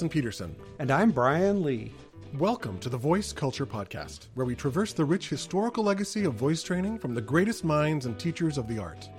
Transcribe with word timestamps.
Justin 0.00 0.08
Peterson. 0.08 0.56
And 0.78 0.90
I'm 0.90 1.10
Brian 1.10 1.62
Lee. 1.62 1.92
Welcome 2.38 2.78
to 2.78 2.88
the 2.88 2.96
Voice 2.96 3.34
Culture 3.34 3.66
Podcast, 3.66 4.28
where 4.32 4.46
we 4.46 4.54
traverse 4.54 4.94
the 4.94 5.04
rich 5.04 5.28
historical 5.28 5.84
legacy 5.84 6.24
of 6.24 6.32
voice 6.32 6.62
training 6.62 6.98
from 6.98 7.12
the 7.14 7.20
greatest 7.20 7.64
minds 7.64 8.06
and 8.06 8.18
teachers 8.18 8.56
of 8.56 8.66
the 8.66 8.78
art. 8.78 9.10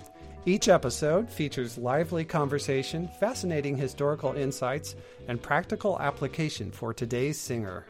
Each 0.48 0.70
episode 0.70 1.30
features 1.30 1.78
lively 1.78 2.26
conversation, 2.26 3.08
fascinating 3.20 3.78
historical 3.78 4.34
insights, 4.34 4.96
and 5.28 5.40
practical 5.40 6.00
application 6.00 6.72
for 6.72 6.96
today's 6.96 7.40
singer. 7.40 7.86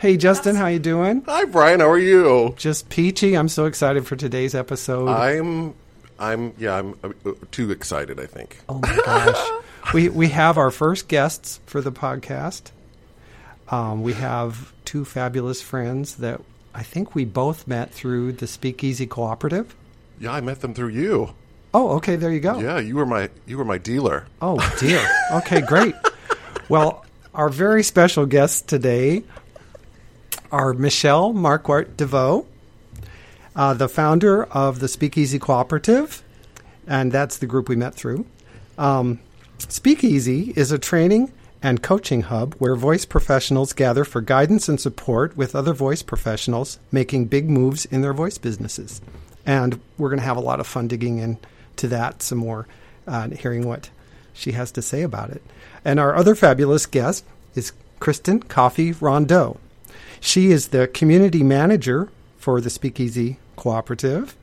Hey 0.00 0.16
Justin, 0.16 0.56
how 0.56 0.66
you 0.66 0.78
doing? 0.78 1.20
Hi 1.26 1.44
Brian, 1.44 1.80
how 1.80 1.90
are 1.90 1.98
you? 1.98 2.54
Just 2.56 2.88
peachy. 2.88 3.34
I'm 3.36 3.50
so 3.50 3.66
excited 3.66 4.06
for 4.06 4.16
today's 4.16 4.54
episode. 4.54 5.08
I'm 5.08 5.74
I'm 6.18 6.54
yeah, 6.56 6.78
I'm 6.78 6.94
uh, 7.04 7.32
too 7.50 7.70
excited, 7.70 8.18
I 8.18 8.24
think. 8.24 8.60
oh 8.70 8.78
my 8.78 8.96
gosh. 9.04 9.62
we 9.92 10.08
we 10.08 10.28
have 10.28 10.56
our 10.56 10.70
first 10.70 11.06
guests 11.06 11.60
for 11.66 11.82
the 11.82 11.92
podcast. 11.92 12.70
Um, 13.68 14.02
we 14.02 14.14
have 14.14 14.72
two 14.86 15.04
fabulous 15.04 15.60
friends 15.60 16.14
that 16.16 16.40
I 16.74 16.82
think 16.82 17.14
we 17.14 17.26
both 17.26 17.68
met 17.68 17.92
through 17.92 18.32
the 18.32 18.46
Speakeasy 18.46 19.06
Cooperative. 19.06 19.76
Yeah, 20.18 20.32
I 20.32 20.40
met 20.40 20.62
them 20.62 20.72
through 20.72 20.92
you. 20.92 21.34
Oh, 21.74 21.96
okay, 21.96 22.16
there 22.16 22.32
you 22.32 22.40
go. 22.40 22.58
Yeah, 22.58 22.78
you 22.78 22.96
were 22.96 23.04
my 23.04 23.28
you 23.44 23.58
were 23.58 23.66
my 23.66 23.76
dealer. 23.76 24.26
Oh 24.40 24.56
dear. 24.80 25.06
Okay, 25.40 25.60
great. 25.60 25.94
Well, 26.70 27.04
our 27.34 27.50
very 27.50 27.82
special 27.82 28.24
guests 28.24 28.62
today 28.62 29.24
are 30.52 30.72
Michelle 30.72 31.32
Markwart 31.32 31.96
Deveaux, 31.96 32.46
uh, 33.54 33.74
the 33.74 33.88
founder 33.88 34.44
of 34.44 34.80
the 34.80 34.88
Speakeasy 34.88 35.38
Cooperative, 35.38 36.22
and 36.86 37.12
that's 37.12 37.38
the 37.38 37.46
group 37.46 37.68
we 37.68 37.76
met 37.76 37.94
through. 37.94 38.26
Um, 38.78 39.20
Speakeasy 39.58 40.52
is 40.56 40.72
a 40.72 40.78
training 40.78 41.32
and 41.62 41.82
coaching 41.82 42.22
hub 42.22 42.54
where 42.54 42.74
voice 42.74 43.04
professionals 43.04 43.72
gather 43.72 44.04
for 44.04 44.20
guidance 44.20 44.68
and 44.68 44.80
support 44.80 45.36
with 45.36 45.54
other 45.54 45.74
voice 45.74 46.02
professionals 46.02 46.78
making 46.90 47.26
big 47.26 47.50
moves 47.50 47.84
in 47.84 48.00
their 48.00 48.14
voice 48.14 48.38
businesses. 48.38 49.00
And 49.44 49.80
we're 49.98 50.08
going 50.08 50.20
to 50.20 50.24
have 50.24 50.36
a 50.36 50.40
lot 50.40 50.60
of 50.60 50.66
fun 50.66 50.88
digging 50.88 51.18
into 51.18 51.88
that 51.88 52.22
some 52.22 52.38
more, 52.38 52.66
uh, 53.06 53.28
hearing 53.30 53.66
what 53.66 53.90
she 54.32 54.52
has 54.52 54.72
to 54.72 54.82
say 54.82 55.02
about 55.02 55.30
it. 55.30 55.42
And 55.84 56.00
our 56.00 56.14
other 56.14 56.34
fabulous 56.34 56.86
guest 56.86 57.24
is 57.54 57.72
Christin 58.00 58.48
Coffee 58.48 58.92
Rondeau. 58.92 59.58
She 60.20 60.50
is 60.50 60.68
the 60.68 60.86
community 60.86 61.42
manager 61.42 62.08
for 62.36 62.60
the 62.60 62.70
Speakeasy 62.70 63.38
Cooperative, 63.56 64.36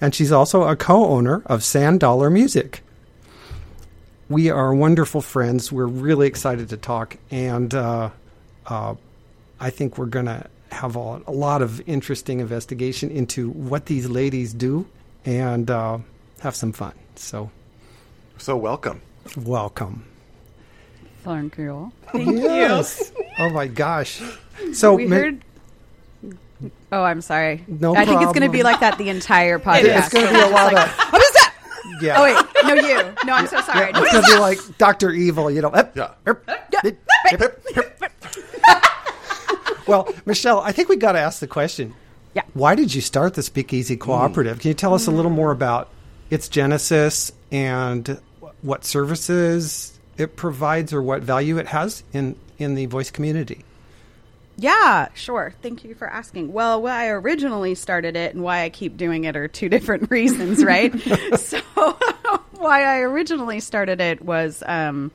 and 0.00 0.14
she's 0.14 0.32
also 0.32 0.62
a 0.62 0.74
co 0.74 1.06
owner 1.06 1.42
of 1.46 1.62
Sand 1.62 2.00
Dollar 2.00 2.30
Music. 2.30 2.82
We 4.30 4.50
are 4.50 4.74
wonderful 4.74 5.20
friends. 5.20 5.70
We're 5.70 5.86
really 5.86 6.26
excited 6.26 6.70
to 6.70 6.76
talk, 6.76 7.16
and 7.30 7.74
uh, 7.74 8.10
uh, 8.66 8.94
I 9.60 9.70
think 9.70 9.98
we're 9.98 10.06
going 10.06 10.26
to 10.26 10.46
have 10.72 10.96
a, 10.96 11.22
a, 11.26 11.32
lot 11.32 11.62
of 11.62 11.86
interesting 11.88 12.40
investigation 12.40 13.10
into 13.10 13.50
what 13.50 13.86
these 13.86 14.08
ladies 14.08 14.52
do 14.52 14.86
and 15.24 15.70
uh, 15.70 15.98
have 16.40 16.54
some 16.54 16.72
fun. 16.72 16.92
So, 17.16 17.50
so 18.36 18.56
welcome. 18.56 19.00
Welcome. 19.36 20.04
Thank 21.24 21.58
you. 21.58 21.92
Thank 22.12 22.36
yes. 22.36 23.12
you. 23.16 23.24
oh 23.38 23.50
my 23.50 23.66
gosh. 23.66 24.20
So 24.74 24.94
we 24.94 25.06
heard. 25.06 25.44
Oh, 26.90 27.02
I'm 27.02 27.20
sorry. 27.20 27.64
No, 27.68 27.94
I 27.94 28.04
think 28.04 28.22
it's 28.22 28.32
going 28.32 28.46
to 28.46 28.50
be 28.50 28.62
like 28.62 28.80
that 28.80 28.98
the 28.98 29.08
entire 29.08 29.58
podcast. 29.58 29.98
It's 29.98 30.08
going 30.08 30.26
to 30.26 30.32
be 30.32 30.40
a 30.40 30.48
lot 30.48 30.72
like, 30.72 30.88
of. 30.88 31.12
What 31.12 31.22
is 31.22 31.30
that? 31.32 31.54
Yeah. 32.00 32.18
Oh 32.18 32.22
wait, 32.22 32.36
no, 32.64 32.74
you. 32.74 33.14
No, 33.24 33.32
I'm 33.34 33.46
so 33.46 33.60
sorry. 33.62 33.90
Yeah, 33.90 34.02
it's 34.02 34.12
going 34.12 34.24
to 34.24 34.32
be 34.32 34.38
like 34.38 34.78
Doctor 34.78 35.10
Evil. 35.10 35.50
You 35.50 35.62
know. 35.62 35.72
Yeah. 35.94 36.14
well, 39.86 40.08
Michelle, 40.26 40.60
I 40.60 40.72
think 40.72 40.88
we 40.88 40.96
got 40.96 41.12
to 41.12 41.18
ask 41.18 41.40
the 41.40 41.46
question. 41.46 41.94
Yeah. 42.34 42.42
Why 42.54 42.74
did 42.74 42.94
you 42.94 43.00
start 43.00 43.34
the 43.34 43.42
Speakeasy 43.42 43.96
Cooperative? 43.96 44.58
Mm. 44.58 44.60
Can 44.60 44.68
you 44.68 44.74
tell 44.74 44.94
us 44.94 45.06
a 45.06 45.10
little 45.10 45.30
more 45.30 45.50
about 45.50 45.88
its 46.30 46.48
genesis 46.48 47.32
and 47.50 48.20
what 48.62 48.84
services 48.84 49.98
it 50.16 50.36
provides 50.36 50.92
or 50.92 51.02
what 51.02 51.22
value 51.22 51.58
it 51.58 51.68
has 51.68 52.02
in 52.12 52.36
in 52.58 52.74
the 52.74 52.86
voice 52.86 53.10
community? 53.10 53.64
Yeah, 54.60 55.06
sure. 55.14 55.54
Thank 55.62 55.84
you 55.84 55.94
for 55.94 56.08
asking. 56.08 56.52
Well, 56.52 56.82
why 56.82 57.04
I 57.04 57.06
originally 57.10 57.76
started 57.76 58.16
it 58.16 58.34
and 58.34 58.42
why 58.42 58.64
I 58.64 58.70
keep 58.70 58.96
doing 58.96 59.22
it 59.22 59.36
are 59.36 59.46
two 59.46 59.68
different 59.70 60.10
reasons, 60.10 60.64
right? 60.64 60.92
so, 61.38 61.60
why 62.56 62.82
I 62.82 62.98
originally 62.98 63.60
started 63.60 64.00
it 64.00 64.20
was 64.20 64.64
um, 64.66 65.12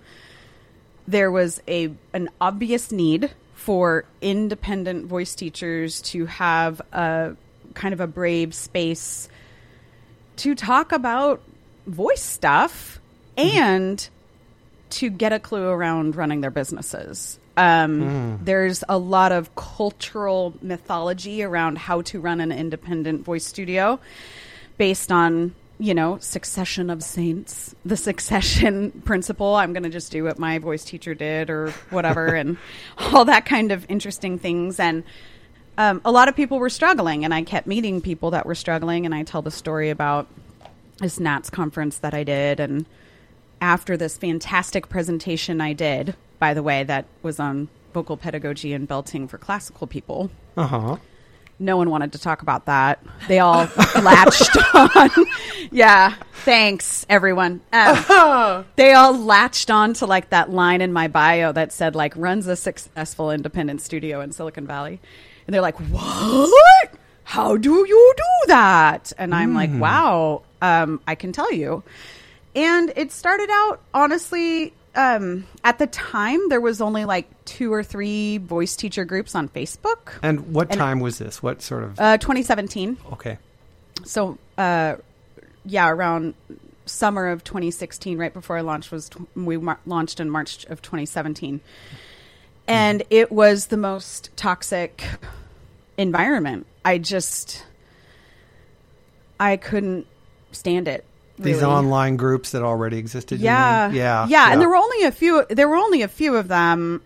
there 1.08 1.30
was 1.30 1.62
a 1.68 1.94
an 2.14 2.30
obvious 2.40 2.92
need 2.92 3.32
for 3.53 4.06
independent 4.22 5.08
voice 5.08 5.36
teachers 5.36 6.02
to 6.02 6.26
have 6.26 6.82
a 6.94 7.36
kind 7.74 7.94
of 7.94 8.00
a 8.00 8.08
brave 8.08 8.53
space 8.53 9.28
to 10.38 10.56
talk 10.56 10.94
about 10.94 11.42
voice 11.86 12.24
stuff 12.24 13.02
and 13.38 14.09
to 14.90 15.09
get 15.09 15.34
a 15.34 15.40
clue 15.40 15.68
around 15.68 16.16
running 16.16 16.40
their 16.42 16.52
businesses. 16.52 17.40
Um, 17.56 18.02
mm. 18.02 18.46
There's 18.46 18.84
a 18.90 18.97
lot 18.97 19.31
of 19.31 19.56
cultural 19.56 20.53
mythology 20.62 21.44
around 21.44 21.78
how 21.78 22.02
to 22.03 22.19
run 22.19 22.41
an 22.41 22.52
independent 22.52 23.24
voice 23.24 23.46
studio 23.46 24.00
based 24.78 25.12
on, 25.12 25.53
you 25.80 25.94
know, 25.94 26.18
succession 26.18 26.90
of 26.90 27.03
saints, 27.03 27.75
the 27.86 27.97
succession 27.97 28.91
principle. 29.06 29.56
I'm 29.56 29.74
going 29.74 29.84
to 29.84 29.90
just 29.90 30.12
do 30.12 30.24
what 30.24 30.40
my 30.40 30.58
voice 30.58 30.84
teacher 30.84 31.14
did 31.14 31.50
or 31.50 31.72
whatever, 31.90 32.28
and 32.36 32.58
all 32.97 33.25
that 33.25 33.46
kind 33.46 33.72
of 33.72 33.85
interesting 33.90 34.40
things. 34.40 34.80
And 34.80 35.03
um, 35.78 36.02
a 36.06 36.12
lot 36.12 36.28
of 36.28 36.35
people 36.35 36.59
were 36.59 36.70
struggling, 36.70 37.24
and 37.24 37.34
I 37.34 37.44
kept 37.44 37.68
meeting 37.68 38.02
people 38.02 38.31
that 38.31 38.46
were 38.46 38.56
struggling. 38.56 39.06
And 39.06 39.14
I 39.14 39.24
tell 39.24 39.44
the 39.44 39.52
story 39.52 39.91
about 39.91 40.28
this 41.00 41.20
NATS 41.20 41.50
conference 41.50 42.00
that 42.00 42.14
I 42.14 42.24
did. 42.24 42.59
And 42.59 42.85
after 43.62 43.96
this 43.96 44.18
fantastic 44.18 44.90
presentation 44.90 45.62
I 45.62 45.74
did, 45.74 46.16
by 46.44 46.54
the 46.54 46.62
way, 46.62 46.84
that 46.84 47.06
was 47.22 47.40
on 47.40 47.70
vocal 47.94 48.18
pedagogy 48.18 48.74
and 48.74 48.86
belting 48.86 49.30
for 49.30 49.38
classical 49.38 49.88
people. 49.88 50.30
Uh 50.58 50.68
huh. 50.68 50.98
No 51.58 51.78
one 51.78 51.90
wanted 51.90 52.12
to 52.12 52.20
talk 52.20 52.42
about 52.42 52.66
that. 52.66 53.02
They 53.30 53.40
all 53.40 53.70
latched 54.02 54.58
on. 54.76 55.26
yeah, 55.72 56.16
thanks 56.44 57.06
everyone. 57.08 57.62
Um, 57.72 58.66
they 58.76 58.92
all 58.92 59.18
latched 59.18 59.72
on 59.72 59.94
to 59.94 60.06
like 60.06 60.32
that 60.32 60.50
line 60.50 60.82
in 60.82 60.92
my 60.92 61.08
bio 61.08 61.53
that 61.53 61.72
said 61.72 61.96
like 61.96 62.14
runs 62.18 62.46
a 62.48 62.58
successful 62.58 63.32
independent 63.32 63.80
studio 63.80 64.20
in 64.20 64.34
Silicon 64.34 64.68
Valley, 64.68 65.00
and 65.48 65.53
they're 65.53 65.62
like, 65.62 65.78
"What? 65.78 66.92
How 67.24 67.56
do 67.56 67.86
you 67.88 68.14
do 68.18 68.48
that?" 68.48 69.14
And 69.18 69.34
I'm 69.34 69.53
mm. 69.53 69.56
like, 69.56 69.72
"Wow, 69.74 70.42
um, 70.62 71.00
I 71.08 71.16
can 71.16 71.32
tell 71.32 71.53
you." 71.53 71.84
And 72.53 72.92
it 72.98 73.14
started 73.14 73.50
out 73.50 73.80
honestly 73.94 74.74
um, 74.96 75.46
at 75.64 75.80
the 75.80 75.88
time 75.88 76.50
there 76.50 76.62
was 76.62 76.81
only 76.81 77.06
like 77.06 77.28
two 77.46 77.74
or 77.74 77.84
three 77.84 78.38
voice 78.38 78.76
teacher 78.76 79.06
groups 79.06 79.36
on 79.36 79.50
Facebook. 79.50 80.14
And 80.22 80.54
what 80.54 80.70
and 80.70 80.78
time 80.78 81.00
was 81.00 81.18
this? 81.18 81.42
What 81.42 81.62
sort 81.62 81.84
of? 81.84 82.00
Uh, 82.00 82.18
2017. 82.18 82.98
Okay. 83.14 83.38
So, 84.03 84.38
uh, 84.58 84.96
yeah, 85.66 85.90
around 85.90 86.34
summer 86.86 87.30
of 87.30 87.44
2016, 87.44 88.18
right 88.18 88.34
before 88.34 88.58
I 88.58 88.62
launched, 88.62 88.92
was 88.92 89.09
t- 89.09 89.20
we 89.36 89.58
mar- 89.58 89.80
launched 89.86 90.20
in 90.20 90.30
March 90.30 90.66
of 90.66 90.82
2017, 90.82 91.62
and 92.67 93.02
mm. 93.02 93.06
it 93.09 93.32
was 93.32 93.67
the 93.67 93.78
most 93.78 94.29
toxic 94.35 95.03
environment. 95.97 96.66
I 96.84 96.97
just, 96.97 97.66
I 99.40 99.58
couldn't 99.58 100.08
stand 100.52 100.88
it. 100.88 101.06
Really. 101.43 101.53
These 101.53 101.63
online 101.63 102.17
groups 102.17 102.51
that 102.51 102.61
already 102.61 102.97
existed. 102.97 103.40
Yeah. 103.40 103.90
yeah, 103.90 103.93
yeah, 103.93 104.28
yeah, 104.28 104.51
and 104.51 104.61
there 104.61 104.69
were 104.69 104.78
only 104.78 105.03
a 105.03 105.11
few. 105.11 105.45
There 105.49 105.67
were 105.67 105.75
only 105.75 106.01
a 106.01 106.07
few 106.07 106.35
of 106.35 106.47
them 106.47 107.01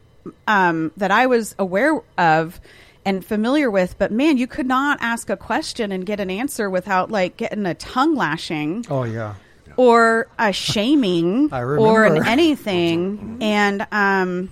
um, 0.47 0.91
that 0.97 1.11
I 1.11 1.27
was 1.27 1.55
aware 1.57 2.01
of 2.17 2.59
and 3.05 3.25
familiar 3.25 3.71
with. 3.71 3.97
But 3.97 4.11
man, 4.11 4.37
you 4.37 4.47
could 4.47 4.67
not 4.67 4.99
ask 5.01 5.29
a 5.29 5.37
question 5.37 5.91
and 5.91 6.05
get 6.05 6.19
an 6.19 6.29
answer 6.29 6.69
without 6.69 7.09
like 7.09 7.37
getting 7.37 7.65
a 7.65 7.73
tongue 7.73 8.15
lashing. 8.15 8.85
Oh 8.89 9.03
yeah. 9.03 9.35
Or 9.77 10.27
a 10.39 10.51
shaming, 10.51 11.49
or 11.53 12.05
an 12.05 12.25
anything, 12.25 13.37
and 13.41 13.85
um, 13.91 14.49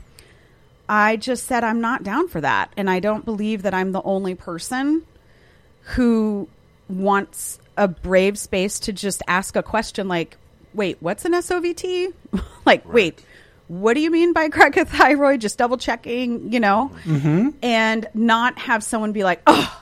I 0.88 1.16
just 1.16 1.46
said 1.48 1.64
I'm 1.64 1.82
not 1.82 2.04
down 2.04 2.28
for 2.28 2.42
that, 2.42 2.72
and 2.78 2.90
I 2.90 3.00
don't 3.00 3.26
believe 3.26 3.64
that 3.64 3.74
I'm 3.74 3.92
the 3.92 4.04
only 4.04 4.36
person 4.36 5.04
who 5.82 6.48
wants 6.88 7.60
a 7.78 7.88
brave 7.88 8.38
space 8.38 8.80
to 8.82 8.94
just 8.94 9.22
ask 9.28 9.56
a 9.56 9.64
question 9.64 10.08
like, 10.08 10.38
wait, 10.74 10.98
what's 11.00 11.26
an 11.26 11.34
SOVT? 11.34 12.14
like, 12.66 12.84
right. 12.86 12.94
wait, 12.94 13.26
what 13.68 13.94
do 13.96 14.00
you 14.02 14.12
mean 14.12 14.34
by 14.34 14.50
cricothyroid? 14.50 15.40
Just 15.40 15.58
double 15.58 15.78
checking, 15.78 16.52
you 16.54 16.60
know, 16.60 16.92
mm-hmm. 17.04 17.50
and 17.64 18.08
not 18.14 18.58
have 18.60 18.84
someone 18.84 19.12
be 19.12 19.24
like, 19.24 19.42
oh, 19.48 19.82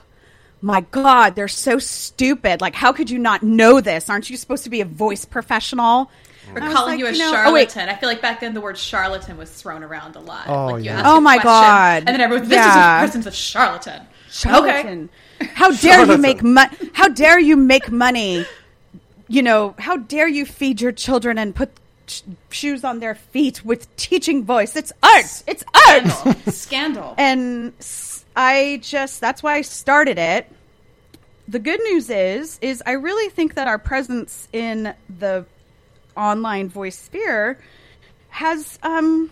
my 0.62 0.80
God, 0.90 1.34
they're 1.34 1.48
so 1.48 1.78
stupid. 1.78 2.60
Like, 2.62 2.74
how 2.74 2.92
could 2.92 3.10
you 3.10 3.18
not 3.18 3.42
know 3.42 3.80
this? 3.80 4.08
Aren't 4.08 4.30
you 4.30 4.36
supposed 4.38 4.64
to 4.64 4.70
be 4.70 4.80
a 4.80 4.86
voice 4.86 5.24
professional? 5.26 6.10
Or 6.54 6.62
I 6.62 6.72
calling 6.72 6.92
like, 6.92 6.98
you 7.00 7.06
a 7.06 7.12
you 7.12 7.18
know- 7.18 7.28
oh, 7.30 7.32
charlatan. 7.32 7.52
wait. 7.86 7.94
I 7.94 7.96
feel 7.96 8.08
like 8.08 8.22
back 8.22 8.40
then 8.40 8.54
the 8.54 8.60
word 8.60 8.78
charlatan 8.78 9.36
was 9.36 9.50
thrown 9.50 9.82
around 9.82 10.16
a 10.16 10.20
lot. 10.20 10.46
Oh, 10.48 10.66
like 10.66 10.78
you 10.84 10.90
yeah. 10.90 11.00
ask 11.00 11.06
Oh, 11.06 11.18
a 11.18 11.20
my 11.20 11.34
question, 11.38 11.44
God. 11.50 11.96
And 12.06 12.08
then 12.08 12.20
everyone, 12.20 12.48
this 12.48 12.56
Yeah. 12.56 13.02
is 13.02 13.04
a 13.04 13.06
person's 13.06 13.26
a 13.26 13.32
charlatan. 13.32 14.06
charlatan. 14.30 15.10
How 15.54 15.70
dare 15.72 16.06
you 16.06 16.18
make 16.18 16.42
money? 16.42 16.76
How 16.92 17.08
dare 17.08 17.38
you 17.38 17.56
make 17.56 17.90
money? 17.90 18.44
You 19.28 19.42
know, 19.42 19.74
how 19.78 19.96
dare 19.96 20.28
you 20.28 20.44
feed 20.44 20.80
your 20.80 20.92
children 20.92 21.38
and 21.38 21.54
put 21.54 21.70
sh- 22.06 22.22
shoes 22.50 22.84
on 22.84 23.00
their 23.00 23.14
feet 23.14 23.64
with 23.64 23.94
teaching 23.96 24.44
voice? 24.44 24.76
It's 24.76 24.92
art. 25.02 25.42
It's 25.46 25.64
art. 25.88 26.06
Scandal. 26.06 26.52
Scandal. 26.52 27.14
and 27.18 27.72
I 28.36 28.80
just 28.82 29.20
that's 29.20 29.42
why 29.42 29.54
I 29.54 29.62
started 29.62 30.18
it. 30.18 30.50
The 31.48 31.58
good 31.58 31.80
news 31.84 32.10
is 32.10 32.58
is 32.62 32.82
I 32.86 32.92
really 32.92 33.30
think 33.30 33.54
that 33.54 33.68
our 33.68 33.78
presence 33.78 34.48
in 34.52 34.94
the 35.18 35.44
online 36.16 36.68
voice 36.68 36.98
sphere 36.98 37.58
has 38.30 38.78
um, 38.82 39.30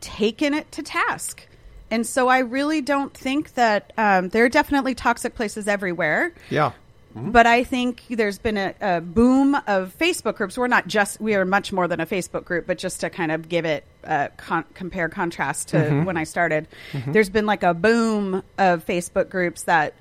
taken 0.00 0.54
it 0.54 0.70
to 0.72 0.82
task. 0.82 1.46
And 1.92 2.06
so 2.06 2.28
I 2.28 2.38
really 2.38 2.80
don't 2.80 3.12
think 3.14 3.52
that 3.54 3.92
um, 3.98 4.30
there 4.30 4.46
are 4.46 4.48
definitely 4.48 4.94
toxic 4.94 5.34
places 5.34 5.68
everywhere. 5.68 6.32
Yeah. 6.48 6.72
But 7.14 7.46
I 7.46 7.64
think 7.64 8.04
there's 8.08 8.38
been 8.38 8.56
a, 8.56 8.74
a 8.80 9.00
boom 9.02 9.54
of 9.66 9.94
Facebook 9.98 10.36
groups. 10.36 10.56
We're 10.56 10.66
not 10.68 10.86
just 10.86 11.20
we 11.20 11.34
are 11.34 11.44
much 11.44 11.70
more 11.70 11.86
than 11.86 12.00
a 12.00 12.06
Facebook 12.06 12.46
group, 12.46 12.66
but 12.66 12.78
just 12.78 13.00
to 13.00 13.10
kind 13.10 13.30
of 13.30 13.50
give 13.50 13.66
it 13.66 13.84
a 14.04 14.30
con- 14.38 14.64
compare 14.72 15.10
contrast 15.10 15.68
to 15.68 16.04
when 16.04 16.16
I 16.16 16.24
started, 16.24 16.68
there's 17.08 17.28
been 17.28 17.44
like 17.44 17.62
a 17.62 17.74
boom 17.74 18.42
of 18.56 18.86
Facebook 18.86 19.28
groups 19.28 19.64
that 19.64 19.92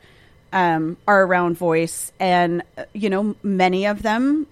um, 0.53 0.95
are 1.05 1.23
around 1.23 1.57
voice, 1.57 2.13
and 2.17 2.63
you 2.93 3.09
know 3.09 3.35
many 3.43 3.87
of 3.87 4.01
them 4.01 4.47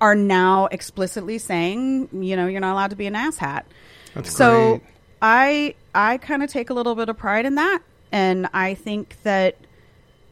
are 0.00 0.16
now 0.16 0.66
explicitly 0.66 1.38
saying, 1.38 2.08
you 2.12 2.34
know, 2.34 2.48
you're 2.48 2.60
not 2.60 2.72
allowed 2.72 2.90
to 2.90 2.96
be 2.96 3.06
an 3.06 3.14
asshat. 3.14 3.62
That's 4.14 4.34
so 4.34 4.78
great. 4.78 4.82
I 5.22 5.74
I 5.94 6.18
kind 6.18 6.42
of 6.42 6.50
take 6.50 6.70
a 6.70 6.74
little 6.74 6.94
bit 6.94 7.08
of 7.08 7.16
pride 7.18 7.46
in 7.46 7.56
that, 7.56 7.80
and 8.12 8.48
I 8.54 8.74
think 8.74 9.16
that 9.22 9.56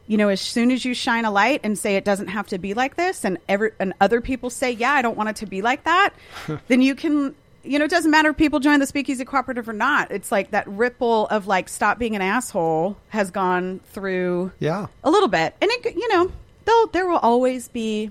you 0.07 0.17
know 0.17 0.29
as 0.29 0.41
soon 0.41 0.71
as 0.71 0.85
you 0.85 0.95
shine 0.95 1.25
a 1.25 1.31
light 1.31 1.61
and 1.65 1.79
say 1.79 1.97
it 1.97 2.05
doesn't 2.05 2.29
have 2.29 2.47
to 2.49 2.59
be 2.59 2.75
like 2.75 2.97
this, 2.97 3.25
and 3.25 3.39
every 3.49 3.73
and 3.79 3.93
other 4.01 4.21
people 4.21 4.51
say 4.51 4.71
yeah 4.71 4.93
I 4.93 5.03
don't 5.03 5.17
want 5.17 5.29
it 5.31 5.37
to 5.37 5.47
be 5.47 5.63
like 5.63 5.85
that, 5.85 6.11
then 6.69 6.81
you 6.83 6.95
can. 6.95 7.35
You 7.65 7.79
know, 7.79 7.85
it 7.85 7.91
doesn't 7.91 8.13
matter 8.13 8.31
if 8.31 8.37
people 8.39 8.61
join 8.61 8.79
the 8.81 8.87
Speakeasy 8.87 9.27
Cooperative 9.27 9.69
or 9.69 9.75
not. 9.75 10.11
It's 10.11 10.33
like 10.33 10.53
that 10.53 10.67
ripple 10.69 11.27
of 11.27 11.47
like 11.49 11.69
stop 11.69 11.99
being 11.99 12.17
an 12.17 12.23
asshole 12.23 12.97
has 13.09 13.31
gone 13.31 13.81
through 13.91 14.53
Yeah. 14.59 14.87
a 15.05 15.11
little 15.11 15.29
bit, 15.29 15.55
and 15.61 15.71
it 15.71 15.95
you 15.95 16.09
know 16.15 16.33
though 16.65 16.89
there 16.93 17.07
will 17.07 17.19
always 17.19 17.69
be 17.69 18.11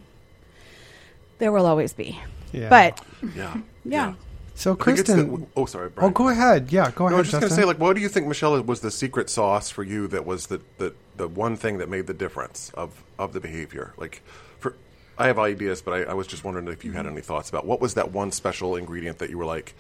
there 1.40 1.52
will 1.52 1.66
always 1.66 1.94
be, 1.94 2.20
Yeah. 2.52 2.70
but 2.70 3.02
Yeah. 3.36 3.58
yeah. 3.86 4.14
So, 4.58 4.74
I 4.80 4.84
think 4.84 5.00
it's 5.00 5.10
Christin. 5.10 5.40
the- 5.40 5.48
oh, 5.56 5.66
sorry. 5.68 5.92
oh, 5.98 6.10
go 6.10 6.30
ahead. 6.30 6.72
Yeah, 6.72 6.90
go 6.90 7.08
No, 7.08 7.16
I 7.16 7.20
was 7.20 7.30
just 7.30 7.40
going 7.40 7.50
to 7.50 7.56
say, 7.56 7.64
like, 7.64 7.78
what 7.78 7.96
do 7.96 8.02
you 8.02 8.10
think, 8.10 8.26
Michelle, 8.26 8.60
was 8.64 8.82
the 8.82 8.90
secret 8.90 9.30
sauce 9.30 9.70
for 9.70 9.84
you 9.84 10.08
that 10.08 10.26
was 10.26 10.48
the, 10.48 10.62
the, 10.80 10.96
the 11.16 11.28
one 11.28 11.56
thing 11.56 11.78
that 11.78 11.90
made 11.90 12.08
the 12.08 12.14
difference 12.14 12.72
of, 12.74 13.04
of 13.20 13.34
the 13.34 13.40
behavior? 13.40 13.94
Like, 13.98 14.24
for 14.60 14.74
I 15.16 15.28
have 15.28 15.38
ideas, 15.38 15.84
but 15.84 15.94
I, 15.94 16.12
I 16.12 16.14
was 16.16 16.26
just 16.26 16.44
wondering 16.44 16.68
if 16.70 16.84
you 16.84 16.94
had 16.94 17.06
mm-hmm. 17.06 17.14
any 17.14 17.22
thoughts 17.22 17.50
about 17.50 17.68
what 17.68 17.80
was 17.80 17.94
that 17.94 18.12
one 18.12 18.32
special 18.32 18.76
ingredient 18.76 19.20
that 19.20 19.30
you 19.30 19.38
were 19.38 19.46
like, 19.46 19.76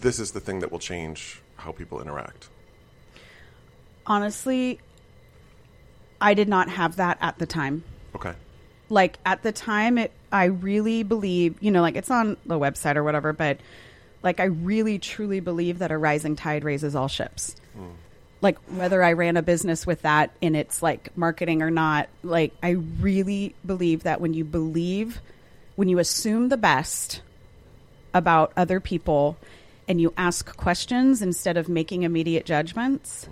this 0.00 0.20
is 0.20 0.30
the 0.30 0.40
thing 0.40 0.60
that 0.60 0.70
will 0.70 0.78
change 0.78 1.42
how 1.56 1.72
people 1.72 2.00
interact. 2.00 2.48
honestly, 4.06 4.78
I 6.20 6.34
did 6.34 6.48
not 6.48 6.68
have 6.68 6.96
that 6.96 7.18
at 7.20 7.38
the 7.38 7.46
time. 7.46 7.82
Okay. 8.14 8.34
Like 8.88 9.18
at 9.26 9.42
the 9.42 9.52
time, 9.52 9.98
it 9.98 10.12
I 10.30 10.44
really 10.44 11.02
believe, 11.02 11.56
you 11.60 11.70
know, 11.70 11.82
like 11.82 11.96
it's 11.96 12.10
on 12.10 12.36
the 12.46 12.58
website 12.58 12.96
or 12.96 13.04
whatever, 13.04 13.32
but 13.32 13.58
like 14.22 14.40
I 14.40 14.44
really 14.44 14.98
truly 14.98 15.40
believe 15.40 15.78
that 15.80 15.90
a 15.90 15.98
rising 15.98 16.36
tide 16.36 16.64
raises 16.64 16.94
all 16.94 17.08
ships. 17.08 17.56
Like 18.40 18.58
whether 18.70 19.02
I 19.02 19.12
ran 19.12 19.36
a 19.36 19.42
business 19.42 19.86
with 19.86 20.02
that 20.02 20.32
in 20.40 20.54
its 20.56 20.82
like 20.82 21.16
marketing 21.16 21.62
or 21.62 21.70
not, 21.70 22.08
like 22.22 22.52
I 22.62 22.70
really 22.70 23.54
believe 23.64 24.02
that 24.02 24.20
when 24.20 24.34
you 24.34 24.44
believe, 24.44 25.20
when 25.76 25.88
you 25.88 25.98
assume 25.98 26.48
the 26.48 26.56
best 26.56 27.22
about 28.14 28.52
other 28.56 28.80
people 28.80 29.36
and 29.88 30.00
you 30.00 30.12
ask 30.16 30.56
questions 30.56 31.22
instead 31.22 31.56
of 31.56 31.68
making 31.68 32.02
immediate 32.02 32.44
judgments, 32.44 33.28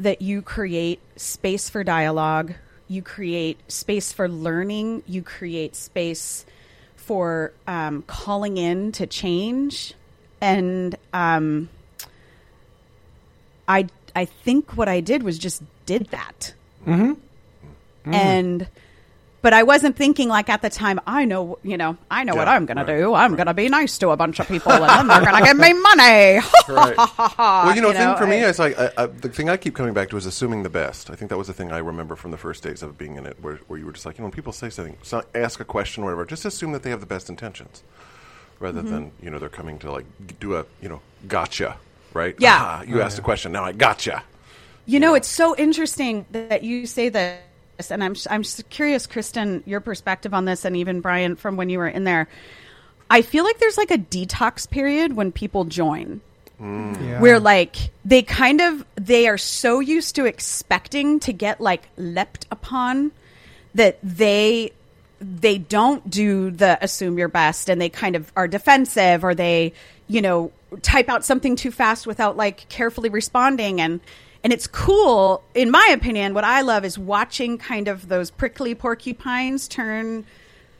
that 0.00 0.20
you 0.20 0.42
create 0.42 1.00
space 1.16 1.68
for 1.68 1.84
dialogue, 1.84 2.54
you 2.88 3.02
create 3.02 3.58
space 3.70 4.12
for 4.12 4.28
learning, 4.28 5.02
you 5.06 5.22
create 5.22 5.76
space 5.76 6.44
for 6.96 7.52
um, 7.66 8.02
calling 8.06 8.56
in 8.56 8.90
to 8.92 9.06
change, 9.06 9.94
and 10.40 10.96
um, 11.12 11.68
I 13.68 13.86
I 14.14 14.24
think 14.24 14.76
what 14.76 14.88
I 14.88 15.00
did 15.00 15.22
was 15.22 15.38
just 15.38 15.62
did 15.86 16.06
that, 16.08 16.54
mm-hmm. 16.86 17.14
and. 18.12 18.68
But 19.42 19.52
I 19.52 19.62
wasn't 19.62 19.94
thinking 19.94 20.30
like 20.30 20.48
at 20.48 20.62
the 20.62 20.70
time. 20.70 20.98
I 21.06 21.26
know, 21.26 21.58
you 21.62 21.76
know, 21.76 21.98
I 22.10 22.24
know 22.24 22.34
what 22.34 22.48
I'm 22.48 22.64
going 22.64 22.78
right, 22.78 22.86
to 22.86 22.96
do. 22.96 23.12
I'm 23.12 23.34
going 23.36 23.46
to 23.46 23.52
be 23.52 23.68
nice 23.68 23.98
to 23.98 24.08
a 24.08 24.16
bunch 24.16 24.40
of 24.40 24.48
people, 24.48 24.72
and 24.72 24.88
then 24.88 25.06
they're 25.06 25.20
going 25.20 25.36
to 25.38 25.46
give 25.46 25.58
me 25.58 25.72
money. 25.82 26.40
Right. 26.66 26.96
well, 27.36 27.76
you 27.76 27.82
know, 27.82 27.88
You 27.88 27.92
the 27.92 27.98
thing 27.98 28.08
know, 28.08 28.16
for 28.16 28.26
me 28.26 28.42
I- 28.42 28.48
is 28.48 28.58
like 28.58 28.78
I, 28.78 28.90
I, 28.96 29.04
the 29.04 29.28
thing 29.28 29.50
I 29.50 29.58
keep 29.58 29.74
coming 29.74 29.92
back 29.92 30.08
to 30.08 30.16
is 30.16 30.24
assuming 30.24 30.62
the 30.62 30.70
best. 30.70 31.10
I 31.10 31.14
think 31.14 31.28
that 31.28 31.36
was 31.36 31.48
the 31.48 31.52
thing 31.52 31.72
I 31.72 31.76
remember 31.80 32.16
from 32.16 32.30
the 32.30 32.38
first 32.38 32.62
days 32.62 32.82
of 32.82 32.96
being 32.96 33.16
in 33.16 33.26
it, 33.26 33.36
where, 33.42 33.56
where 33.66 33.78
you 33.78 33.84
were 33.84 33.92
just 33.92 34.06
like, 34.06 34.16
you 34.16 34.22
know, 34.22 34.28
when 34.28 34.32
people 34.32 34.54
say 34.54 34.70
something, 34.70 34.96
so 35.02 35.22
ask 35.34 35.60
a 35.60 35.64
question 35.66 36.04
or 36.04 36.06
whatever, 36.06 36.24
just 36.24 36.46
assume 36.46 36.72
that 36.72 36.82
they 36.82 36.88
have 36.88 37.00
the 37.00 37.04
best 37.06 37.28
intentions, 37.28 37.82
rather 38.60 38.80
Mm-hmm. 38.82 38.90
than 38.92 39.12
you 39.22 39.30
know 39.30 39.38
they're 39.38 39.48
coming 39.48 39.78
to 39.80 39.90
like 39.92 40.06
do 40.40 40.56
a 40.56 40.64
you 40.82 40.88
know 40.88 41.00
gotcha, 41.28 41.76
right? 42.12 42.34
Yeah. 42.38 42.54
Aha, 42.54 42.84
you 42.86 43.00
asked 43.00 43.18
a 43.18 43.22
question, 43.22 43.52
now 43.52 43.64
I 43.64 43.72
gotcha. 43.72 44.22
You 44.86 45.00
know, 45.00 45.14
it's 45.14 45.28
so 45.28 45.56
interesting 45.56 46.26
that 46.32 46.62
you 46.62 46.86
say 46.86 47.08
this, 47.08 47.90
and 47.90 48.04
I'm 48.04 48.14
I'm 48.30 48.42
just 48.42 48.68
curious, 48.70 49.06
Christin, 49.06 49.62
your 49.66 49.80
perspective 49.80 50.34
on 50.34 50.44
this, 50.44 50.64
and 50.64 50.76
even 50.76 51.00
Brian 51.00 51.36
from 51.36 51.56
when 51.56 51.68
you 51.70 51.78
were 51.78 51.88
in 51.88 52.04
there. 52.04 52.28
I 53.10 53.22
feel 53.22 53.44
like 53.44 53.58
there's 53.58 53.78
like 53.78 53.90
a 53.90 53.98
detox 53.98 54.68
period 54.68 55.14
when 55.14 55.30
people 55.32 55.64
join, 55.64 56.20
Yeah. 56.60 57.20
where 57.20 57.38
like 57.40 57.76
they 58.04 58.22
kind 58.22 58.60
of 58.60 58.84
they 58.96 59.26
are 59.28 59.38
so 59.38 59.80
used 59.80 60.14
to 60.16 60.24
expecting 60.26 61.20
to 61.20 61.32
get 61.32 61.60
like 61.60 61.88
leapt 61.96 62.46
upon 62.50 63.12
that 63.74 63.98
they 64.02 64.72
they 65.40 65.58
don't 65.58 66.08
do 66.10 66.50
the 66.50 66.78
assume 66.84 67.18
your 67.18 67.28
best 67.28 67.68
and 67.68 67.80
they 67.80 67.88
kind 67.88 68.16
of 68.16 68.30
are 68.36 68.46
defensive 68.48 69.24
or 69.24 69.34
they 69.34 69.72
you 70.08 70.20
know 70.20 70.52
type 70.82 71.08
out 71.08 71.24
something 71.24 71.56
too 71.56 71.70
fast 71.70 72.06
without 72.06 72.36
like 72.36 72.68
carefully 72.68 73.08
responding 73.08 73.80
and 73.80 74.00
and 74.42 74.52
it's 74.52 74.66
cool 74.66 75.42
in 75.54 75.70
my 75.70 75.88
opinion 75.92 76.34
what 76.34 76.44
i 76.44 76.60
love 76.60 76.84
is 76.84 76.98
watching 76.98 77.56
kind 77.58 77.88
of 77.88 78.08
those 78.08 78.30
prickly 78.30 78.74
porcupines 78.74 79.68
turn 79.68 80.24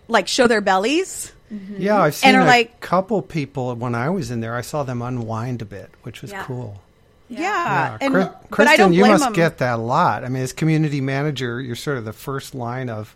like 0.08 0.28
show 0.28 0.46
their 0.46 0.60
bellies 0.60 1.32
mm-hmm. 1.52 1.76
Yeah, 1.80 2.00
I've 2.02 2.14
seen 2.14 2.34
are 2.34 2.40
a 2.40 2.44
like- 2.44 2.80
couple 2.80 3.22
people 3.22 3.74
when 3.76 3.94
I 3.94 4.10
was 4.10 4.30
in 4.30 4.40
there. 4.40 4.56
I 4.56 4.62
saw 4.62 4.82
them 4.82 5.00
unwind 5.02 5.62
a 5.62 5.64
bit, 5.64 5.90
which 6.02 6.20
was 6.22 6.32
Yeah. 6.32 6.42
cool. 6.44 6.80
yeah, 7.28 7.40
Yeah, 7.40 7.98
and 8.00 8.12
Chris- 8.14 8.26
but 8.50 8.66
i 8.68 8.74
Christin, 8.74 8.76
don't 8.78 8.92
you 8.94 9.06
must 9.06 9.24
them. 9.24 9.32
get 9.34 9.58
that 9.58 9.74
a 9.78 9.82
lot. 9.82 10.24
I 10.24 10.28
mean, 10.28 10.42
as 10.42 10.52
community 10.52 11.00
manager, 11.00 11.60
you're 11.60 11.76
sort 11.76 11.98
of 11.98 12.04
the 12.04 12.12
first 12.12 12.54
line 12.54 12.88
of 12.90 13.14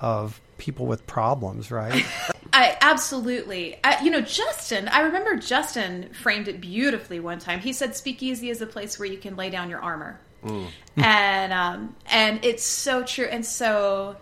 of 0.00 0.40
people 0.58 0.86
with 0.86 1.06
problems, 1.06 1.70
right? 1.70 2.04
I 2.52 2.76
absolutely. 2.80 3.78
I, 3.84 4.02
you 4.02 4.10
know, 4.10 4.20
Justin. 4.20 4.88
I 4.88 5.00
remember 5.00 5.36
Justin 5.36 6.10
framed 6.12 6.48
it 6.48 6.60
beautifully 6.60 7.20
one 7.20 7.38
time. 7.38 7.60
He 7.60 7.72
said, 7.72 7.94
"Speakeasy 7.94 8.50
is 8.50 8.62
a 8.62 8.66
place 8.66 8.98
where 8.98 9.06
you 9.06 9.18
can 9.18 9.36
lay 9.36 9.50
down 9.50 9.68
your 9.68 9.80
armor," 9.80 10.18
and 10.96 11.52
um, 11.52 11.96
and 12.06 12.44
it's 12.44 12.64
so 12.64 13.02
true. 13.02 13.26
And 13.26 13.44
so, 13.44 14.16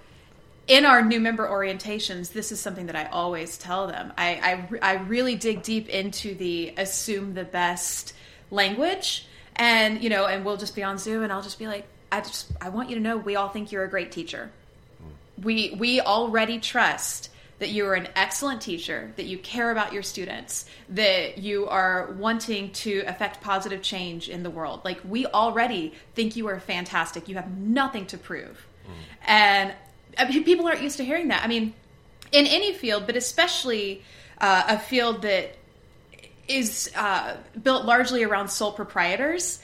in 0.67 0.85
our 0.85 1.03
new 1.03 1.21
member 1.21 1.47
orientations, 1.47 2.33
this 2.33 2.51
is 2.51 2.59
something 2.59 2.87
that 2.87 2.97
I 2.97 3.05
always 3.07 3.57
tell 3.57 3.87
them. 3.87 4.13
I 4.19 4.67
I, 4.83 4.95
I 4.95 4.95
really 5.05 5.37
dig 5.37 5.63
deep 5.63 5.89
into 5.89 6.35
the 6.35 6.75
assume 6.77 7.35
the 7.35 7.45
best 7.45 8.15
language, 8.51 9.29
and 9.55 10.03
you 10.03 10.11
know, 10.11 10.27
and 10.27 10.45
we'll 10.45 10.57
just 10.57 10.75
be 10.75 10.83
on 10.83 10.99
Zoom, 10.99 11.23
and 11.23 11.33
I'll 11.33 11.43
just 11.43 11.59
be 11.59 11.69
like, 11.69 11.87
I 12.11 12.21
just 12.21 12.51
I 12.61 12.71
want 12.71 12.89
you 12.89 12.97
to 12.97 13.03
know 13.03 13.17
we 13.17 13.37
all 13.37 13.49
think 13.49 13.71
you're 13.71 13.85
a 13.85 13.91
great 13.91 14.11
teacher 14.11 14.51
we 15.43 15.75
we 15.79 16.01
already 16.01 16.59
trust 16.59 17.31
that 17.59 17.71
you 17.71 17.87
are 17.87 17.95
an 17.95 18.09
excellent 18.17 18.61
teacher 18.61 19.13
that 19.17 19.27
you 19.27 19.39
care 19.39 19.71
about 19.71 19.93
your 19.93 20.03
students 20.03 20.67
that 20.89 21.39
you 21.39 21.67
are 21.69 22.13
wanting 22.19 22.71
to 22.73 23.03
affect 23.07 23.41
positive 23.41 23.81
change 23.81 24.29
in 24.29 24.43
the 24.43 24.51
world. 24.51 24.81
Like 24.85 25.01
we 25.05 25.27
already 25.27 25.95
think 26.15 26.37
you 26.37 26.49
are 26.49 26.59
fantastic. 26.59 27.29
You 27.29 27.37
have 27.37 27.57
nothing 27.57 28.07
to 28.07 28.19
prove. 28.19 28.67
And 29.27 29.73
I 30.19 30.29
mean, 30.29 30.45
people 30.45 30.67
aren't 30.67 30.83
used 30.83 30.99
to 30.99 31.05
hearing 31.05 31.29
that. 31.29 31.43
I 31.43 31.47
mean 31.47 31.75
in 32.33 32.47
any 32.47 32.73
field 32.73 33.07
but 33.07 33.17
especially 33.17 34.03
uh, 34.39 34.65
a 34.69 34.79
field 34.79 35.23
that 35.23 35.57
is 36.49 36.91
uh, 36.97 37.37
built 37.63 37.85
largely 37.85 38.23
around 38.25 38.49
sole 38.49 38.73
proprietors 38.73 39.61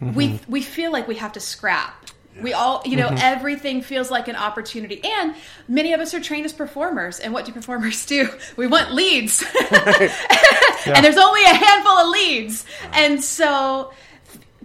we 0.00 0.38
we 0.48 0.62
feel 0.62 0.92
like 0.92 1.08
we 1.08 1.16
have 1.16 1.32
to 1.32 1.40
scrap 1.40 2.06
We 2.42 2.52
all, 2.52 2.82
you 2.84 2.96
know, 2.96 3.08
mm-hmm. 3.08 3.18
everything 3.20 3.82
feels 3.82 4.10
like 4.10 4.28
an 4.28 4.36
opportunity. 4.36 5.00
And 5.04 5.34
many 5.68 5.92
of 5.92 6.00
us 6.00 6.12
are 6.14 6.20
trained 6.20 6.44
as 6.44 6.52
performers. 6.52 7.18
And 7.18 7.32
what 7.32 7.44
do 7.44 7.52
performers 7.52 8.04
do? 8.06 8.28
We 8.56 8.66
want 8.66 8.92
leads. 8.92 9.42
and 9.60 11.04
there's 11.04 11.16
only 11.16 11.42
a 11.44 11.54
handful 11.54 11.92
of 11.92 12.08
leads. 12.08 12.64
And 12.92 13.22
so 13.22 13.92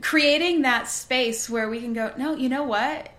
creating 0.01 0.63
that 0.63 0.87
space 0.87 1.49
where 1.49 1.69
we 1.69 1.79
can 1.79 1.93
go, 1.93 2.11
no, 2.17 2.35
you 2.35 2.49
know 2.49 2.63
what? 2.63 3.11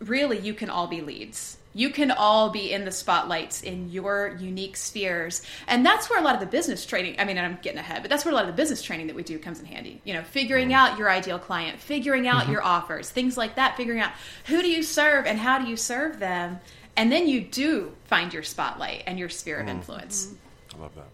Really, 0.00 0.38
you 0.38 0.54
can 0.54 0.70
all 0.70 0.86
be 0.86 1.00
leads. 1.00 1.56
You 1.72 1.90
can 1.90 2.10
all 2.10 2.50
be 2.50 2.72
in 2.72 2.84
the 2.84 2.90
spotlights 2.90 3.62
in 3.62 3.90
your 3.90 4.36
unique 4.40 4.76
spheres. 4.76 5.42
And 5.68 5.86
that's 5.86 6.10
where 6.10 6.18
a 6.18 6.22
lot 6.22 6.34
of 6.34 6.40
the 6.40 6.46
business 6.46 6.84
training, 6.84 7.16
I 7.18 7.24
mean, 7.24 7.38
I'm 7.38 7.58
getting 7.62 7.78
ahead, 7.78 8.02
but 8.02 8.10
that's 8.10 8.24
where 8.24 8.32
a 8.32 8.34
lot 8.34 8.44
of 8.44 8.50
the 8.50 8.56
business 8.56 8.82
training 8.82 9.06
that 9.06 9.14
we 9.14 9.22
do 9.22 9.38
comes 9.38 9.60
in 9.60 9.66
handy. 9.66 10.00
You 10.04 10.14
know, 10.14 10.22
figuring 10.22 10.68
mm-hmm. 10.68 10.92
out 10.92 10.98
your 10.98 11.08
ideal 11.08 11.38
client, 11.38 11.78
figuring 11.78 12.26
out 12.26 12.42
mm-hmm. 12.42 12.52
your 12.52 12.64
offers, 12.64 13.08
things 13.08 13.36
like 13.36 13.54
that, 13.54 13.76
figuring 13.76 14.00
out 14.00 14.10
who 14.46 14.62
do 14.62 14.68
you 14.68 14.82
serve 14.82 15.26
and 15.26 15.38
how 15.38 15.58
do 15.60 15.68
you 15.68 15.76
serve 15.76 16.18
them. 16.18 16.58
And 16.96 17.12
then 17.12 17.28
you 17.28 17.40
do 17.40 17.92
find 18.06 18.34
your 18.34 18.42
spotlight 18.42 19.04
and 19.06 19.18
your 19.18 19.28
sphere 19.28 19.60
of 19.60 19.66
mm-hmm. 19.66 19.76
influence. 19.76 20.34
I 20.74 20.78
love 20.80 20.94
that. 20.96 21.08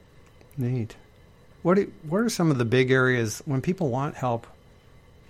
Neat. 0.57 0.97
What 1.63 1.79
are, 1.79 1.87
what 2.09 2.19
are 2.19 2.29
some 2.31 2.51
of 2.51 2.57
the 2.57 2.65
big 2.65 2.91
areas 2.91 3.43
when 3.45 3.61
people 3.61 3.91
want 3.91 4.15
help 4.15 4.47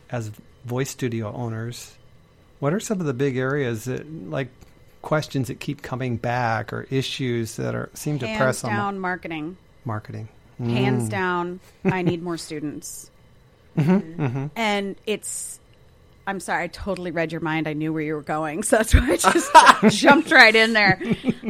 as 0.09 0.31
voice 0.65 0.91
studio 0.91 1.33
owners? 1.33 1.97
What 2.61 2.73
are 2.73 2.81
some 2.81 3.01
of 3.01 3.07
the 3.07 3.15
big 3.15 3.37
areas 3.37 3.85
that 3.87 4.09
like 4.31 4.49
questions 5.07 5.47
that 5.47 5.61
keep 5.61 5.83
coming 5.83 6.17
back 6.17 6.73
or 6.73 6.85
issues 6.91 7.55
that 7.57 7.77
are 7.77 7.89
seem 7.95 8.19
to 8.19 8.27
Hands 8.27 8.39
press 8.41 8.65
on 8.65 8.71
down, 8.71 8.99
marketing. 8.99 9.57
marketing? 9.85 10.29
Hands 10.59 11.05
mm. 11.05 11.09
down, 11.09 11.61
I 11.85 12.03
need 12.03 12.23
more 12.23 12.37
students. 12.37 13.11
Mm-hmm, 13.77 14.23
mm-hmm. 14.23 14.47
And 14.57 14.97
it's, 15.05 15.61
I'm 16.27 16.41
sorry, 16.41 16.65
I 16.65 16.69
totally 16.69 17.11
read 17.11 17.31
your 17.31 17.43
mind. 17.43 17.69
I 17.69 17.75
knew 17.75 17.93
where 17.93 18.01
you 18.01 18.15
were 18.15 18.23
going. 18.23 18.63
So 18.63 18.79
that's 18.79 18.95
why 18.95 19.11
I 19.13 19.17
just 19.19 19.53
jumped 20.01 20.31
right 20.31 20.57
in 20.57 20.73
there. 20.73 20.99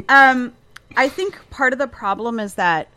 Um, 0.08 0.52
I 0.96 1.08
think 1.08 1.38
part 1.50 1.72
of 1.72 1.78
the 1.78 1.86
problem 1.86 2.40
is 2.40 2.54
that 2.54 2.88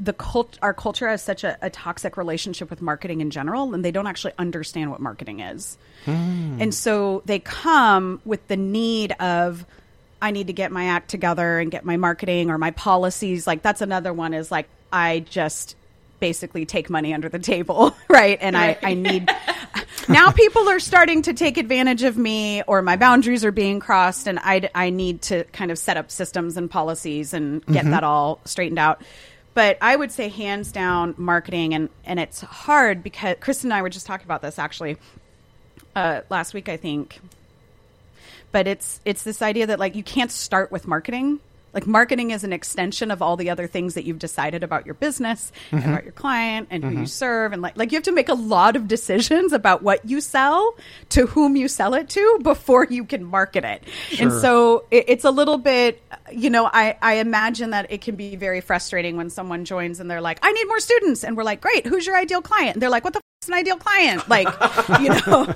the 0.00 0.14
cult, 0.14 0.58
our 0.62 0.72
culture 0.72 1.06
has 1.08 1.22
such 1.22 1.44
a, 1.44 1.58
a 1.60 1.68
toxic 1.68 2.16
relationship 2.16 2.70
with 2.70 2.80
marketing 2.80 3.20
in 3.20 3.30
general, 3.30 3.74
and 3.74 3.84
they 3.84 3.90
don't 3.90 4.06
actually 4.06 4.32
understand 4.38 4.90
what 4.90 5.00
marketing 5.00 5.40
is. 5.40 5.76
Hmm. 6.06 6.56
And 6.60 6.74
so 6.74 7.22
they 7.26 7.38
come 7.38 8.20
with 8.24 8.46
the 8.48 8.56
need 8.56 9.12
of, 9.12 9.64
I 10.22 10.30
need 10.30 10.46
to 10.46 10.52
get 10.54 10.72
my 10.72 10.86
act 10.86 11.10
together 11.10 11.58
and 11.58 11.70
get 11.70 11.84
my 11.84 11.98
marketing 11.98 12.50
or 12.50 12.56
my 12.56 12.70
policies. 12.70 13.46
Like 13.46 13.62
that's 13.62 13.82
another 13.82 14.12
one 14.12 14.32
is 14.32 14.50
like, 14.50 14.68
I 14.90 15.20
just 15.20 15.76
basically 16.18 16.66
take 16.66 16.90
money 16.90 17.12
under 17.12 17.28
the 17.28 17.38
table, 17.38 17.94
right? 18.08 18.38
And 18.40 18.56
I, 18.56 18.78
I 18.82 18.94
need, 18.94 19.30
now 20.08 20.30
people 20.30 20.68
are 20.68 20.80
starting 20.80 21.22
to 21.22 21.34
take 21.34 21.58
advantage 21.58 22.02
of 22.02 22.16
me 22.16 22.62
or 22.62 22.80
my 22.82 22.96
boundaries 22.96 23.44
are 23.44 23.52
being 23.52 23.80
crossed 23.80 24.26
and 24.26 24.38
I, 24.38 24.68
I 24.74 24.90
need 24.90 25.22
to 25.22 25.44
kind 25.44 25.70
of 25.70 25.78
set 25.78 25.96
up 25.96 26.10
systems 26.10 26.56
and 26.56 26.70
policies 26.70 27.34
and 27.34 27.64
get 27.66 27.82
mm-hmm. 27.82 27.90
that 27.90 28.04
all 28.04 28.40
straightened 28.44 28.78
out. 28.78 29.02
But 29.60 29.76
I 29.82 29.94
would 29.94 30.10
say 30.10 30.30
hands 30.30 30.72
down 30.72 31.14
marketing 31.18 31.74
and, 31.74 31.90
and 32.06 32.18
it's 32.18 32.40
hard 32.40 33.02
because 33.02 33.36
Christin 33.40 33.64
and 33.64 33.74
I 33.74 33.82
were 33.82 33.90
just 33.90 34.06
talking 34.06 34.24
about 34.24 34.40
this 34.40 34.58
actually 34.58 34.96
uh, 35.94 36.22
last 36.30 36.54
week, 36.54 36.70
I 36.70 36.78
think. 36.78 37.20
But 38.52 38.66
it's 38.66 39.00
it's 39.04 39.22
this 39.22 39.42
idea 39.42 39.66
that 39.66 39.78
like 39.78 39.94
you 39.94 40.02
can't 40.02 40.30
start 40.30 40.72
with 40.72 40.86
marketing. 40.86 41.40
Like 41.72 41.86
marketing 41.86 42.30
is 42.30 42.44
an 42.44 42.52
extension 42.52 43.10
of 43.10 43.22
all 43.22 43.36
the 43.36 43.50
other 43.50 43.66
things 43.66 43.94
that 43.94 44.04
you've 44.04 44.18
decided 44.18 44.62
about 44.62 44.86
your 44.86 44.94
business 44.94 45.52
and 45.70 45.80
mm-hmm. 45.80 45.90
about 45.90 46.04
your 46.04 46.12
client 46.12 46.68
and 46.70 46.82
who 46.82 46.90
you 46.90 46.96
mm-hmm. 46.96 47.04
serve 47.06 47.52
and 47.52 47.62
like 47.62 47.76
like 47.76 47.92
you 47.92 47.96
have 47.96 48.04
to 48.04 48.12
make 48.12 48.28
a 48.28 48.34
lot 48.34 48.76
of 48.76 48.88
decisions 48.88 49.52
about 49.52 49.82
what 49.82 50.04
you 50.04 50.20
sell 50.20 50.74
to 51.10 51.26
whom 51.26 51.56
you 51.56 51.68
sell 51.68 51.94
it 51.94 52.08
to 52.10 52.40
before 52.42 52.86
you 52.90 53.04
can 53.04 53.24
market 53.24 53.64
it. 53.64 53.84
And 54.18 54.32
so 54.32 54.84
it, 54.90 55.04
it's 55.08 55.24
a 55.24 55.30
little 55.30 55.58
bit 55.58 56.02
you 56.32 56.50
know 56.50 56.68
I 56.72 56.96
I 57.00 57.14
imagine 57.14 57.70
that 57.70 57.90
it 57.90 58.00
can 58.00 58.16
be 58.16 58.36
very 58.36 58.60
frustrating 58.60 59.16
when 59.16 59.30
someone 59.30 59.64
joins 59.64 60.00
and 60.00 60.10
they're 60.10 60.20
like 60.20 60.38
I 60.42 60.52
need 60.52 60.66
more 60.66 60.80
students. 60.80 61.24
And 61.24 61.36
we're 61.36 61.44
like 61.44 61.60
great 61.60 61.86
who's 61.86 62.06
your 62.06 62.16
ideal 62.16 62.42
client? 62.42 62.76
And 62.76 62.82
they're 62.82 62.90
like 62.90 63.04
what 63.04 63.12
the 63.12 63.18
f- 63.18 63.42
is 63.42 63.48
an 63.48 63.54
ideal 63.54 63.76
client? 63.76 64.28
Like 64.28 64.48
you 65.00 65.08
know? 65.10 65.54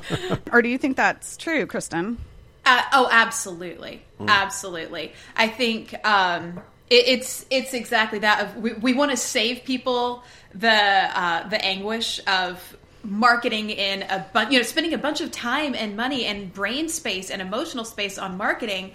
Or 0.52 0.62
do 0.62 0.68
you 0.68 0.78
think 0.78 0.96
that's 0.96 1.36
true 1.36 1.66
Christin? 1.66 2.18
Uh, 2.66 2.82
oh, 2.92 3.08
absolutely, 3.10 4.02
absolutely. 4.26 5.12
I 5.36 5.48
think 5.48 5.94
um, 6.06 6.62
it, 6.88 7.08
it's 7.08 7.46
it's 7.50 7.74
exactly 7.74 8.20
that. 8.20 8.40
Of 8.42 8.56
we, 8.56 8.72
we 8.72 8.94
want 8.94 9.10
to 9.10 9.16
save 9.16 9.64
people 9.64 10.22
the 10.54 10.70
uh, 10.70 11.48
the 11.48 11.62
anguish 11.62 12.20
of 12.26 12.76
marketing 13.02 13.68
in 13.68 14.02
a 14.02 14.26
bunch, 14.32 14.50
you 14.50 14.58
know, 14.58 14.62
spending 14.62 14.94
a 14.94 14.98
bunch 14.98 15.20
of 15.20 15.30
time 15.30 15.74
and 15.74 15.94
money 15.94 16.24
and 16.24 16.52
brain 16.54 16.88
space 16.88 17.30
and 17.30 17.42
emotional 17.42 17.84
space 17.84 18.16
on 18.16 18.38
marketing. 18.38 18.92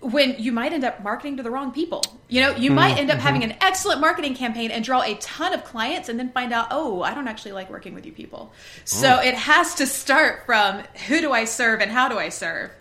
When 0.00 0.34
you 0.38 0.50
might 0.50 0.72
end 0.72 0.82
up 0.82 1.02
marketing 1.04 1.36
to 1.36 1.44
the 1.44 1.50
wrong 1.50 1.70
people, 1.70 2.02
you 2.28 2.40
know, 2.40 2.56
you 2.56 2.72
might 2.72 2.98
end 2.98 3.08
up 3.10 3.18
having 3.20 3.44
an 3.44 3.54
excellent 3.60 4.00
marketing 4.00 4.34
campaign 4.34 4.72
and 4.72 4.84
draw 4.84 5.00
a 5.02 5.14
ton 5.14 5.52
of 5.52 5.62
clients, 5.62 6.08
and 6.08 6.18
then 6.18 6.32
find 6.32 6.52
out, 6.52 6.68
oh, 6.72 7.02
I 7.02 7.14
don't 7.14 7.28
actually 7.28 7.52
like 7.52 7.70
working 7.70 7.94
with 7.94 8.04
you 8.04 8.10
people. 8.10 8.52
So 8.84 9.20
it 9.20 9.34
has 9.34 9.76
to 9.76 9.86
start 9.86 10.44
from 10.44 10.82
who 11.06 11.20
do 11.20 11.30
I 11.30 11.44
serve 11.44 11.80
and 11.80 11.88
how 11.88 12.08
do 12.08 12.18
I 12.18 12.30
serve 12.30 12.72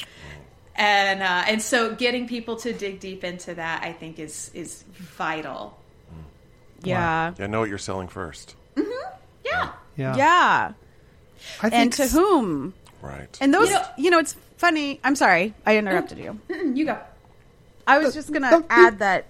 and 0.76 1.22
uh, 1.22 1.44
and 1.48 1.62
so 1.62 1.96
getting 1.96 2.28
people 2.28 2.56
to 2.58 2.74
dig 2.74 3.00
deep 3.00 3.24
into 3.24 3.54
that 3.56 3.84
I 3.84 3.94
think 3.94 4.20
is 4.20 4.52
is 4.54 4.84
vital. 4.94 5.78
Yeah. 6.84 7.34
Yeah, 7.38 7.48
know 7.48 7.60
what 7.60 7.70
you're 7.70 7.78
selling 7.78 8.08
first. 8.08 8.56
Yeah. 8.76 9.72
Yeah. 9.96 10.16
Yeah. 10.16 10.72
I 11.62 11.70
think 11.70 11.74
And 11.74 11.94
to 11.94 12.04
s- 12.04 12.14
whom? 12.14 12.74
Right. 13.02 13.36
And 13.42 13.54
those, 13.54 13.70
You 13.70 13.78
you 13.98 14.10
know- 14.10 14.18
know, 14.18 14.22
it's 14.22 14.36
funny. 14.58 15.00
I'm 15.04 15.16
sorry, 15.16 15.54
I 15.66 15.78
interrupted 15.78 16.18
you. 16.18 16.40
You 16.76 16.86
go. 16.86 16.98
I 17.88 17.98
was 18.00 18.14
just 18.14 18.32
gonna 18.32 18.64
add 18.70 19.00
that. 19.00 19.26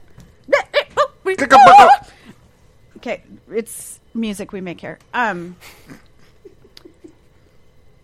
Okay, 2.98 3.24
it's 3.52 4.00
music 4.14 4.52
we 4.52 4.62
make 4.62 4.80
here. 4.82 5.00
Um, 5.14 5.56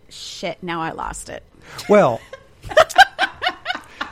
shit. 0.08 0.62
Now 0.62 0.80
I 0.82 0.90
lost 0.90 1.28
it. 1.28 1.42
Well, 1.88 2.20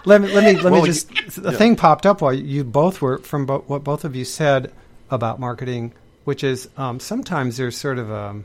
let 0.07 0.21
me 0.23 0.33
let 0.33 0.45
me 0.45 0.55
let 0.63 0.73
Well, 0.73 0.83
me 0.83 0.89
you- 0.89 0.95
just. 0.95 1.11
The 1.43 1.53
thing 1.53 1.77
popped 1.77 2.07
up 2.07 2.21
while 2.23 2.33
you 2.33 2.65
both 2.65 3.03
were 3.03 3.19
from 3.19 3.45
bo- 3.47 3.65
what 3.67 3.85
both 3.85 4.05
of 4.05 4.17
you 4.17 4.25
said 4.25 4.73
about 5.11 5.39
marketing, 5.39 5.93
which 6.25 6.43
is 6.43 6.69
um, 6.79 6.99
sometimes 7.01 7.57
there's 7.59 7.77
sort 7.77 7.99
of 7.99 8.11
a 8.11 8.43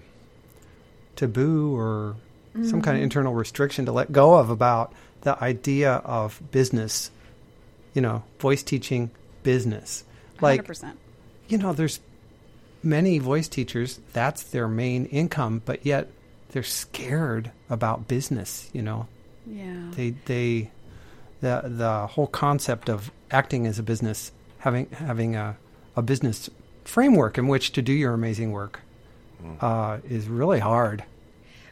taboo 1.15 1.75
or 1.75 2.15
some 2.63 2.81
kind 2.81 2.97
of 2.97 3.03
internal 3.03 3.33
restriction 3.33 3.85
to 3.85 3.91
let 3.93 4.11
go 4.11 4.35
of 4.35 4.49
about 4.49 4.93
the 5.21 5.41
idea 5.41 5.93
of 5.93 6.41
business. 6.51 7.11
You 7.93 8.01
know, 8.01 8.23
voice 8.39 8.63
teaching 8.63 9.11
business. 9.43 10.03
Like 10.41 10.65
100%. 10.65 10.93
you 11.49 11.57
know, 11.57 11.71
there's 11.73 11.99
many 12.83 13.19
voice 13.19 13.47
teachers, 13.47 13.99
that's 14.13 14.43
their 14.43 14.67
main 14.67 15.05
income, 15.05 15.61
but 15.65 15.85
yet 15.85 16.09
they're 16.51 16.63
scared 16.63 17.51
about 17.69 18.07
business, 18.07 18.69
you 18.73 18.81
know. 18.81 19.07
Yeah. 19.45 19.91
They 19.91 20.11
they 20.25 20.71
the 21.41 21.61
the 21.65 22.07
whole 22.07 22.27
concept 22.27 22.89
of 22.89 23.11
acting 23.29 23.67
as 23.67 23.77
a 23.79 23.83
business, 23.83 24.31
having 24.59 24.89
having 24.91 25.35
a, 25.35 25.57
a 25.95 26.01
business 26.01 26.49
framework 26.83 27.37
in 27.37 27.47
which 27.47 27.71
to 27.73 27.81
do 27.81 27.93
your 27.93 28.13
amazing 28.13 28.51
work 28.51 28.81
uh, 29.59 29.99
is 30.07 30.27
really 30.27 30.59
hard. 30.59 31.03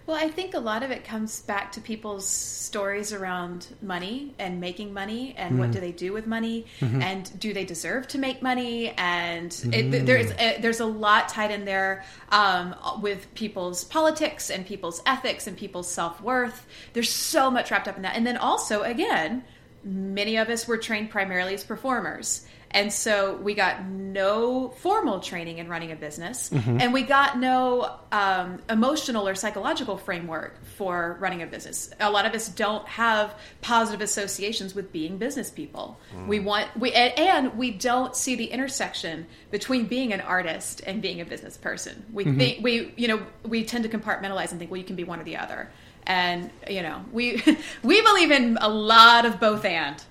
Well, 0.10 0.18
I 0.18 0.28
think 0.28 0.56
a 0.56 0.60
lot 0.60 0.82
of 0.82 0.90
it 0.90 1.04
comes 1.04 1.42
back 1.44 1.72
to 1.74 1.82
people's 1.82 2.28
stories 2.28 3.14
around 3.14 3.68
money 3.80 4.34
and 4.40 4.60
making 4.60 4.92
money 4.92 5.36
and 5.38 5.60
what 5.60 5.70
do 5.70 5.80
they 5.80 5.92
do 5.92 6.14
with 6.14 6.26
money 6.26 6.66
and 6.82 7.40
do 7.40 7.54
they 7.54 7.64
deserve 7.64 8.08
to 8.08 8.18
make 8.18 8.42
money? 8.42 8.90
And 8.98 9.56
it, 9.72 10.08
there's 10.08 10.32
a, 10.32 10.60
there's 10.62 10.80
a 10.80 10.86
lot 10.88 11.30
tied 11.30 11.52
in 11.52 11.64
there 11.64 12.04
um, 12.30 12.74
with 13.04 13.32
people's 13.36 13.84
politics 13.84 14.50
and 14.50 14.66
people's 14.66 15.00
ethics 15.06 15.46
and 15.46 15.56
people's 15.56 15.92
self 15.92 16.20
worth. 16.24 16.66
There's 16.94 17.12
so 17.12 17.52
much 17.52 17.70
wrapped 17.70 17.88
up 17.88 17.96
in 17.96 18.02
that, 18.02 18.16
and 18.16 18.26
then 18.26 18.38
also 18.38 18.82
again, 18.82 19.44
many 19.84 20.38
of 20.38 20.50
us 20.50 20.68
were 20.68 20.78
trained 20.78 21.10
primarily 21.10 21.54
as 21.54 21.64
performers. 21.64 22.46
And 22.72 22.94
so 22.94 23.36
we 23.38 23.56
got 23.56 23.86
no 23.86 24.70
formal 24.70 25.22
training 25.22 25.58
in 25.58 25.68
running 25.68 25.92
a 25.92 25.96
business, 25.96 26.52
mm-hmm. 26.52 26.80
and 26.80 26.94
we 26.94 27.02
got 27.02 27.40
no 27.40 27.96
um, 28.12 28.62
emotional 28.70 29.28
or 29.28 29.34
psychological 29.34 29.98
framework 29.98 30.64
for 30.78 31.18
running 31.20 31.42
a 31.42 31.48
business. 31.48 31.92
A 32.00 32.12
lot 32.12 32.28
of 32.28 32.36
us 32.36 32.48
don't 32.48 32.88
have 32.88 33.34
positive 33.62 34.02
associations 34.02 34.76
with 34.76 34.92
being 34.92 35.18
business 35.18 35.50
people. 35.50 36.00
Mm. 36.16 36.28
We 36.28 36.40
want 36.40 36.68
we 36.78 36.94
and, 36.94 37.18
and 37.18 37.58
we 37.58 37.72
don't 37.72 38.16
see 38.16 38.36
the 38.36 38.46
intersection 38.46 39.26
between 39.50 39.88
being 39.88 40.14
an 40.14 40.22
artist 40.22 40.84
and 40.86 41.02
being 41.02 41.22
a 41.22 41.26
business 41.26 41.58
person. 41.58 42.06
We 42.14 42.24
mm-hmm. 42.24 42.38
think 42.38 42.64
we 42.64 42.94
you 42.98 43.08
know 43.08 43.26
we 43.44 43.64
tend 43.64 43.84
to 43.84 43.90
compartmentalize 43.90 44.52
and 44.52 44.60
think 44.60 44.70
well 44.70 44.78
you 44.78 44.86
can 44.86 44.96
be 44.96 45.04
one 45.04 45.20
or 45.20 45.24
the 45.24 45.38
other. 45.38 45.72
And 46.10 46.50
you 46.70 46.82
know 46.82 47.06
we 47.14 47.42
we 47.84 48.02
believe 48.02 48.32
in 48.32 48.58
a 48.60 48.68
lot 48.68 49.26
of 49.26 49.40
both 49.40 49.64
and. 49.64 50.04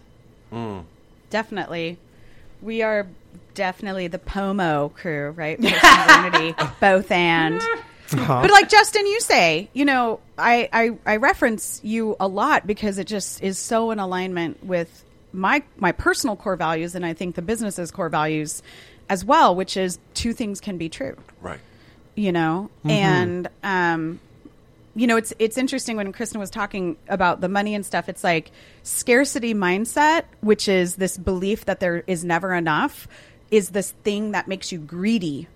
Definitely. 1.31 1.99
We 2.63 2.83
are 2.83 3.07
definitely 3.55 4.07
the 4.07 4.19
Pomo 4.19 4.89
crew, 4.91 5.31
right? 5.31 5.61
Personality, 5.61 6.55
both 6.81 7.11
and. 7.11 7.61
Uh-huh. 8.11 8.41
But 8.41 8.51
like 8.51 8.71
Justin, 8.71 9.07
you 9.07 9.21
say, 9.21 9.69
you 9.75 9.85
know, 9.85 10.21
I, 10.39 10.71
I 10.73 10.91
I 11.05 11.17
reference 11.17 11.79
you 11.85 12.17
a 12.19 12.27
lot 12.27 12.67
because 12.67 12.97
it 12.97 13.07
just 13.07 13.43
is 13.43 13.59
so 13.59 13.91
in 13.91 13.99
alignment 13.99 14.65
with 14.65 15.05
my 15.31 15.63
my 15.77 15.93
personal 15.93 16.35
core 16.35 16.57
values, 16.57 16.95
and 16.95 17.05
I 17.05 17.13
think 17.13 17.35
the 17.35 17.43
business's 17.43 17.91
core 17.91 18.09
values 18.09 18.63
as 19.11 19.27
well, 19.27 19.55
which 19.55 19.77
is 19.77 19.99
two 20.15 20.33
things 20.33 20.59
can 20.59 20.79
be 20.79 20.89
true 20.89 21.19
Right. 21.43 21.61
you 22.15 22.33
know 22.33 22.71
and 22.87 23.47
um 23.63 24.21
you 24.99 25.07
know 25.07 25.17
it's 25.17 25.33
it's 25.39 25.57
interesting 25.57 25.97
when 25.97 26.13
christin 26.13 26.39
was 26.39 26.51
talking 26.51 26.97
about 27.09 27.41
the 27.41 27.49
money 27.49 27.75
and 27.75 27.87
stuff 27.87 28.09
it's 28.09 28.25
like 28.25 28.51
scarcity 28.83 29.55
mindset 29.55 30.25
which 30.41 30.69
is 30.69 30.97
this 30.97 31.17
belief 31.17 31.65
that 31.67 31.81
there 31.81 32.03
is 32.07 32.25
never 32.25 32.53
enough 32.55 33.07
is 33.51 33.71
this 33.71 33.93
thing 34.03 34.33
that 34.33 34.49
makes 34.49 34.73
you 34.73 34.79
greedy 34.79 35.47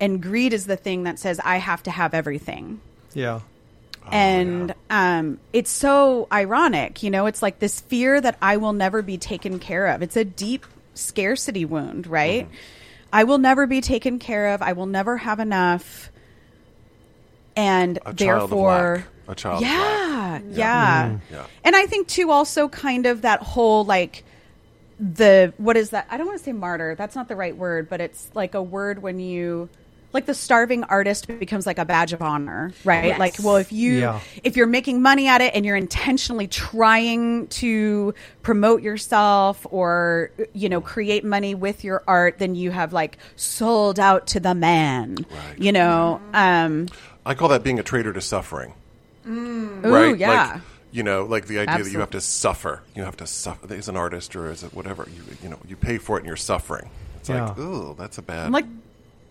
and 0.00 0.22
greed 0.22 0.52
is 0.52 0.66
the 0.66 0.76
thing 0.76 1.02
that 1.02 1.18
says 1.18 1.40
i 1.44 1.56
have 1.56 1.82
to 1.82 1.90
have 1.90 2.14
everything 2.14 2.80
Yeah. 3.14 3.40
and 4.12 4.74
um, 4.90 5.38
it's 5.52 5.70
so 5.70 6.28
ironic, 6.30 7.02
you 7.02 7.10
know. 7.10 7.24
It's 7.26 7.40
like 7.40 7.58
this 7.58 7.80
fear 7.80 8.20
that 8.20 8.36
I 8.42 8.58
will 8.58 8.74
never 8.74 9.00
be 9.00 9.16
taken 9.16 9.58
care 9.58 9.86
of. 9.88 10.02
It's 10.02 10.16
a 10.16 10.24
deep 10.26 10.66
scarcity 10.92 11.64
wound, 11.64 12.06
right? 12.06 12.46
I 13.12 13.24
will 13.24 13.38
never 13.38 13.66
be 13.66 13.80
taken 13.80 14.18
care 14.18 14.48
of. 14.54 14.60
I 14.60 14.74
will 14.74 14.84
never 14.86 15.16
have 15.16 15.40
enough, 15.40 16.10
and 17.56 17.98
A 18.04 18.12
child 18.14 18.42
of 18.44 18.50
therefore. 18.50 19.04
A 19.28 19.34
child 19.34 19.56
of 19.56 19.62
lack. 19.62 19.72
yeah, 19.72 20.40
yeah, 20.50 21.18
Yeah. 21.30 21.46
And 21.64 21.74
I 21.74 21.86
think 21.86 22.08
too, 22.08 22.30
also 22.30 22.68
kind 22.68 23.06
of 23.06 23.22
that 23.22 23.40
whole 23.42 23.84
like 23.84 24.24
the 25.00 25.52
what 25.58 25.76
is 25.76 25.90
that? 25.90 26.06
I 26.10 26.16
don't 26.16 26.26
want 26.26 26.38
to 26.38 26.44
say 26.44 26.52
martyr. 26.52 26.94
That's 26.94 27.16
not 27.16 27.28
the 27.28 27.36
right 27.36 27.56
word, 27.56 27.88
but 27.88 28.00
it's 28.00 28.30
like 28.34 28.54
a 28.54 28.62
word 28.62 29.02
when 29.02 29.18
you 29.18 29.68
like 30.12 30.26
the 30.26 30.34
starving 30.34 30.84
artist 30.84 31.26
becomes 31.26 31.66
like 31.66 31.78
a 31.78 31.84
badge 31.84 32.12
of 32.12 32.22
honor, 32.22 32.72
right? 32.84 33.06
Yes. 33.06 33.18
Like, 33.18 33.34
well, 33.42 33.56
if 33.56 33.72
you 33.72 33.94
Yeah. 33.98 34.20
if 34.44 34.56
you're 34.56 34.68
making 34.68 35.02
money 35.02 35.26
at 35.26 35.40
it 35.40 35.52
and 35.56 35.64
you're 35.66 35.74
intentionally 35.74 36.46
trying 36.46 37.48
to 37.48 38.14
promote 38.42 38.82
yourself 38.82 39.66
or 39.70 40.30
you 40.52 40.68
know 40.68 40.80
create 40.80 41.24
money 41.24 41.56
with 41.56 41.82
your 41.82 42.04
art, 42.06 42.38
then 42.38 42.54
you 42.54 42.70
have 42.70 42.92
like 42.92 43.18
sold 43.34 43.98
out 43.98 44.28
to 44.28 44.38
the 44.40 44.54
man, 44.54 45.16
Right. 45.28 45.58
you 45.58 45.72
know. 45.72 46.20
Um, 46.32 46.86
I 47.26 47.34
call 47.34 47.48
that 47.48 47.62
being 47.62 47.78
a 47.78 47.82
traitor 47.82 48.12
to 48.12 48.20
suffering. 48.20 48.74
Mm. 49.26 49.84
Ooh, 49.86 49.90
right? 49.92 50.16
yeah. 50.18 50.52
Like, 50.54 50.62
you 50.92 51.02
know, 51.02 51.24
like 51.24 51.46
the 51.46 51.58
idea 51.58 51.82
that 51.84 51.90
you 51.90 52.00
have 52.00 52.10
to 52.10 52.20
suffer. 52.20 52.82
You 52.94 53.02
have 53.04 53.16
to 53.16 53.26
suffer 53.26 53.72
as 53.74 53.88
an 53.88 53.96
artist 53.96 54.36
or 54.36 54.48
as 54.50 54.62
a 54.62 54.66
whatever. 54.68 55.08
You 55.14 55.22
you 55.42 55.48
know, 55.48 55.58
you 55.66 55.76
pay 55.76 55.98
for 55.98 56.16
it 56.16 56.20
and 56.20 56.26
you're 56.28 56.36
suffering. 56.36 56.88
It's 57.16 57.28
like, 57.28 57.56
Yeah. 57.56 57.62
ooh, 57.64 57.94
that's 57.98 58.18
a 58.18 58.22
bad. 58.22 58.46
I'm 58.46 58.52
like, 58.52 58.66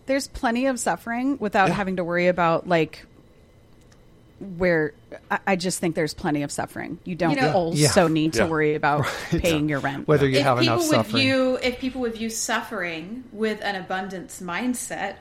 there's 0.06 0.26
plenty 0.28 0.66
of 0.66 0.78
suffering 0.80 1.38
without 1.38 1.68
Yeah. 1.68 1.74
having 1.74 1.96
to 1.96 2.04
worry 2.04 2.26
about 2.26 2.68
like 2.68 3.06
where 4.58 4.92
I, 5.30 5.38
I 5.46 5.56
just 5.56 5.78
think 5.78 5.94
there's 5.94 6.12
plenty 6.12 6.42
of 6.42 6.50
suffering. 6.50 6.98
You 7.04 7.14
don't 7.14 7.30
You 7.30 7.36
know- 7.40 7.52
also 7.52 8.06
Yeah. 8.08 8.12
need 8.12 8.32
to 8.34 8.40
Yeah. 8.40 8.48
worry 8.48 8.74
about 8.74 9.06
paying 9.30 9.68
your 9.68 9.78
rent. 9.78 10.06
Whether 10.08 10.28
you 10.28 10.38
if 10.38 10.44
have 10.44 10.58
people 10.58 10.74
enough 10.74 10.88
would 10.88 10.96
suffering. 10.96 11.22
view 11.22 11.58
if 11.62 11.78
people 11.78 12.00
would 12.02 12.14
view 12.14 12.28
suffering 12.28 13.24
with 13.32 13.62
an 13.62 13.76
abundance 13.76 14.40
mindset, 14.42 15.14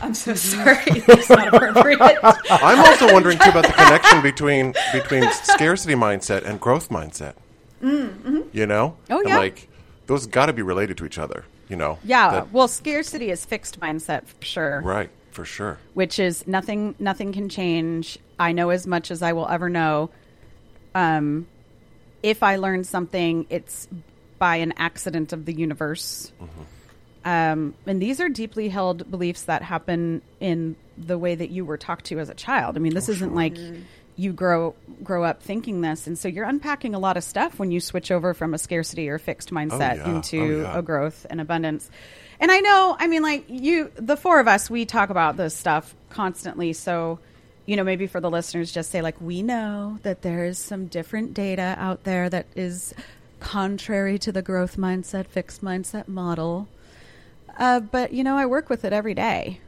I'm 0.00 0.14
so 0.14 0.34
sorry, 0.34 1.00
that's 1.06 1.28
not 1.28 1.48
appropriate. 1.54 1.98
I'm 2.50 2.78
also 2.78 3.12
wondering 3.12 3.38
too 3.38 3.50
about 3.50 3.66
the 3.66 3.72
connection 3.72 4.22
between 4.22 4.74
between 4.92 5.30
scarcity 5.32 5.94
mindset 5.94 6.44
and 6.44 6.58
growth 6.60 6.88
mindset. 6.88 7.34
Mm, 7.82 8.08
mm-hmm. 8.08 8.40
You 8.52 8.66
know, 8.66 8.96
Oh, 9.10 9.18
And, 9.20 9.28
yeah. 9.28 9.36
like 9.38 9.68
those 10.06 10.26
got 10.26 10.46
to 10.46 10.52
be 10.52 10.62
related 10.62 10.96
to 10.98 11.04
each 11.04 11.18
other. 11.18 11.44
You 11.68 11.76
know, 11.76 11.98
yeah, 12.04 12.30
That- 12.30 12.52
well, 12.52 12.68
scarcity 12.68 13.30
is 13.30 13.44
fixed 13.44 13.80
mindset 13.80 14.26
for 14.26 14.44
sure. 14.44 14.80
right 14.82 15.10
for 15.30 15.44
sure. 15.46 15.78
which 15.94 16.18
is 16.18 16.46
nothing 16.46 16.94
nothing 16.98 17.32
can 17.32 17.48
change 17.48 18.18
i 18.38 18.52
know 18.52 18.68
as 18.68 18.86
much 18.86 19.10
as 19.10 19.22
i 19.22 19.32
will 19.32 19.48
ever 19.48 19.70
know 19.70 20.10
um 20.94 21.46
if 22.22 22.42
i 22.42 22.56
learn 22.56 22.84
something 22.84 23.46
it's 23.48 23.88
by 24.38 24.56
an 24.56 24.74
accident 24.76 25.32
of 25.32 25.46
the 25.46 25.54
universe 25.54 26.30
mm-hmm. 26.38 26.62
Um 27.24 27.74
and 27.86 28.00
these 28.00 28.20
are 28.20 28.28
deeply 28.28 28.68
held 28.68 29.10
beliefs 29.10 29.42
that 29.42 29.62
happen 29.62 30.22
in 30.40 30.76
the 30.98 31.16
way 31.18 31.34
that 31.34 31.50
you 31.50 31.64
were 31.64 31.76
talked 31.78 32.04
to 32.06 32.18
as 32.18 32.28
a 32.28 32.34
child 32.34 32.76
i 32.76 32.80
mean 32.80 32.94
this 32.94 33.08
isn't 33.08 33.34
like 33.34 33.56
you 34.16 34.32
grow 34.32 34.74
grow 35.02 35.24
up 35.24 35.42
thinking 35.42 35.80
this 35.80 36.06
and 36.06 36.18
so 36.18 36.28
you're 36.28 36.44
unpacking 36.44 36.94
a 36.94 36.98
lot 36.98 37.16
of 37.16 37.24
stuff 37.24 37.58
when 37.58 37.70
you 37.70 37.80
switch 37.80 38.10
over 38.10 38.34
from 38.34 38.52
a 38.54 38.58
scarcity 38.58 39.08
or 39.08 39.18
fixed 39.18 39.50
mindset 39.50 39.96
yeah. 39.96 40.08
into 40.16 40.40
Oh, 40.42 40.60
yeah. 40.62 40.78
a 40.78 40.82
growth 40.82 41.26
and 41.30 41.40
abundance. 41.40 41.90
And 42.38 42.50
I 42.50 42.58
know, 42.60 42.96
I 42.98 43.06
mean, 43.06 43.22
like 43.22 43.44
you, 43.48 43.90
the 43.94 44.16
four 44.16 44.40
of 44.40 44.48
us, 44.48 44.68
we 44.68 44.84
talk 44.84 45.10
about 45.10 45.36
this 45.36 45.54
stuff 45.54 45.94
constantly. 46.10 46.72
So, 46.72 47.20
you 47.66 47.76
know, 47.76 47.84
maybe 47.84 48.08
for 48.08 48.20
the 48.20 48.30
listeners, 48.30 48.72
just 48.72 48.90
say, 48.90 49.00
like, 49.00 49.20
we 49.20 49.42
know 49.42 49.98
that 50.02 50.22
there 50.22 50.44
is 50.44 50.58
some 50.58 50.86
different 50.86 51.34
data 51.34 51.76
out 51.78 52.02
there 52.02 52.28
that 52.28 52.46
is 52.56 52.94
contrary 53.38 54.18
to 54.18 54.32
the 54.32 54.42
growth 54.42 54.76
mindset, 54.76 55.26
fixed 55.26 55.62
mindset 55.62 56.08
model. 56.08 56.66
Uh, 57.58 57.80
but, 57.80 58.12
you 58.12 58.24
know, 58.24 58.36
I 58.36 58.46
work 58.46 58.68
with 58.70 58.84
it 58.84 58.92
every 58.92 59.14
day. 59.14 59.60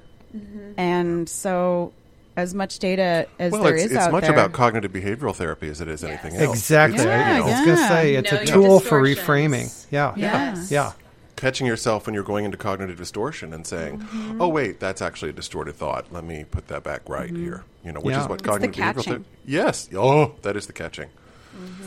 And 0.76 1.28
so, 1.28 1.92
as 2.36 2.52
much 2.54 2.80
data 2.80 3.28
as 3.38 3.52
Well, 3.52 3.62
there 3.62 3.74
it's, 3.76 3.84
is 3.84 3.92
it's 3.92 4.00
out 4.00 4.12
much 4.12 4.22
there. 4.24 4.32
about 4.32 4.52
cognitive 4.52 4.90
behavioral 4.92 5.34
therapy 5.34 5.68
as 5.68 5.80
it 5.80 5.86
is 5.88 6.02
anything 6.02 6.34
else. 6.34 6.56
Exactly. 6.58 6.96
It's, 6.98 7.04
Yeah, 7.04 7.34
you 7.38 7.40
know, 7.40 7.46
I 7.46 7.50
was 7.58 7.64
going 7.66 7.76
to 7.76 7.88
say 7.88 8.14
it's 8.16 8.32
Know 8.32 8.40
a 8.40 8.46
tool 8.46 8.80
for 8.80 9.00
reframing. 9.00 9.86
Yeah. 9.92 10.12
Yes. 10.16 10.70
Yeah. 10.72 10.92
catching 11.36 11.66
yourself 11.66 12.06
when 12.06 12.14
you're 12.14 12.24
going 12.24 12.44
into 12.44 12.56
cognitive 12.56 12.96
distortion 12.96 13.52
and 13.52 13.66
saying, 13.66 13.98
Mm-hmm. 13.98 14.40
"Oh, 14.42 14.48
wait, 14.48 14.80
that's 14.80 15.02
actually 15.02 15.28
a 15.30 15.32
distorted 15.34 15.74
thought. 15.76 16.06
Let 16.12 16.24
me 16.24 16.44
put 16.50 16.68
that 16.68 16.82
back 16.84 17.08
right 17.08 17.28
here." 17.30 17.64
You 17.84 17.92
know, 17.92 18.00
which 18.00 18.14
Yeah. 18.14 18.22
is 18.22 18.28
what 18.28 18.42
Mm-hmm. 18.42 18.50
It's 18.50 18.60
the 18.60 18.68
cognitive 18.68 18.74
behavioral 18.74 18.94
catching. 18.96 19.12
therapy. 19.12 19.28
Yes. 19.44 19.88
Oh, 19.94 20.32
that 20.42 20.56
is 20.56 20.66
the 20.66 20.72
catching. 20.72 21.10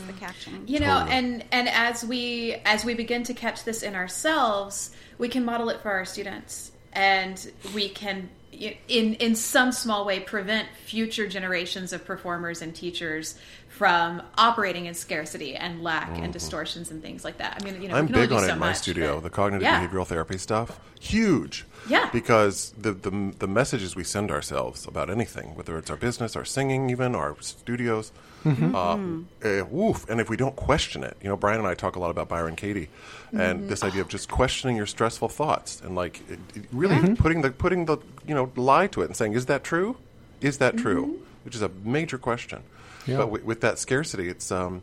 The 0.06 0.12
catching. 0.14 0.66
you 0.66 0.80
know 0.80 0.98
Totally. 1.00 1.16
and 1.16 1.44
and 1.52 1.68
as 1.68 2.04
we 2.04 2.56
as 2.64 2.84
we 2.84 2.94
begin 2.94 3.22
to 3.24 3.34
catch 3.34 3.64
this 3.64 3.82
in 3.82 3.94
ourselves 3.94 4.90
we 5.18 5.28
can 5.28 5.44
model 5.44 5.68
it 5.70 5.80
for 5.80 5.90
our 5.90 6.04
students 6.04 6.72
and 6.92 7.50
we 7.74 7.88
can 7.88 8.28
in 8.52 9.14
in 9.14 9.34
some 9.36 9.72
small 9.72 10.04
way 10.04 10.20
prevent 10.20 10.68
future 10.84 11.28
generations 11.28 11.92
of 11.92 12.04
performers 12.04 12.62
and 12.62 12.74
teachers 12.74 13.38
from 13.68 14.20
operating 14.36 14.86
in 14.86 14.94
scarcity 14.94 15.54
and 15.54 15.84
lack 15.84 16.08
and 16.18 16.32
distortions 16.32 16.90
and 16.90 17.00
things 17.02 17.24
like 17.24 17.38
that 17.38 17.58
i 17.60 17.64
mean 17.64 17.80
you 17.80 17.88
know 17.88 17.94
Mm-hmm. 17.94 17.96
I'm 17.96 18.06
can 18.06 18.14
only 18.16 18.26
big 18.26 18.30
do 18.30 18.36
on 18.36 18.42
it 18.44 18.46
so 18.48 18.52
in 18.54 18.58
my 18.58 18.68
much, 18.68 18.76
studio. 18.78 19.14
but- 19.16 19.22
The 19.24 19.30
cognitive 19.30 19.62
yeah. 19.62 19.86
behavioral 19.86 20.06
therapy 20.06 20.38
stuff, 20.38 20.80
huge. 21.00 21.64
Yeah. 21.88 22.10
Because 22.12 22.72
the, 22.76 22.92
the 22.92 23.32
the 23.38 23.46
messages 23.46 23.94
we 23.96 24.04
send 24.04 24.30
ourselves 24.30 24.86
about 24.86 25.08
anything, 25.10 25.54
whether 25.54 25.78
it's 25.78 25.90
our 25.90 25.96
business, 25.96 26.34
our 26.36 26.44
singing, 26.44 26.90
even 26.90 27.14
our 27.14 27.36
studios, 27.40 28.10
Mm-hmm. 28.56 28.74
uh, 28.74 29.48
eh, 29.48 29.62
woof. 29.62 30.08
And 30.08 30.20
if 30.20 30.28
we 30.30 30.36
don't 30.36 30.56
question 30.56 31.04
it, 31.04 31.16
you 31.22 31.28
know, 31.28 31.36
Brian 31.36 31.58
and 31.58 31.68
I 31.68 31.74
talk 31.74 31.96
a 31.96 31.98
lot 31.98 32.10
about 32.10 32.28
Byron 32.28 32.56
Katie, 32.56 32.88
Mm-hmm. 33.28 33.40
and 33.40 33.68
this 33.68 33.84
idea 33.84 34.00
of 34.00 34.08
just 34.08 34.30
questioning 34.30 34.74
your 34.76 34.86
stressful 34.86 35.28
thoughts 35.28 35.82
and 35.82 35.94
like 35.94 36.22
it, 36.30 36.38
it 36.54 36.64
really 36.72 36.96
Mm-hmm. 36.96 37.14
putting 37.16 37.42
the 37.42 37.50
putting 37.50 37.84
the 37.84 37.98
you 38.26 38.34
know 38.34 38.50
lie 38.56 38.86
to 38.88 39.02
it 39.02 39.06
and 39.06 39.14
saying, 39.16 39.34
is 39.34 39.46
that 39.46 39.62
true? 39.64 39.96
Is 40.40 40.56
that 40.58 40.74
Mm-hmm. 40.76 40.82
true? 40.82 41.20
Which 41.44 41.54
is 41.54 41.60
a 41.62 41.70
major 41.84 42.16
question. 42.18 42.62
Yeah. 43.06 43.18
But 43.18 43.30
with, 43.30 43.44
with 43.44 43.60
that 43.60 43.78
scarcity, 43.78 44.28
it's 44.28 44.50
um, 44.50 44.82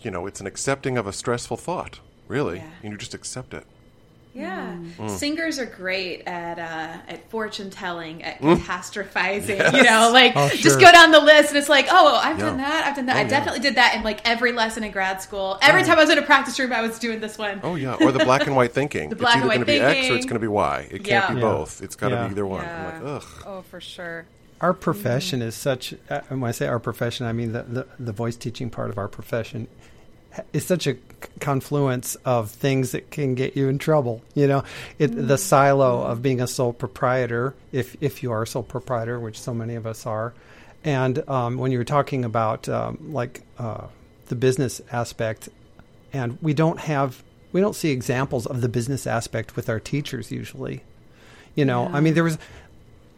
you 0.00 0.10
know, 0.10 0.26
it's 0.26 0.40
an 0.40 0.46
accepting 0.46 0.98
of 0.98 1.06
a 1.06 1.12
stressful 1.12 1.56
thought, 1.56 2.00
really, 2.28 2.58
Yeah. 2.58 2.70
and 2.82 2.92
you 2.92 2.98
just 2.98 3.14
accept 3.14 3.54
it. 3.54 3.64
Yeah, 4.34 4.76
Mm. 4.98 5.10
singers 5.10 5.58
are 5.58 5.66
great 5.66 6.22
at 6.26 6.58
uh, 6.58 6.96
at 7.12 7.28
fortune 7.30 7.68
telling, 7.68 8.22
at 8.22 8.40
Mm. 8.40 8.56
catastrophizing. 8.56 9.72
You 9.76 9.82
know, 9.82 10.10
like 10.12 10.32
Oh, 10.34 10.48
just 10.48 10.80
go 10.80 10.90
down 10.90 11.10
the 11.10 11.20
list, 11.20 11.50
and 11.50 11.58
it's 11.58 11.68
like, 11.68 11.86
oh, 11.90 12.16
I've 12.16 12.38
Yeah. 12.38 12.46
done 12.46 12.56
that. 12.56 12.86
I've 12.86 12.96
done 12.96 13.06
that. 13.06 13.16
Oh, 13.16 13.18
I 13.18 13.22
yeah. 13.22 13.28
definitely 13.28 13.60
did 13.60 13.74
that 13.74 13.94
in 13.94 14.02
like 14.02 14.20
every 14.26 14.52
lesson 14.52 14.84
in 14.84 14.90
grad 14.92 15.20
school. 15.20 15.58
Every 15.60 15.82
time 15.84 15.98
I 15.98 16.00
was 16.02 16.10
in 16.10 16.18
a 16.18 16.22
practice 16.22 16.58
room, 16.58 16.72
I 16.72 16.80
was 16.80 16.98
doing 16.98 17.20
this 17.20 17.36
one. 17.36 17.60
Oh 17.62 17.74
yeah, 17.74 17.94
or 18.00 18.10
the 18.10 18.24
black 18.24 18.46
and 18.46 18.56
white 18.56 18.72
thinking. 18.72 19.08
The 19.12 19.16
black 19.16 19.36
it's 19.36 19.44
either 19.44 19.52
and 19.54 19.66
going 19.66 19.78
to 19.78 19.84
white 19.84 19.92
be 19.94 19.98
X 20.00 20.10
or 20.10 20.14
it's 20.16 20.24
going 20.26 20.34
to 20.40 20.40
be 20.40 20.48
Y. 20.48 20.88
It 20.90 21.04
can't 21.04 21.28
be 21.28 21.34
Yeah. 21.34 21.40
both. 21.40 21.82
It's 21.82 21.96
got 21.96 22.08
to 22.08 22.14
Yeah. 22.14 22.24
be 22.28 22.30
either 22.32 22.46
one. 22.46 22.62
Yeah. 22.64 22.88
I'm 22.96 23.04
like, 23.04 23.22
ugh. 23.22 23.28
Oh, 23.46 23.62
for 23.70 23.80
sure. 23.80 24.24
Our 24.62 24.72
profession 24.72 25.42
is 25.42 25.54
such. 25.54 25.92
Uh, 26.08 26.20
when 26.28 26.44
I 26.44 26.52
say 26.52 26.68
our 26.68 26.78
profession, 26.78 27.26
I 27.26 27.32
mean 27.32 27.52
the, 27.52 27.64
the 27.64 27.86
the 27.98 28.12
voice 28.12 28.36
teaching 28.36 28.70
part 28.70 28.88
of 28.90 28.96
our 28.96 29.08
profession 29.08 29.66
is 30.52 30.66
such 30.66 30.86
a 30.86 30.96
confluence 31.40 32.14
of 32.24 32.50
things 32.50 32.92
that 32.92 33.10
can 33.10 33.34
get 33.34 33.56
you 33.56 33.68
in 33.68 33.78
trouble. 33.78 34.22
You 34.34 34.46
know, 34.46 34.64
it, 34.98 35.08
the 35.08 35.38
silo 35.38 36.02
of 36.02 36.22
being 36.22 36.40
a 36.40 36.46
sole 36.46 36.72
proprietor, 36.72 37.54
if 37.70 37.96
if 38.00 38.22
you 38.22 38.32
are 38.32 38.42
a 38.42 38.46
sole 38.46 38.62
proprietor, 38.62 39.18
which 39.20 39.40
so 39.40 39.54
many 39.54 39.74
of 39.74 39.86
us 39.86 40.06
are, 40.06 40.34
and 40.84 41.28
um, 41.28 41.58
when 41.58 41.72
you're 41.72 41.84
talking 41.84 42.24
about 42.24 42.68
um, 42.68 43.12
like 43.12 43.42
uh, 43.58 43.86
the 44.26 44.34
business 44.34 44.80
aspect, 44.90 45.48
and 46.12 46.38
we 46.42 46.54
don't 46.54 46.80
have 46.80 47.22
we 47.52 47.60
don't 47.60 47.76
see 47.76 47.90
examples 47.90 48.46
of 48.46 48.60
the 48.60 48.68
business 48.68 49.06
aspect 49.06 49.56
with 49.56 49.68
our 49.68 49.80
teachers 49.80 50.30
usually. 50.30 50.82
You 51.54 51.66
know, 51.66 51.86
I 51.88 52.00
mean, 52.00 52.14
there 52.14 52.24
was 52.24 52.38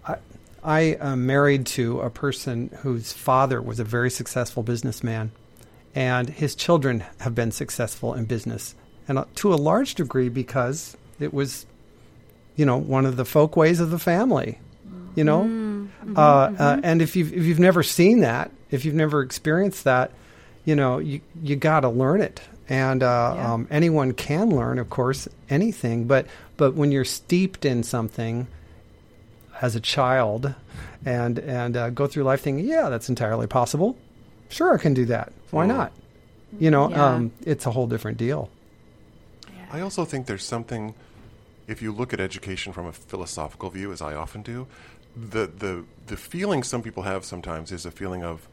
I, 0.07 0.17
I 0.63 0.81
am 1.01 1.27
married 1.27 1.67
to 1.67 2.01
a 2.01 2.11
person 2.11 2.71
whose 2.83 3.13
father 3.13 3.63
was 3.63 3.79
a 3.79 3.85
very 3.85 4.11
successful 4.11 4.63
businessman, 4.63 5.31
and 5.95 6.29
his 6.29 6.55
children 6.55 7.05
have 7.21 7.35
been 7.35 7.53
successful 7.53 8.15
in 8.15 8.25
business, 8.25 8.75
and 9.09 9.19
uh, 9.19 9.25
to 9.37 9.53
a 9.53 9.57
large 9.57 9.95
degree 9.95 10.29
because 10.29 10.97
it 11.21 11.33
was, 11.33 11.67
you 12.57 12.65
know, 12.67 12.77
one 12.77 13.07
of 13.07 13.17
the 13.17 13.25
folk 13.25 13.57
ways 13.57 13.81
of 13.81 13.91
the 13.91 13.99
family. 13.99 14.59
You 15.15 15.23
know, 15.25 15.45
Uh, 16.17 16.21
uh, 16.59 16.81
and 16.83 17.01
if 17.01 17.15
you've 17.17 17.33
if 17.33 17.45
you've 17.45 17.61
never 17.61 17.83
seen 17.85 18.21
that, 18.21 18.51
if 18.71 18.85
you've 18.85 18.95
never 18.97 19.23
experienced 19.23 19.85
that, 19.85 20.11
you 20.65 20.75
know 20.75 20.99
you 20.99 21.21
you 21.43 21.55
got 21.57 21.81
to 21.81 21.89
learn 21.89 22.21
it. 22.21 22.41
And 22.69 23.03
uh, 23.03 23.35
Yeah. 23.37 23.53
um, 23.53 23.69
anyone 23.71 24.13
can 24.13 24.51
learn, 24.51 24.79
of 24.79 24.89
course, 24.91 25.29
anything. 25.49 26.07
But 26.07 26.27
but 26.57 26.75
when 26.75 26.91
you're 26.93 27.05
steeped 27.05 27.65
in 27.65 27.83
something 27.85 28.47
as 29.63 29.77
a 29.77 29.81
child, 29.81 30.55
and 31.07 31.39
and 31.39 31.77
uh, 31.77 31.91
go 31.91 32.07
through 32.09 32.25
life 32.25 32.41
thinking, 32.43 32.67
yeah, 32.67 32.89
that's 32.89 33.09
entirely 33.09 33.47
possible. 33.47 33.97
Sure, 34.55 34.73
I 34.73 34.79
can 34.79 34.95
do 34.95 35.05
that. 35.07 35.33
Why 35.51 35.67
not? 35.67 35.91
You 36.61 36.71
know, 36.71 36.89
Yeah. 36.89 37.05
um, 37.15 37.33
it's 37.45 37.67
a 37.67 37.73
whole 37.73 37.89
different 37.89 38.19
deal. 38.19 38.51
I 39.73 39.81
also 39.81 40.05
think 40.05 40.27
there's 40.27 40.45
something, 40.45 40.95
if 41.67 41.83
you 41.83 41.91
look 41.91 42.13
at 42.13 42.21
education 42.21 42.73
from 42.73 42.87
a 42.87 42.93
philosophical 42.93 43.69
view, 43.71 43.91
as 43.91 44.01
I 44.01 44.15
often 44.15 44.43
do, 44.43 44.69
the, 45.17 45.47
the, 45.49 45.85
the 46.07 46.17
feeling 46.17 46.63
some 46.63 46.83
people 46.83 47.03
have 47.03 47.25
sometimes 47.25 47.73
is 47.73 47.85
a 47.85 47.91
feeling 47.91 48.23
of 48.23 48.47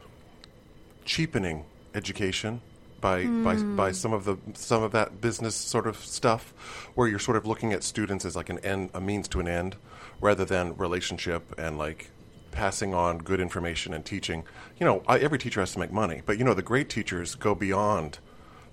cheapening 1.04 1.64
education 1.94 2.60
by, 3.00 3.24
by, 3.26 3.54
by 3.56 3.92
some 3.92 4.12
of 4.12 4.24
the 4.24 4.36
some 4.54 4.82
of 4.82 4.90
that 4.92 5.20
business 5.20 5.54
sort 5.54 5.86
of 5.86 5.96
stuff, 5.96 6.52
where 6.94 7.06
you're 7.08 7.18
sort 7.18 7.36
of 7.36 7.46
looking 7.46 7.72
at 7.72 7.82
students 7.84 8.24
as 8.24 8.34
like 8.34 8.48
an 8.48 8.58
end, 8.60 8.90
a 8.94 9.00
means 9.00 9.28
to 9.28 9.38
an 9.40 9.46
end, 9.48 9.76
rather 10.20 10.44
than 10.44 10.76
relationship 10.76 11.54
and 11.58 11.78
like 11.78 12.10
passing 12.52 12.94
on 12.94 13.18
good 13.18 13.40
information 13.40 13.92
and 13.92 14.04
teaching. 14.04 14.44
You 14.78 14.86
know, 14.86 15.02
I, 15.08 15.18
every 15.18 15.38
teacher 15.38 15.60
has 15.60 15.72
to 15.72 15.78
make 15.78 15.92
money, 15.92 16.22
but 16.24 16.38
you 16.38 16.44
know 16.44 16.54
the 16.54 16.62
great 16.62 16.88
teachers 16.88 17.34
go 17.34 17.54
beyond 17.54 18.18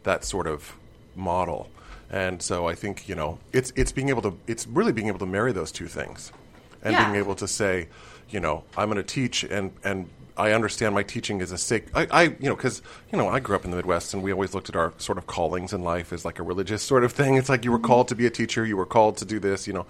that 0.03 0.23
sort 0.23 0.47
of 0.47 0.75
model. 1.15 1.69
And 2.11 2.41
so 2.41 2.67
I 2.67 2.75
think 2.75 3.07
you 3.09 3.15
know 3.15 3.39
it's 3.53 3.71
it's 3.75 3.91
being 3.91 4.09
able 4.09 4.21
to 4.23 4.37
it's 4.47 4.67
really 4.67 4.91
being 4.91 5.07
able 5.07 5.19
to 5.19 5.25
marry 5.25 5.51
those 5.51 5.71
two 5.71 5.87
things, 5.87 6.31
and 6.83 6.93
Yeah. 6.93 7.05
being 7.05 7.17
able 7.17 7.35
to 7.35 7.47
say, 7.47 7.87
you 8.29 8.39
know, 8.39 8.63
I'm 8.77 8.89
going 8.89 8.97
to 8.97 9.03
teach 9.03 9.43
and 9.43 9.71
and 9.83 10.09
I 10.37 10.53
understand 10.53 10.95
my 10.95 11.03
teaching 11.03 11.41
is 11.41 11.51
a 11.51 11.57
sick. 11.57 11.89
I, 11.93 12.07
I 12.09 12.23
you 12.23 12.49
know 12.49 12.55
because 12.55 12.81
you 13.11 13.17
know 13.17 13.27
I 13.27 13.39
grew 13.39 13.55
up 13.55 13.65
in 13.65 13.71
the 13.71 13.77
Midwest 13.77 14.13
and 14.13 14.23
we 14.23 14.31
always 14.31 14.53
looked 14.53 14.69
at 14.69 14.75
our 14.75 14.93
sort 14.97 15.17
of 15.17 15.27
callings 15.27 15.73
in 15.73 15.83
life 15.83 16.13
as 16.13 16.23
like 16.23 16.39
a 16.39 16.43
religious 16.43 16.81
sort 16.81 17.03
of 17.03 17.11
thing. 17.11 17.35
It's 17.35 17.49
like 17.49 17.65
you 17.65 17.71
were 17.71 17.77
mm-hmm. 17.77 17.87
called 17.87 18.07
to 18.07 18.15
be 18.15 18.25
a 18.25 18.29
teacher, 18.29 18.65
you 18.65 18.77
were 18.77 18.85
called 18.85 19.17
to 19.17 19.25
do 19.25 19.39
this, 19.39 19.67
you 19.67 19.73
know, 19.73 19.85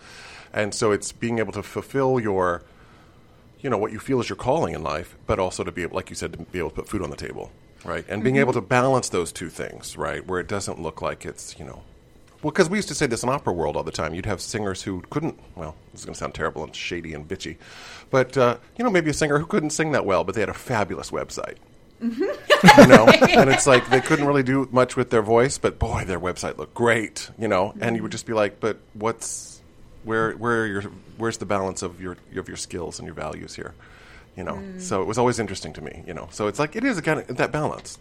and 0.52 0.73
so 0.73 0.91
it's 0.91 1.12
being 1.12 1.39
able 1.39 1.54
to 1.54 1.63
fulfill 1.63 2.19
your 2.19 2.63
you 3.62 3.69
know 3.69 3.78
what 3.78 3.91
you 3.91 4.00
feel 4.00 4.19
is 4.19 4.30
your 4.30 4.36
calling 4.36 4.74
in 4.74 4.84
life, 4.84 5.15
but 5.28 5.39
also 5.39 5.63
to 5.63 5.72
be 5.72 5.84
able, 5.84 5.95
like 5.95 6.10
you 6.10 6.15
said, 6.15 6.34
to 6.34 6.39
be 6.39 6.60
able 6.60 6.69
to 6.69 6.76
put 6.76 6.88
food 6.88 7.02
on 7.02 7.10
the 7.10 7.15
table, 7.15 7.52
right? 7.84 8.06
And 8.08 8.24
being 8.24 8.36
mm-hmm. 8.36 8.41
able 8.41 8.54
to 8.54 8.62
balance 8.62 9.10
those 9.10 9.32
two 9.32 9.50
things, 9.50 9.98
right, 9.98 10.26
where 10.26 10.39
it 10.39 10.48
doesn't 10.48 10.82
look 10.82 11.02
like 11.02 11.26
it's 11.26 11.58
you 11.60 11.65
know, 11.65 11.84
well, 12.41 12.52
because 12.52 12.69
we 12.69 12.78
used 12.78 12.88
to 12.88 12.95
say 12.95 13.06
this 13.06 13.24
in 13.24 13.30
opera 13.30 13.52
world 13.52 13.76
all 13.76 13.84
the 13.84 13.91
time. 13.91 14.13
You'd 14.13 14.26
have 14.26 14.39
singers 14.39 14.82
who 14.82 15.02
couldn't. 15.10 15.38
Well, 15.56 15.76
this 15.91 16.02
is 16.02 16.06
going 16.06 16.13
to 16.13 16.19
sound 16.19 16.34
terrible 16.34 16.63
and 16.63 16.76
shady 16.76 17.13
and 17.13 17.28
bitchy, 17.28 17.58
but 18.10 18.38
uh, 18.38 18.58
you 18.78 18.84
know, 18.84 18.89
maybe 18.89 19.10
a 19.10 19.13
singer 19.13 19.38
who 19.38 19.45
couldn't 19.45 19.72
sing 19.72 19.91
that 19.91 20.06
well, 20.06 20.24
but 20.24 20.36
they 20.36 20.41
had 20.41 20.50
a 20.50 20.54
fabulous 20.54 21.12
website. 21.12 21.58
Mm-hmm. 22.02 22.82
you 22.82 22.88
know, 22.88 23.08
and 23.41 23.50
it's 23.50 23.67
like 23.67 23.89
they 23.89 24.00
couldn't 24.00 24.26
really 24.26 24.43
do 24.43 24.69
much 24.72 24.95
with 24.95 25.10
their 25.10 25.22
voice, 25.22 25.58
but 25.58 25.80
boy, 25.80 26.06
their 26.06 26.19
website 26.19 26.58
looked 26.58 26.74
great. 26.74 27.30
You 27.38 27.50
know, 27.50 27.74
and 27.82 27.98
you 27.98 28.04
would 28.04 28.10
mm-hmm. 28.10 28.13
just 28.13 28.26
be 28.26 28.34
like, 28.34 28.62
but 28.62 28.78
what's 28.93 29.48
where 30.03 30.31
where 30.33 30.63
are 30.63 30.65
your 30.65 30.81
where's 31.17 31.38
the 31.38 31.45
balance 31.45 31.81
of 31.81 32.01
your 32.01 32.17
of 32.35 32.47
your 32.47 32.57
skills 32.57 32.99
and 32.99 33.05
your 33.05 33.15
values 33.15 33.55
here? 33.55 33.73
You 34.35 34.43
know, 34.43 34.62
so 34.77 35.01
it 35.01 35.05
was 35.05 35.17
always 35.17 35.39
interesting 35.39 35.73
to 35.73 35.81
me. 35.81 36.03
You 36.07 36.13
know, 36.13 36.29
so 36.31 36.47
it's 36.47 36.59
like 36.59 36.75
it 36.75 36.83
is 36.83 36.97
a 36.97 37.01
kind 37.01 37.19
of 37.19 37.38
that 37.38 37.51
balance. 37.51 37.97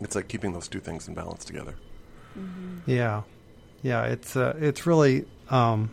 It's 0.00 0.14
like 0.14 0.28
keeping 0.28 0.52
those 0.52 0.68
two 0.68 0.80
things 0.80 1.08
in 1.08 1.14
balance 1.14 1.44
together. 1.44 1.74
Yeah, 2.86 3.22
yeah. 3.82 4.04
It's 4.04 4.36
uh, 4.36 4.56
it's 4.60 4.86
really 4.86 5.26
um, 5.50 5.90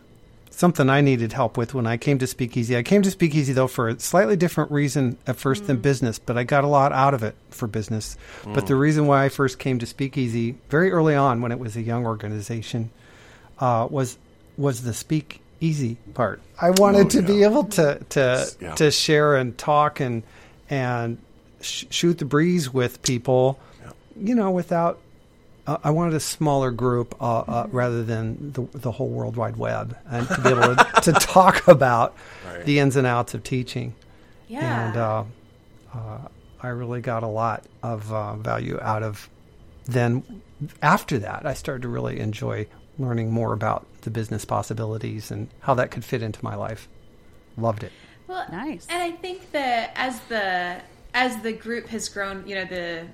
something 0.50 0.88
I 0.88 1.00
needed 1.00 1.32
help 1.32 1.56
with 1.56 1.74
when 1.74 1.86
I 1.86 1.96
came 1.96 2.18
to 2.18 2.26
Speakeasy. 2.26 2.76
I 2.76 2.82
came 2.82 3.02
to 3.02 3.10
Speakeasy 3.10 3.52
though 3.52 3.66
for 3.66 3.88
a 3.88 3.98
slightly 3.98 4.36
different 4.36 4.70
reason 4.70 5.18
at 5.26 5.36
first 5.36 5.66
than 5.66 5.78
business, 5.78 6.18
but 6.18 6.38
I 6.38 6.44
got 6.44 6.64
a 6.64 6.68
lot 6.68 6.92
out 6.92 7.14
of 7.14 7.22
it 7.22 7.34
for 7.50 7.66
business. 7.66 8.16
But 8.44 8.66
the 8.66 8.76
reason 8.76 9.06
why 9.06 9.24
I 9.24 9.28
first 9.28 9.58
came 9.58 9.78
to 9.80 9.86
Speakeasy 9.86 10.56
very 10.70 10.92
early 10.92 11.14
on, 11.14 11.40
when 11.42 11.52
it 11.52 11.58
was 11.58 11.76
a 11.76 11.82
young 11.82 12.06
organization, 12.06 12.90
uh, 13.58 13.88
was 13.90 14.16
was 14.56 14.82
the 14.82 14.94
speak 14.94 15.40
easy 15.60 15.96
part. 16.14 16.40
I 16.60 16.70
wanted 16.70 17.06
Oh, 17.06 17.08
to 17.10 17.22
be 17.22 17.42
able 17.42 17.64
to 17.64 17.98
to 18.10 18.46
Yeah. 18.60 18.74
to 18.74 18.90
share 18.90 19.36
and 19.36 19.56
talk 19.56 20.00
and 20.00 20.22
and 20.70 21.18
sh- 21.60 21.84
shoot 21.90 22.18
the 22.18 22.24
breeze 22.24 22.72
with 22.72 23.02
people, 23.02 23.58
you 24.16 24.34
know, 24.34 24.50
without. 24.50 25.00
Uh, 25.66 25.78
I 25.82 25.90
wanted 25.92 26.12
a 26.12 26.20
smaller 26.20 26.70
group 26.70 27.14
uh, 27.22 27.38
uh, 27.40 27.66
rather 27.72 28.02
than 28.04 28.52
the, 28.52 28.62
the 28.78 28.90
whole 28.92 29.08
World 29.08 29.36
Wide 29.36 29.56
Web, 29.56 29.96
and 30.10 30.28
to 30.28 30.40
be 30.42 30.50
able 30.50 30.76
to, 30.76 31.00
to 31.04 31.12
talk 31.20 31.66
about 31.68 32.14
Right. 32.46 32.66
the 32.66 32.78
ins 32.80 32.96
and 32.96 33.06
outs 33.06 33.32
of 33.32 33.42
teaching. 33.44 33.94
Yeah. 34.46 34.88
And 34.88 34.96
uh, 34.98 35.24
uh, 35.94 36.18
I 36.62 36.68
really 36.68 37.00
got 37.00 37.22
a 37.22 37.26
lot 37.28 37.64
of 37.82 38.12
uh, 38.12 38.36
value 38.36 38.78
out 38.82 39.02
of. 39.02 39.30
Then 39.86 40.42
after 40.82 41.18
that, 41.20 41.46
I 41.46 41.54
started 41.54 41.80
to 41.82 41.88
really 41.88 42.20
enjoy 42.20 42.66
learning 42.98 43.32
more 43.32 43.52
about 43.52 43.86
the 44.02 44.10
business 44.10 44.44
possibilities 44.44 45.30
and 45.30 45.48
how 45.60 45.74
that 45.74 45.90
could 45.90 46.04
fit 46.04 46.22
into 46.22 46.42
my 46.44 46.54
life. 46.54 46.88
Loved 47.56 47.84
it. 47.84 47.92
Well, 48.26 48.46
Nice. 48.50 48.86
And 48.88 49.02
I 49.02 49.10
think 49.10 49.52
that 49.52 49.92
as 49.96 50.18
the 50.22 50.80
as 51.12 51.40
the 51.42 51.52
group 51.52 51.86
has 51.88 52.08
grown, 52.08 52.46
you 52.46 52.54
know, 52.56 52.64
the 52.64 53.06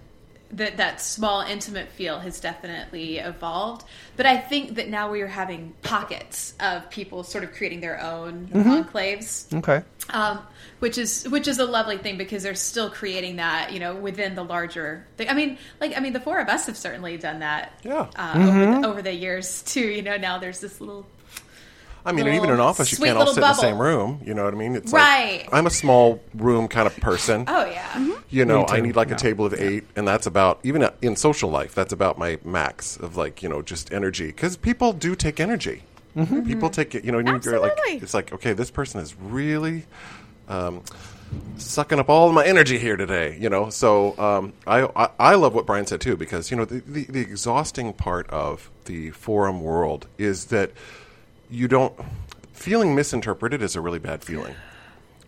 that 0.52 0.76
that 0.78 1.00
small 1.00 1.42
intimate 1.42 1.88
feel 1.88 2.18
has 2.18 2.40
definitely 2.40 3.18
evolved. 3.18 3.84
But 4.16 4.26
I 4.26 4.36
think 4.36 4.74
that 4.76 4.88
now 4.88 5.10
we 5.10 5.22
are 5.22 5.28
having 5.28 5.74
pockets 5.82 6.54
of 6.58 6.90
people 6.90 7.22
sort 7.22 7.44
of 7.44 7.52
creating 7.52 7.80
their 7.80 8.00
own 8.00 8.48
mm-hmm. 8.52 8.68
enclaves. 8.68 9.52
Okay. 9.58 9.84
Um, 10.12 10.40
which 10.80 10.96
is 10.96 11.28
which 11.28 11.46
is 11.46 11.58
a 11.58 11.66
lovely 11.66 11.98
thing 11.98 12.16
because 12.16 12.42
they're 12.42 12.54
still 12.54 12.90
creating 12.90 13.36
that 13.36 13.72
you 13.72 13.78
know 13.80 13.94
within 13.94 14.34
the 14.34 14.42
larger 14.42 15.06
thing. 15.16 15.28
I 15.28 15.34
mean, 15.34 15.58
like 15.80 15.96
I 15.96 16.00
mean, 16.00 16.12
the 16.12 16.20
four 16.20 16.38
of 16.38 16.48
us 16.48 16.66
have 16.66 16.76
certainly 16.76 17.16
done 17.16 17.40
that. 17.40 17.78
Yeah. 17.84 18.08
Uh, 18.16 18.32
over, 18.36 18.80
the, 18.80 18.88
over 18.88 19.02
the 19.02 19.12
years 19.12 19.62
too. 19.62 19.86
You 19.86 20.02
know, 20.02 20.16
now 20.16 20.38
there's 20.38 20.60
this 20.60 20.80
little 20.80 21.06
I 22.04 22.12
mean, 22.12 22.24
Little 22.24 22.38
even 22.38 22.50
in 22.50 22.60
office, 22.60 22.92
you 22.92 22.98
can't 22.98 23.10
all 23.18 23.26
little 23.26 23.34
sit 23.34 23.42
in 23.42 23.48
the 23.48 23.54
same 23.54 23.78
room. 23.78 24.22
You 24.24 24.32
know 24.32 24.44
what 24.44 24.54
I 24.54 24.56
mean? 24.56 24.74
It's 24.74 24.92
Right. 24.92 25.40
Like, 25.40 25.52
I'm 25.52 25.66
a 25.66 25.70
small 25.70 26.22
room 26.34 26.66
kind 26.68 26.86
of 26.86 26.96
person. 26.96 27.44
oh 27.46 27.66
yeah. 27.66 28.16
You 28.30 28.44
know, 28.44 28.64
I 28.66 28.80
need 28.80 28.96
like 28.96 29.08
yeah. 29.08 29.16
a 29.16 29.18
table 29.18 29.44
of 29.44 29.54
eight, 29.54 29.84
and 29.96 30.06
that's 30.08 30.26
about 30.26 30.60
even 30.62 30.88
in 31.02 31.16
social 31.16 31.50
life. 31.50 31.74
That's 31.74 31.92
about 31.92 32.16
my 32.16 32.38
max 32.44 32.96
of 32.96 33.16
like 33.16 33.42
you 33.42 33.48
know 33.48 33.60
just 33.60 33.92
energy 33.92 34.28
because 34.28 34.56
people 34.56 34.92
do 34.92 35.14
take 35.14 35.40
energy. 35.40 35.82
People 36.14 36.70
take 36.70 36.94
it. 36.94 37.04
You 37.04 37.12
know, 37.12 37.18
you're 37.18 37.26
like 37.28 37.36
Absolutely. 37.46 37.96
it's 37.96 38.14
like 38.14 38.32
okay, 38.32 38.52
this 38.52 38.70
person 38.70 39.00
is 39.00 39.14
really. 39.18 39.84
Um, 40.48 40.82
sucking 41.58 42.00
up 42.00 42.08
all 42.08 42.32
my 42.32 42.44
energy 42.44 42.76
here 42.76 42.96
today, 42.96 43.38
you 43.40 43.48
know. 43.48 43.70
So 43.70 44.18
um, 44.18 44.52
I, 44.66 44.88
I 44.96 45.10
I 45.20 45.34
love 45.36 45.54
what 45.54 45.64
Brian 45.66 45.86
said 45.86 46.00
too 46.00 46.16
because 46.16 46.50
you 46.50 46.56
know 46.56 46.64
the, 46.64 46.80
the 46.80 47.04
the 47.04 47.20
exhausting 47.20 47.92
part 47.92 48.28
of 48.30 48.68
the 48.86 49.10
forum 49.10 49.60
world 49.62 50.08
is 50.18 50.46
that 50.46 50.72
you 51.48 51.68
don't 51.68 51.94
feeling 52.52 52.96
misinterpreted 52.96 53.62
is 53.62 53.76
a 53.76 53.80
really 53.80 54.00
bad 54.00 54.24
feeling. 54.24 54.54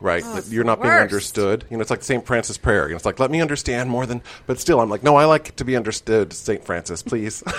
Right, 0.01 0.25
That 0.25 0.49
you're 0.49 0.65
not 0.65 0.83
being 0.83 0.93
worst. 0.93 1.03
understood. 1.13 1.65
You 1.71 1.77
know, 1.77 1.81
it's 1.83 1.91
like 1.91 2.03
St. 2.03 2.27
Francis 2.27 2.59
prayer. 2.59 2.87
You 2.89 2.91
know, 2.91 2.97
it's 2.97 3.05
like 3.07 3.21
let 3.21 3.31
me 3.31 3.41
understand 3.41 3.89
more 3.89 4.05
than, 4.05 4.21
but 4.49 4.59
still, 4.59 4.81
I'm 4.81 4.91
like, 4.91 5.05
no, 5.05 5.15
I 5.15 5.27
like 5.27 5.55
to 5.55 5.65
be 5.65 5.77
understood, 5.77 6.33
St. 6.33 6.65
Francis, 6.65 7.05
please. 7.05 7.45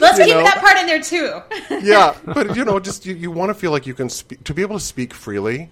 Let's 0.00 0.18
keep 0.18 0.28
know? 0.28 0.42
that 0.42 0.58
part 0.60 0.76
in 0.78 0.86
there 0.86 1.00
too. 1.00 1.42
yeah, 1.86 2.14
but 2.24 2.56
you 2.56 2.64
know, 2.64 2.78
just 2.80 3.06
you, 3.06 3.14
you 3.14 3.30
want 3.30 3.50
to 3.50 3.54
feel 3.54 3.70
like 3.70 3.86
you 3.86 3.94
can 3.94 4.08
speak, 4.08 4.42
to 4.44 4.54
be 4.54 4.62
able 4.62 4.78
to 4.78 4.84
speak 4.84 5.12
freely, 5.14 5.70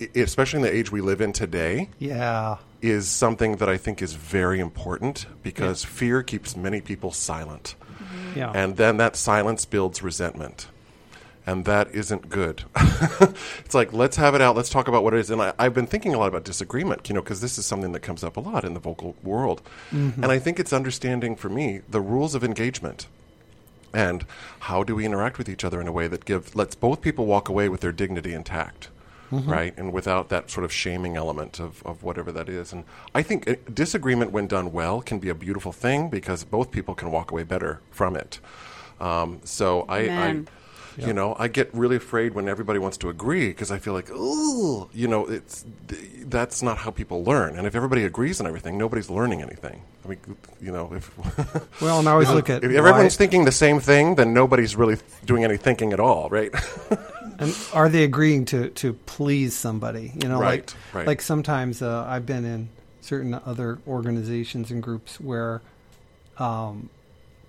i- 0.00 0.04
i- 0.16 0.18
especially 0.20 0.58
in 0.58 0.62
the 0.62 0.74
age 0.74 0.90
we 0.92 1.00
live 1.00 1.20
in 1.20 1.32
today, 1.32 1.88
Yeah. 1.98 2.56
is 2.80 3.08
something 3.08 3.56
that 3.56 3.68
I 3.68 3.76
think 3.76 4.02
is 4.02 4.14
very 4.14 4.60
important 4.60 5.26
because 5.42 5.84
fear 5.84 6.22
keeps 6.22 6.56
many 6.56 6.80
people 6.80 7.12
silent. 7.12 7.74
Mm-hmm. 7.82 8.38
Yeah. 8.38 8.52
And 8.54 8.76
then 8.76 8.96
that 8.98 9.16
silence 9.16 9.64
builds 9.64 10.02
resentment. 10.02 10.68
And 11.44 11.64
that 11.64 11.92
isn't 11.92 12.28
good. 12.28 12.62
it's 12.76 13.74
like, 13.74 13.92
let's 13.92 14.16
have 14.16 14.36
it 14.36 14.40
out. 14.40 14.54
Let's 14.54 14.70
talk 14.70 14.86
about 14.86 15.02
what 15.02 15.12
it 15.12 15.18
is. 15.18 15.28
And 15.30 15.42
I, 15.42 15.52
I've 15.58 15.74
been 15.74 15.88
thinking 15.88 16.14
a 16.14 16.18
lot 16.18 16.28
about 16.28 16.44
disagreement, 16.44 17.08
you 17.08 17.16
know, 17.16 17.20
because 17.20 17.40
this 17.40 17.58
is 17.58 17.66
something 17.66 17.90
that 17.92 18.00
comes 18.00 18.22
up 18.22 18.36
a 18.36 18.40
lot 18.40 18.64
in 18.64 18.74
the 18.74 18.80
vocal 18.80 19.16
world. 19.24 19.60
Mm-hmm. 19.90 20.22
And 20.22 20.30
I 20.30 20.38
think 20.38 20.60
it's 20.60 20.72
understanding 20.72 21.34
for 21.34 21.48
me 21.48 21.80
the 21.88 22.00
rules 22.00 22.36
of 22.36 22.44
engagement 22.44 23.08
and 23.94 24.24
how 24.60 24.82
do 24.82 24.94
we 24.94 25.04
interact 25.04 25.38
with 25.38 25.48
each 25.48 25.64
other 25.64 25.80
in 25.80 25.88
a 25.88 25.92
way 25.92 26.08
that 26.08 26.24
give 26.24 26.54
lets 26.54 26.74
both 26.74 27.00
people 27.00 27.26
walk 27.26 27.48
away 27.48 27.68
with 27.68 27.80
their 27.80 27.92
dignity 27.92 28.32
intact 28.32 28.88
right? 29.32 29.74
And 29.78 29.92
without 29.92 30.28
that 30.28 30.50
sort 30.50 30.64
of 30.64 30.72
shaming 30.72 31.16
element 31.16 31.58
of, 31.58 31.82
of 31.86 32.02
whatever 32.02 32.30
that 32.32 32.48
is. 32.48 32.72
And 32.72 32.84
i 33.14 33.22
think 33.22 33.48
uh, 33.48 33.54
disagreement 33.72 34.30
when 34.30 34.46
done 34.46 34.72
well 34.72 35.00
can 35.00 35.18
be 35.18 35.28
a 35.28 35.34
beautiful 35.34 35.72
thing 35.72 36.10
because 36.10 36.44
both 36.44 36.70
people 36.70 36.94
can 36.94 37.10
walk 37.10 37.30
away 37.30 37.42
better 37.42 37.80
from 37.90 38.16
it. 38.16 38.40
Um, 39.00 39.40
so 39.44 39.82
I, 39.88 39.98
I 39.98 40.44
Amen. 40.98 41.08
you 41.08 41.14
know 41.14 41.34
i 41.38 41.48
get 41.48 41.72
really 41.74 41.96
afraid 41.96 42.34
when 42.34 42.48
everybody 42.48 42.78
wants 42.78 42.96
to 42.98 43.08
agree 43.08 43.48
because 43.48 43.70
i 43.70 43.78
feel 43.78 43.92
like 43.94 44.08
oh 44.12 44.88
you 44.92 45.08
know 45.08 45.26
it's 45.26 45.64
that's 46.26 46.62
not 46.62 46.78
how 46.78 46.90
people 46.90 47.24
learn 47.24 47.56
and 47.56 47.66
if 47.66 47.74
everybody 47.74 48.04
agrees 48.04 48.40
on 48.40 48.46
everything 48.46 48.76
nobody's 48.78 49.08
learning 49.10 49.40
anything 49.42 49.82
i 50.04 50.08
mean 50.08 50.18
you 50.60 50.70
know 50.72 50.92
if 50.94 51.10
Well, 51.82 51.98
and 51.98 52.08
I 52.08 52.12
always 52.12 52.30
look 52.30 52.48
at 52.50 52.62
if 52.64 52.70
why- 52.70 52.76
everyone's 52.78 53.16
thinking 53.16 53.44
the 53.44 53.52
same 53.52 53.80
thing, 53.80 54.14
then 54.16 54.32
nobody's 54.34 54.76
really 54.76 54.96
doing 55.24 55.44
any 55.44 55.56
thinking 55.56 55.92
at 55.92 56.00
all, 56.00 56.28
right? 56.30 56.52
And 57.38 57.56
are 57.72 57.88
they 57.88 58.04
agreeing 58.04 58.44
to, 58.46 58.68
to 58.68 58.92
please 58.92 59.56
somebody? 59.56 60.12
You 60.22 60.28
know, 60.28 60.38
Right, 60.38 60.60
like 60.68 60.94
right. 60.94 61.06
like 61.08 61.20
sometimes 61.22 61.82
uh, 61.82 62.04
I've 62.06 62.24
been 62.26 62.44
in 62.44 62.68
certain 63.00 63.34
other 63.34 63.78
organizations 63.88 64.70
and 64.70 64.80
groups 64.80 65.18
where 65.18 65.60
um, 66.38 66.88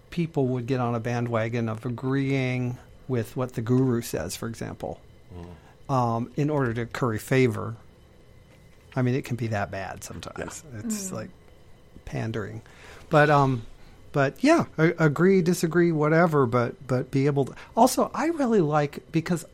people 0.09 0.47
would 0.47 0.65
get 0.65 0.79
on 0.79 0.95
a 0.95 0.99
bandwagon 0.99 1.69
of 1.69 1.85
agreeing 1.85 2.77
with 3.07 3.35
what 3.35 3.53
the 3.53 3.61
guru 3.61 4.01
says, 4.01 4.35
for 4.35 4.47
example, 4.47 4.99
um, 5.89 6.31
in 6.35 6.49
order 6.49 6.73
to 6.73 6.85
curry 6.85 7.19
favor. 7.19 7.75
I 8.95 9.01
mean, 9.01 9.15
it 9.15 9.25
can 9.25 9.35
be 9.35 9.47
that 9.47 9.71
bad 9.71 10.03
sometimes. 10.03 10.63
It's 10.85 11.11
like 11.11 11.29
pandering, 12.05 12.61
but 13.09 13.29
um, 13.29 13.65
but 14.11 14.43
yeah, 14.43 14.65
a- 14.77 14.93
agree, 14.99 15.41
disagree, 15.41 15.91
whatever. 15.91 16.45
But 16.45 16.85
but 16.87 17.09
be 17.11 17.25
able 17.25 17.45
to. 17.45 17.55
Also, 17.75 18.11
I 18.13 18.27
really 18.27 18.61
like 18.61 19.11
because 19.11 19.45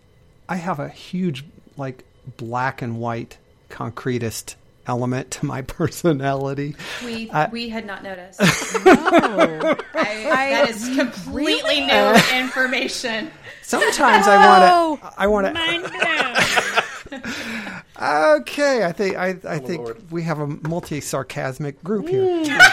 I 0.49 0.57
have 0.57 0.79
a 0.79 0.89
huge 0.89 1.45
like 1.77 2.03
black 2.37 2.81
and 2.81 2.99
white 2.99 3.37
concretist 3.69 4.55
element 4.89 5.31
to 5.31 5.45
my 5.45 5.61
personality. 5.77 6.75
We 7.05 7.29
I- 7.31 7.47
we 7.49 7.69
had 7.69 7.85
not 7.85 8.03
noticed. 8.03 8.41
Oh. 8.41 9.77
I, 9.93 10.49
that 10.49 10.69
is 10.69 10.83
completely 10.97 11.81
new 11.81 12.13
information. 12.37 13.31
Sometimes 13.61 14.27
I 14.27 14.45
want 14.45 15.01
to. 15.01 15.13
I 15.17 15.27
want 15.27 15.45
to. 15.47 16.83
Okay, 18.01 18.85
I 18.85 18.91
think 18.93 19.17
I, 19.17 19.29
I 19.45 19.57
think 19.59 19.81
Lord. 19.81 20.09
we 20.11 20.23
have 20.23 20.39
a 20.39 20.47
multi 20.47 21.01
sarcasmic 21.01 21.83
group 21.83 22.07
here. 22.07 22.23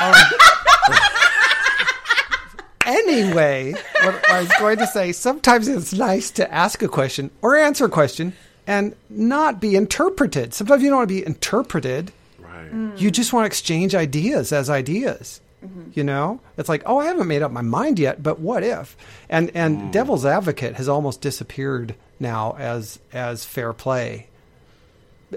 Um, 0.01 0.15
anyway, 2.85 3.73
what 4.03 4.31
I 4.31 4.41
was 4.41 4.53
going 4.61 4.79
to 4.79 4.87
say, 4.87 5.11
sometimes 5.13 5.67
it's 5.69 5.93
nice 5.93 6.31
to 6.33 6.53
ask 6.55 6.83
a 6.83 6.89
question 6.89 7.31
or 7.43 7.57
answer 7.57 7.87
a 7.87 7.89
question 7.89 8.35
and 8.67 8.95
not 9.09 9.61
be 9.61 9.77
interpreted. 9.77 10.55
Sometimes 10.55 10.83
you 10.83 10.89
don't 10.89 10.99
want 10.99 11.09
to 11.09 11.15
be 11.15 11.27
interpreted. 11.27 12.13
Right. 12.39 12.73
Mm. 12.73 13.01
You 13.01 13.11
just 13.11 13.33
want 13.33 13.45
to 13.45 13.47
exchange 13.47 13.95
ideas 13.95 14.53
as 14.53 14.69
ideas. 14.69 15.41
Mm-hmm. 15.65 15.91
You 15.95 16.05
know, 16.05 16.41
it's 16.59 16.69
like, 16.69 16.83
oh, 16.87 16.99
I 16.99 17.07
haven't 17.07 17.29
made 17.29 17.43
up 17.43 17.51
my 17.51 17.63
mind 17.63 17.99
yet, 17.99 18.23
but 18.23 18.39
what 18.39 18.63
if? 18.63 18.97
And 19.29 19.51
and 19.55 19.79
mm. 19.79 19.93
devil's 19.93 20.27
advocate 20.27 20.75
has 20.77 20.89
almost 20.89 21.21
disappeared 21.21 21.95
now 22.21 22.57
as 22.59 22.99
as 23.13 23.45
fair 23.45 23.73
play. 23.73 24.29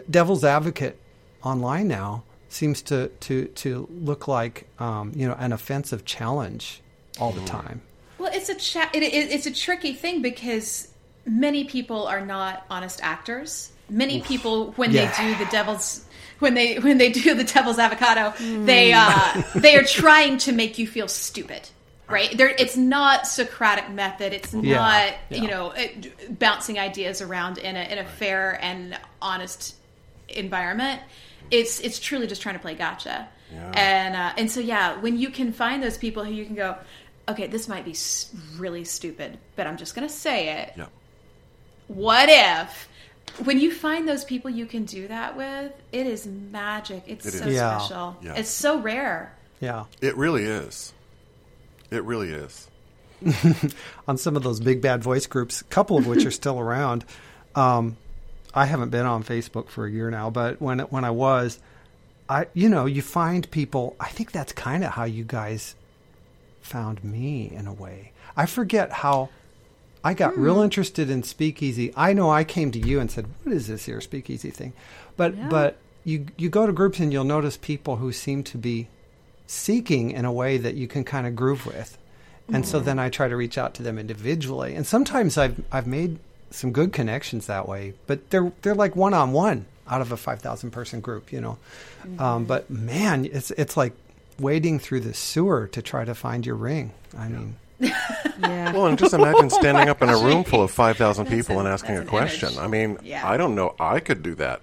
Devil's 0.10 0.44
advocate 0.44 1.00
online 1.44 1.88
now 1.88 2.24
seems 2.50 2.82
to 2.84 3.08
to 3.22 3.46
to 3.46 3.88
look 3.92 4.28
like 4.28 4.68
um, 4.80 5.14
you 5.16 5.28
know 5.28 5.36
an 5.40 5.54
offensive 5.54 6.06
challenge 6.06 6.82
all 7.20 7.32
the 7.32 7.42
mm. 7.42 7.48
time. 7.48 7.82
Well, 8.18 8.32
it's 8.34 8.50
a 8.50 8.56
cha- 8.56 8.90
it, 8.94 9.02
it, 9.02 9.32
it's 9.32 9.46
a 9.46 9.54
tricky 9.54 9.94
thing 9.94 10.22
because 10.22 10.90
many 11.30 11.64
people 11.66 12.08
are 12.08 12.26
not 12.26 12.66
honest 12.70 13.00
actors. 13.04 13.72
Many 13.90 14.22
people, 14.22 14.72
when 14.74 14.92
Yeah. 14.92 15.12
they 15.18 15.34
do 15.34 15.44
the 15.46 15.50
devil's 15.52 16.06
when 16.40 16.54
they 16.54 16.78
when 16.80 16.98
they 16.98 17.12
do 17.12 17.34
the 17.36 17.44
devil's 17.44 17.80
avocado, 17.80 18.34
they 18.66 18.94
uh, 18.94 19.42
they 19.56 19.76
are 19.76 19.84
trying 19.84 20.38
to 20.40 20.52
make 20.52 20.78
you 20.78 20.88
feel 20.88 21.08
stupid. 21.08 21.62
Right? 22.08 22.36
There, 22.36 22.50
it's 22.50 22.76
not 22.76 23.28
Socratic 23.28 23.90
method. 23.92 24.34
It's 24.34 24.52
not 24.54 24.64
Yeah. 24.66 25.16
you 25.30 25.48
know 25.48 25.72
it, 25.72 26.40
bouncing 26.40 26.80
ideas 26.80 27.22
around 27.22 27.58
in 27.60 27.76
a 27.76 27.84
in 27.84 27.98
a 28.00 28.06
fair 28.06 28.58
and 28.64 28.98
honest 29.22 29.76
environment. 30.28 31.02
It's 31.52 31.80
it's 31.80 32.00
truly 32.00 32.28
just 32.28 32.42
trying 32.42 32.56
to 32.56 32.60
play 32.62 32.76
gotcha. 32.76 33.28
Yeah. 33.52 33.72
And 33.76 34.16
uh, 34.16 34.34
and 34.38 34.50
so 34.52 34.60
yeah, 34.60 35.00
when 35.00 35.18
you 35.18 35.30
can 35.30 35.52
find 35.52 35.82
those 35.84 35.98
people 35.98 36.24
who 36.24 36.32
you 36.32 36.46
can 36.46 36.56
go, 36.56 36.78
okay, 37.28 37.48
this 37.48 37.68
might 37.68 37.86
be 37.86 37.96
really 38.58 38.84
stupid, 38.84 39.38
but 39.56 39.66
I'm 39.68 39.78
just 39.78 39.96
gonna 39.96 40.10
say 40.10 40.62
it. 40.62 40.74
Yeah. 41.90 41.96
What 41.96 42.30
if? 42.30 42.88
When 43.46 43.60
you 43.60 43.74
find 43.74 44.08
those 44.08 44.24
people 44.26 44.50
you 44.50 44.66
can 44.66 44.86
do 44.86 45.08
that 45.08 45.36
with, 45.38 45.72
it 45.92 46.08
is 46.08 46.26
magic. 46.28 47.04
It's 47.08 47.26
It 47.26 47.34
so 47.34 47.46
is. 47.46 47.56
Yeah. 47.56 47.78
special. 47.78 48.18
Yeah. 48.22 48.34
It's 48.36 48.50
so 48.50 48.80
rare. 48.80 49.36
Yeah, 49.62 49.86
It 50.02 50.16
really 50.18 50.44
is. 50.46 50.94
It 51.92 52.04
really 52.04 52.30
is. 52.32 52.68
on 54.08 54.18
some 54.18 54.38
of 54.38 54.44
those 54.44 54.60
big 54.62 54.82
bad 54.82 55.04
voice 55.04 55.28
groups, 55.28 55.60
a 55.62 55.66
couple 55.66 55.98
of 55.98 56.08
which 56.08 56.26
are 56.26 56.32
still 56.32 56.60
around. 56.66 57.04
Um, 57.56 57.98
I 58.54 58.66
haven't 58.66 58.90
been 58.90 59.06
on 59.06 59.24
Facebook 59.24 59.68
for 59.70 59.86
a 59.86 59.92
year 59.92 60.10
now, 60.10 60.30
but 60.30 60.62
when 60.62 60.80
when 60.80 61.04
I 61.04 61.12
was, 61.12 61.60
I 62.30 62.48
you 62.54 62.70
know 62.70 62.86
you 62.86 63.02
find 63.02 63.50
people. 63.52 63.96
I 64.00 64.08
think 64.10 64.32
that's 64.32 64.54
kind 64.54 64.84
of 64.86 64.92
how 64.92 65.04
you 65.04 65.26
guys 65.26 65.76
found 66.62 67.04
me 67.04 67.52
in 67.54 67.68
a 67.68 67.74
way. 67.74 68.14
I 68.38 68.46
forget 68.46 68.92
how 68.92 69.30
I 70.04 70.14
got 70.14 70.38
real 70.38 70.56
hmm. 70.56 70.64
interested 70.64 71.10
in 71.10 71.24
speakeasy. 71.24 71.94
I 71.96 72.14
know 72.14 72.30
I 72.30 72.44
came 72.44 72.72
to 72.72 72.80
you 72.80 73.00
and 73.00 73.12
said, 73.12 73.28
"What 73.44 73.54
is 73.54 73.68
this 73.68 73.86
here 73.86 74.02
speakeasy 74.02 74.50
thing?" 74.50 74.74
But 75.18 75.50
but 75.50 75.78
you 76.04 76.28
you 76.38 76.50
go 76.50 76.66
to 76.66 76.74
groups 76.74 77.00
and 77.00 77.12
you'll 77.12 77.24
notice 77.24 77.58
people 77.58 77.98
who 77.98 78.12
seem 78.12 78.44
to 78.46 78.58
be 78.58 78.88
seeking 79.48 80.12
in 80.12 80.26
a 80.26 80.32
way 80.32 80.58
that 80.58 80.76
you 80.76 80.88
can 80.88 81.04
kind 81.04 81.28
of 81.28 81.36
groove 81.36 81.66
with. 81.66 81.98
And 82.52 82.66
so 82.66 82.80
hmm. 82.80 82.86
then 82.86 83.00
I 83.00 83.10
try 83.10 83.28
to 83.28 83.36
reach 83.36 83.58
out 83.58 83.74
to 83.76 83.84
them 83.84 84.00
individually. 84.00 84.76
And 84.76 84.88
sometimes 84.88 85.38
I've 85.38 85.62
I've 85.72 85.88
made 85.88 86.20
some 86.52 86.72
good 86.72 86.94
connections 86.94 87.48
that 87.48 87.68
way, 87.68 87.94
but 88.08 88.30
they're 88.30 88.52
they're 88.62 88.76
like 88.76 88.96
one 88.96 89.14
on 89.14 89.34
one 89.34 89.66
out 89.88 90.02
of 90.02 90.12
a 90.12 90.18
five 90.18 90.40
thousand 90.40 90.72
person 90.72 91.02
group, 91.02 91.32
you 91.32 91.42
know. 91.42 91.58
Um, 92.04 92.18
mm-hmm. 92.18 92.44
but 92.46 92.70
man, 92.70 93.26
it's 93.26 93.52
it's 93.52 93.76
like 93.76 93.94
wading 94.40 94.80
through 94.80 95.02
the 95.02 95.14
sewer 95.14 95.68
to 95.68 95.82
try 95.82 96.06
to 96.06 96.16
find 96.16 96.46
your 96.46 96.56
ring. 96.56 96.92
I 97.18 97.28
mean, 97.28 97.56
Yeah. 97.80 98.74
Well, 98.74 98.88
and 98.88 98.98
just 98.98 99.14
imagine 99.14 99.50
standing 99.62 99.90
up 99.90 100.02
in 100.02 100.10
a 100.10 100.18
room 100.18 100.44
full 100.44 100.62
of 100.64 100.72
5,000 100.72 101.26
people 101.28 101.56
an- 101.60 101.66
and 101.66 101.74
asking 101.74 101.98
a 101.98 102.06
question. 102.06 102.50
image. 102.50 102.60
I 102.60 102.68
mean, 102.68 102.98
Yeah. 103.04 103.28
I 103.28 103.38
don't 103.38 103.56
know. 103.56 103.76
I 103.80 104.00
could 104.00 104.22
do 104.24 104.36
that. 104.36 104.62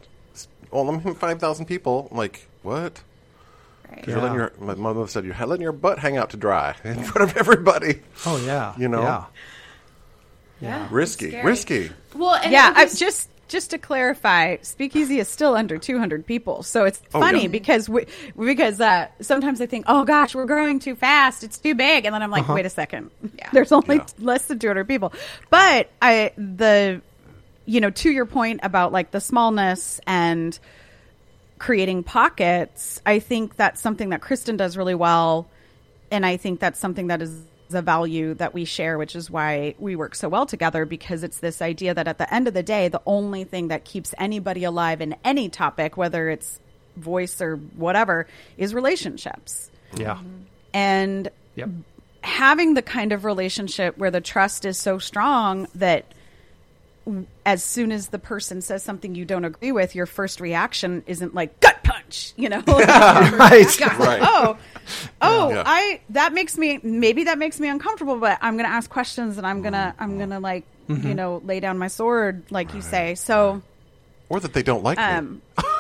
Well, 0.71 0.89
I'm 0.89 1.15
5,000 1.15 1.67
people. 1.67 2.09
I'm 2.11 2.17
like, 2.17 2.47
what? 2.63 3.03
Right. 3.91 4.07
You're 4.07 4.17
letting 4.21 4.39
Yeah. 4.39 4.49
your, 4.59 4.67
my 4.67 4.75
mother 4.75 5.07
said, 5.07 5.25
you're 5.25 5.35
letting 5.35 5.63
your 5.63 5.73
butt 5.73 5.99
hang 5.99 6.17
out 6.17 6.31
to 6.31 6.37
dry 6.37 6.75
in 6.85 7.03
front 7.05 7.31
of 7.31 7.37
everybody. 7.37 8.01
oh 8.27 8.37
yeah, 8.45 8.75
You 8.77 8.89
know? 8.89 9.03
yeah. 9.03 9.25
Yeah. 10.61 10.89
Risky. 10.91 11.37
Risky. 11.43 11.91
Well, 12.15 12.35
and 12.35 12.51
yeah, 12.51 12.71
it 12.71 12.77
I, 12.77 12.85
was- 12.85 12.99
just 12.99 13.29
just 13.49 13.71
to 13.71 13.79
clarify, 13.79 14.57
Speakeasy 14.63 15.19
is 15.21 15.29
still 15.29 15.55
under 15.55 15.79
200 15.79 16.27
people, 16.27 16.63
so 16.63 16.85
it's 16.85 17.01
Oh, 17.15 17.21
funny 17.21 17.43
yeah. 17.43 17.49
because 17.49 17.89
we, 17.89 18.07
because 18.39 18.81
uh, 18.81 19.09
sometimes 19.21 19.61
I 19.61 19.67
think, 19.67 19.85
oh 19.89 20.05
gosh, 20.05 20.35
we're 20.35 20.47
growing 20.47 20.79
too 20.79 20.95
fast, 20.95 21.45
it's 21.45 21.59
too 21.59 21.75
big, 21.75 22.05
and 22.05 22.15
then 22.15 22.23
I'm 22.23 22.31
like, 22.31 22.49
wait 22.49 22.67
a 22.67 22.71
second, 22.71 23.11
Yeah. 23.39 23.51
there's 23.53 23.73
only 23.73 23.97
Yeah. 23.97 24.07
less 24.19 24.47
than 24.47 24.59
200 24.59 24.87
people. 24.89 25.13
But 25.51 25.91
I 26.03 26.33
the 26.37 27.01
you 27.69 27.81
know 27.81 27.91
to 27.91 28.11
your 28.11 28.27
point 28.27 28.61
about 28.63 28.93
like 28.93 29.11
the 29.11 29.21
smallness 29.21 30.01
and 30.07 30.59
creating 31.59 32.03
pockets, 32.05 33.01
I 33.07 33.19
think 33.19 33.57
that's 33.57 33.81
something 33.81 34.11
that 34.11 34.21
Christin 34.21 34.57
does 34.57 34.77
really 34.77 34.95
well. 34.95 35.47
And 36.11 36.25
I 36.25 36.37
think 36.37 36.61
that's 36.61 36.79
something 36.79 37.09
that 37.09 37.23
is 37.23 37.35
a 37.75 37.83
value 37.83 38.35
that 38.35 38.55
we 38.55 38.65
share, 38.65 38.99
which 38.99 39.17
is 39.17 39.31
why 39.31 39.75
we 39.79 39.97
work 39.97 40.15
so 40.15 40.29
well 40.29 40.47
together 40.47 40.85
because 40.85 41.23
it's 41.23 41.39
this 41.41 41.61
idea 41.61 41.95
that 41.95 42.07
at 42.09 42.19
the 42.19 42.33
end 42.33 42.47
of 42.49 42.55
the 42.55 42.63
day, 42.63 42.89
the 42.89 43.03
only 43.07 43.45
thing 43.45 43.69
that 43.69 43.85
keeps 43.85 44.15
anybody 44.19 44.65
alive 44.65 45.01
in 45.01 45.17
any 45.25 45.49
topic, 45.49 45.97
whether 45.97 46.29
it's 46.29 46.61
voice 46.97 47.41
or 47.41 47.57
whatever, 47.57 48.27
is 48.57 48.73
relationships. 48.75 49.71
Yeah. 49.97 50.19
And 50.73 51.31
Yep. 51.57 51.71
having 52.23 52.75
the 52.75 52.83
kind 52.83 53.13
of 53.13 53.25
relationship 53.25 53.97
where 53.99 54.11
the 54.11 54.21
trust 54.21 54.65
is 54.65 54.79
so 54.79 54.99
strong 54.99 55.67
that 55.75 56.05
as 57.45 57.63
soon 57.63 57.93
as 57.93 58.09
the 58.09 58.19
person 58.19 58.61
says 58.61 58.83
something 58.83 59.15
you 59.15 59.25
don't 59.25 59.45
agree 59.45 59.71
with, 59.73 59.95
your 59.95 60.07
first 60.07 60.41
reaction 60.41 61.05
isn't 61.07 61.35
like 61.35 61.61
gut 61.61 61.77
punch, 61.85 62.33
you 62.37 62.49
know? 62.49 62.61
right. 62.67 63.81
Right. 63.81 64.21
oh, 64.23 64.59
oh, 65.23 65.51
Yeah. 65.51 65.63
I 65.67 66.01
that 66.11 66.33
makes 66.33 66.57
me 66.57 66.81
maybe 66.83 67.25
that 67.25 67.39
makes 67.39 67.61
me 67.61 67.69
uncomfortable, 67.69 68.19
but 68.19 68.39
I'm 68.41 68.57
gonna 68.57 68.69
ask 68.69 68.89
questions 68.91 69.39
and 69.39 69.47
I'm 69.47 69.63
gonna 69.63 69.95
I'm 69.99 70.11
mm-hmm. 70.11 70.19
gonna 70.19 70.41
like 70.41 70.65
mm-hmm. 70.89 71.07
you 71.07 71.15
know 71.15 71.43
lay 71.45 71.61
down 71.61 71.79
my 71.79 71.89
sword, 71.89 72.45
like 72.51 72.75
you 72.75 72.83
say. 72.83 73.15
So 73.15 73.63
Or 74.29 74.41
that 74.41 74.53
they 74.53 74.63
don't 74.63 74.83
like 74.83 74.99
um, 74.99 75.43
me. 75.59 75.65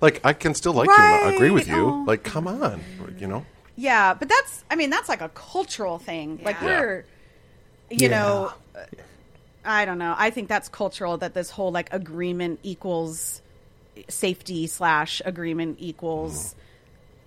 Like, 0.00 0.20
I 0.24 0.32
can 0.32 0.54
still 0.54 0.72
like 0.72 0.88
you 0.88 0.96
and 0.98 1.36
agree 1.36 1.50
with 1.50 1.68
you. 1.68 1.86
Oh. 1.86 2.04
Like, 2.04 2.24
come 2.24 2.48
on. 2.48 2.80
You 3.18 3.28
know? 3.28 3.46
yeah, 3.76 4.14
but 4.14 4.28
that's 4.28 4.64
I 4.70 4.76
mean 4.76 4.90
that's 4.90 5.08
like 5.08 5.20
a 5.20 5.28
cultural 5.30 5.98
thing. 5.98 6.40
Like 6.42 6.60
we're 6.62 7.04
you 7.90 8.08
Yeah. 8.08 8.18
know 8.18 8.52
I 9.64 9.84
don't 9.84 9.98
know. 9.98 10.14
I 10.16 10.30
think 10.30 10.48
that's 10.48 10.68
cultural 10.68 11.18
that 11.18 11.34
this 11.34 11.50
whole 11.50 11.70
like 11.70 11.92
agreement 11.92 12.60
equals 12.62 13.40
safety 14.08 14.66
slash 14.66 15.22
agreement 15.24 15.76
equals 15.80 16.54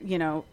mm. 0.01 0.09
you 0.09 0.17
know 0.17 0.45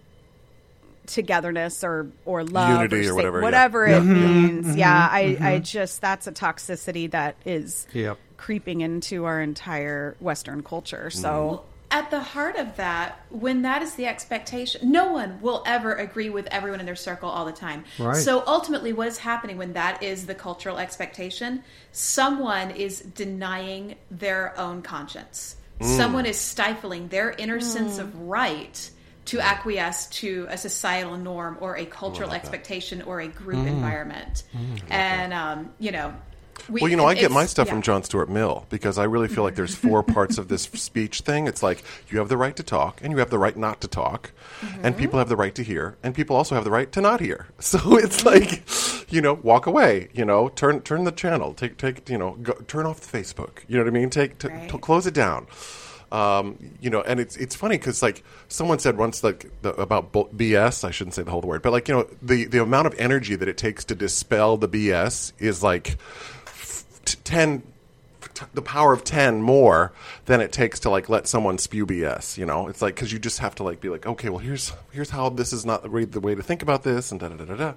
togetherness 1.06 1.82
or 1.84 2.08
or 2.24 2.44
love 2.44 2.70
Unity 2.70 3.06
or 3.06 3.10
sa- 3.10 3.14
whatever, 3.14 3.38
yeah. 3.38 3.42
whatever 3.42 3.86
it 3.86 4.00
means. 4.02 4.66
Mm-hmm. 4.66 4.78
Yeah, 4.78 5.08
I 5.10 5.22
Mm-hmm. 5.22 5.44
I 5.44 5.58
just 5.58 6.00
that's 6.00 6.26
a 6.26 6.32
toxicity 6.32 7.10
that 7.10 7.36
is 7.44 7.86
Yep. 7.92 8.18
creeping 8.36 8.80
into 8.80 9.24
our 9.24 9.40
entire 9.40 10.16
Western 10.20 10.62
culture. 10.62 11.10
So 11.10 11.28
mm-hmm. 11.28 11.66
at 11.90 12.10
the 12.10 12.20
heart 12.20 12.56
of 12.56 12.76
that, 12.76 13.20
when 13.30 13.62
that 13.62 13.82
is 13.82 13.94
the 13.94 14.06
expectation, 14.06 14.90
no 14.90 15.12
one 15.12 15.40
will 15.40 15.62
ever 15.66 15.94
agree 15.94 16.30
with 16.30 16.46
everyone 16.46 16.80
in 16.80 16.86
their 16.86 16.96
circle 16.96 17.28
all 17.28 17.44
the 17.44 17.52
time. 17.52 17.84
Right. 17.98 18.16
So 18.16 18.42
ultimately, 18.46 18.92
what 18.92 19.08
is 19.08 19.18
happening 19.18 19.58
when 19.58 19.72
that 19.74 20.02
is 20.02 20.26
the 20.26 20.34
cultural 20.34 20.78
expectation? 20.78 21.62
Someone 21.92 22.70
is 22.72 23.00
denying 23.00 23.96
their 24.10 24.58
own 24.58 24.82
conscience. 24.82 25.56
Mm. 25.80 25.96
Someone 25.96 26.26
is 26.26 26.38
stifling 26.38 27.08
their 27.08 27.30
inner 27.30 27.60
sense 27.60 27.96
mm. 27.96 28.00
of 28.00 28.20
right 28.22 28.90
to 29.26 29.40
acquiesce 29.40 30.06
to 30.06 30.46
a 30.50 30.58
societal 30.58 31.16
norm 31.16 31.56
or 31.60 31.76
a 31.76 31.84
cultural 31.86 32.32
expectation 32.32 33.02
or 33.02 33.20
a 33.20 33.28
group 33.28 33.66
environment. 33.66 34.42
and, 34.90 35.32
um, 35.32 35.70
you 35.78 35.92
know, 35.92 36.12
we, 36.68 36.80
Well, 36.82 36.90
you 36.90 36.96
know, 36.96 37.06
I 37.06 37.14
get 37.14 37.30
my 37.32 37.46
stuff 37.46 37.66
yeah. 37.66 37.72
from 37.72 37.82
John 37.82 38.04
Stuart 38.04 38.28
Mill 38.28 38.66
because 38.68 38.96
I 38.98 39.04
really 39.04 39.26
feel 39.26 39.42
like 39.42 39.54
there's 39.56 39.74
four 39.74 40.02
parts 40.14 40.38
of 40.38 40.46
this 40.48 40.62
speech 40.62 41.20
thing. 41.22 41.46
It's 41.48 41.62
like 41.62 41.82
you 42.10 42.18
have 42.18 42.28
the 42.28 42.36
right 42.36 42.54
to 42.56 42.62
talk, 42.62 43.00
and 43.02 43.10
you 43.10 43.18
have 43.18 43.30
the 43.30 43.38
right 43.38 43.56
not 43.56 43.80
to 43.80 43.88
talk, 43.88 44.30
Mm-hmm. 44.60 44.86
and 44.86 44.96
people 44.96 45.18
have 45.18 45.28
the 45.28 45.34
right 45.36 45.52
to 45.56 45.64
hear, 45.64 45.96
and 46.04 46.14
people 46.14 46.36
also 46.36 46.54
have 46.54 46.62
the 46.62 46.70
right 46.70 46.92
to 46.92 47.00
not 47.00 47.18
hear. 47.20 47.48
So 47.58 47.96
it's 47.96 48.24
like, 48.24 48.62
you 49.10 49.20
know, 49.20 49.34
walk 49.34 49.66
away. 49.66 50.08
You 50.12 50.24
know, 50.24 50.48
turn 50.50 50.82
turn 50.82 51.02
the 51.04 51.10
channel, 51.10 51.52
take 51.54 51.78
take 51.78 52.08
you 52.08 52.16
know, 52.18 52.32
go, 52.42 52.52
turn 52.68 52.86
off 52.86 53.00
the 53.00 53.18
Facebook. 53.18 53.58
You 53.66 53.78
know 53.78 53.84
what 53.84 53.90
I 53.90 53.94
mean? 53.94 54.10
Take 54.10 54.38
t- 54.38 54.46
Right. 54.48 54.70
t- 54.70 54.78
close 54.78 55.06
it 55.06 55.14
down. 55.14 55.46
Um, 56.12 56.58
you 56.80 56.90
know, 56.90 57.00
and 57.00 57.18
it's 57.18 57.36
it's 57.38 57.54
funny 57.56 57.78
because 57.78 58.02
like 58.02 58.22
someone 58.48 58.78
said 58.78 58.98
once 58.98 59.24
like 59.24 59.50
the, 59.62 59.70
about 59.80 60.12
BS. 60.12 60.84
I 60.84 60.90
shouldn't 60.90 61.14
say 61.14 61.22
the 61.22 61.30
whole 61.30 61.40
word, 61.40 61.62
but 61.62 61.72
like 61.72 61.88
you 61.88 61.94
know 61.94 62.06
the 62.20 62.44
the 62.44 62.60
amount 62.62 62.86
of 62.86 62.94
energy 62.98 63.34
that 63.34 63.48
it 63.48 63.56
takes 63.56 63.82
to 63.86 63.94
dispel 63.94 64.58
the 64.58 64.68
BS 64.68 65.32
is 65.38 65.62
like 65.62 65.96
t- 67.06 67.16
10 67.24 67.62
t- 68.34 68.44
the 68.52 68.60
power 68.60 68.92
of 68.92 69.04
10 69.04 69.40
more 69.40 69.92
than 70.26 70.42
it 70.42 70.52
takes 70.52 70.80
to 70.80 70.90
like 70.90 71.08
let 71.08 71.26
someone 71.26 71.58
spew 71.58 71.84
bs 71.86 72.38
you 72.38 72.46
know 72.46 72.68
it's 72.68 72.80
like 72.80 72.94
because 72.94 73.12
you 73.12 73.18
just 73.18 73.40
have 73.40 73.54
to 73.56 73.62
like 73.62 73.80
be 73.80 73.88
like 73.88 74.06
okay 74.06 74.28
well 74.28 74.38
here's 74.38 74.72
here's 74.92 75.10
how 75.10 75.28
this 75.28 75.52
is 75.52 75.66
not 75.66 75.82
the 75.82 75.90
way- 75.90 76.04
the 76.04 76.20
way 76.20 76.34
to 76.34 76.42
think 76.42 76.62
about 76.62 76.82
this 76.84 77.10
and 77.10 77.20
da 77.20 77.28
da 77.28 77.34
da 77.36 77.44
da 77.44 77.56
da 77.56 77.72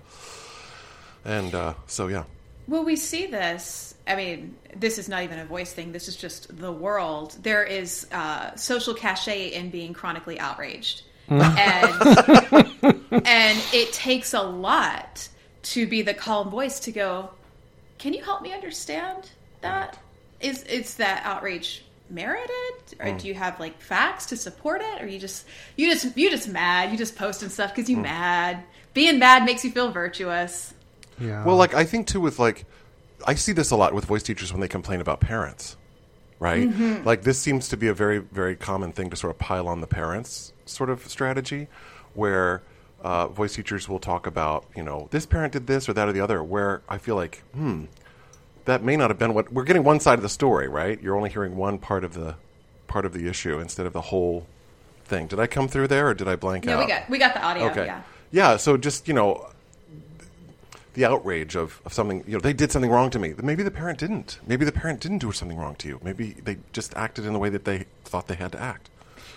and 1.25 1.55
uh, 1.55 1.73
so 1.87 2.07
yeah 2.07 2.23
Well, 2.67 2.83
we 2.83 2.95
see 2.95 3.27
this. 3.27 3.95
I 4.07 4.15
mean, 4.15 4.55
this 4.75 4.97
is 4.97 5.07
not 5.07 5.23
even 5.23 5.39
a 5.39 5.45
voice 5.45 5.73
thing. 5.73 5.91
This 5.91 6.07
is 6.07 6.15
just 6.15 6.57
the 6.57 6.71
world. 6.71 7.35
There 7.41 7.63
is 7.63 8.07
uh, 8.11 8.55
social 8.55 8.93
cachet 8.93 9.49
in 9.49 9.69
being 9.69 9.93
chronically 9.93 10.39
outraged, 10.39 11.03
mm. 11.29 11.41
and 11.41 13.01
and 13.25 13.63
it 13.73 13.93
takes 13.93 14.33
a 14.33 14.41
lot 14.41 15.27
to 15.63 15.87
be 15.87 16.01
the 16.01 16.13
calm 16.13 16.49
voice 16.49 16.79
to 16.81 16.91
go. 16.91 17.29
Can 17.97 18.13
you 18.13 18.23
help 18.23 18.41
me 18.41 18.53
understand 18.53 19.29
that? 19.61 19.97
Is 20.39 20.63
is 20.63 20.95
that 20.95 21.23
outrage 21.23 21.83
merited, 22.09 22.99
or 22.99 23.07
mm. 23.07 23.19
do 23.19 23.27
you 23.27 23.33
have 23.33 23.59
like 23.59 23.79
facts 23.79 24.27
to 24.27 24.37
support 24.37 24.81
it, 24.81 25.01
or 25.01 25.07
you 25.07 25.19
just 25.19 25.45
you 25.75 25.91
just 25.91 26.17
you 26.17 26.29
just 26.29 26.47
mad? 26.47 26.91
You 26.91 26.97
just 26.97 27.15
posting 27.15 27.49
stuff 27.49 27.75
because 27.75 27.89
you 27.89 27.97
mm. 27.97 28.03
mad. 28.03 28.63
Being 28.93 29.19
mad 29.19 29.45
makes 29.45 29.63
you 29.65 29.71
feel 29.71 29.91
virtuous. 29.91 30.74
Yeah. 31.19 31.43
well 31.45 31.55
like 31.55 31.73
i 31.73 31.83
think 31.85 32.07
too 32.07 32.19
with 32.19 32.39
like 32.39 32.65
i 33.25 33.35
see 33.35 33.51
this 33.53 33.71
a 33.71 33.75
lot 33.75 33.93
with 33.93 34.05
voice 34.05 34.23
teachers 34.23 34.51
when 34.51 34.59
they 34.61 34.67
complain 34.67 34.99
about 35.01 35.19
parents 35.21 35.77
right 36.39 36.67
like 37.05 37.21
this 37.23 37.39
seems 37.39 37.69
to 37.69 37.77
be 37.77 37.87
a 37.87 37.93
very 37.93 38.17
very 38.19 38.55
common 38.55 38.91
thing 38.91 39.09
to 39.09 39.15
sort 39.15 39.31
of 39.31 39.39
pile 39.39 39.67
on 39.67 39.79
the 39.81 39.87
parents 39.87 40.51
sort 40.65 40.89
of 40.89 41.07
strategy 41.07 41.67
where 42.13 42.61
uh, 43.01 43.27
voice 43.27 43.55
teachers 43.55 43.87
will 43.87 43.99
talk 43.99 44.27
about 44.27 44.65
you 44.75 44.83
know 44.83 45.07
this 45.11 45.25
parent 45.25 45.53
did 45.53 45.67
this 45.67 45.87
or 45.87 45.93
that 45.93 46.07
or 46.07 46.11
the 46.11 46.19
other 46.19 46.43
where 46.43 46.81
i 46.89 46.97
feel 46.97 47.15
like 47.15 47.41
hmm 47.53 47.85
that 48.65 48.83
may 48.83 48.97
not 48.97 49.09
have 49.11 49.19
been 49.19 49.33
what 49.33 49.53
we're 49.53 49.63
getting 49.63 49.83
one 49.83 49.99
side 49.99 50.17
of 50.19 50.23
the 50.23 50.29
story 50.29 50.67
right 50.67 51.01
you're 51.01 51.15
only 51.15 51.29
hearing 51.29 51.55
one 51.55 51.77
part 51.77 52.03
of 52.03 52.13
the 52.13 52.35
part 52.87 53.05
of 53.05 53.13
the 53.13 53.27
issue 53.27 53.59
instead 53.59 53.85
of 53.85 53.93
the 53.93 54.01
whole 54.01 54.45
thing 55.05 55.27
did 55.27 55.39
i 55.39 55.47
come 55.47 55.67
through 55.67 55.87
there 55.87 56.07
or 56.09 56.13
did 56.13 56.27
i 56.27 56.35
blank 56.35 56.65
No, 56.65 56.73
out 56.73 56.79
we 56.79 56.87
got 56.87 57.09
we 57.09 57.17
got 57.17 57.33
the 57.35 57.43
audio. 57.43 57.65
okay 57.69 57.85
Yeah. 57.85 58.01
yeah 58.31 58.57
so 58.57 58.75
just 58.75 59.07
you 59.07 59.13
know 59.13 59.47
the 60.95 61.05
outrage 61.05 61.55
of, 61.55 61.81
of 61.85 61.93
something 61.93 62.23
you 62.27 62.33
know 62.33 62.39
they 62.39 62.53
did 62.53 62.71
something 62.71 62.91
wrong 62.91 63.09
to 63.09 63.19
me 63.19 63.33
maybe 63.43 63.63
the 63.63 63.71
parent 63.71 63.99
didn't 63.99 64.39
maybe 64.47 64.65
the 64.65 64.71
parent 64.71 64.99
didn't 64.99 65.19
do 65.19 65.31
something 65.31 65.57
wrong 65.57 65.75
to 65.75 65.87
you 65.87 65.99
maybe 66.03 66.31
they 66.43 66.57
just 66.73 66.93
acted 66.95 67.25
in 67.25 67.33
the 67.33 67.39
way 67.39 67.49
that 67.49 67.63
they 67.65 67.85
thought 68.05 68.27
they 68.27 68.35
had 68.35 68.51
to 68.51 68.59
act 68.61 68.89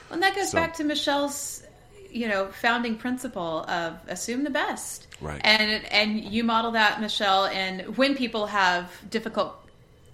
Well, 0.09 0.15
and 0.15 0.23
that 0.23 0.35
goes 0.35 0.51
So- 0.51 0.57
back 0.59 0.75
to 0.75 0.85
Michelle's, 0.85 1.63
you 2.11 2.27
know, 2.29 2.49
founding 2.63 2.97
principle 2.97 3.65
of 3.69 3.99
assume 4.09 4.43
the 4.45 4.51
best. 4.51 5.07
Right. 5.21 5.41
And 5.45 5.85
and 5.93 6.19
you 6.25 6.43
model 6.43 6.71
that, 6.73 7.01
Michelle. 7.03 7.45
And 7.47 7.99
when 7.99 8.17
people 8.17 8.47
have 8.47 8.91
difficult 9.11 9.53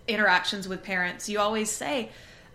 interactions 0.09 0.67
with 0.67 0.83
parents, 0.83 1.29
you 1.29 1.39
always 1.39 1.71
say, 1.71 2.09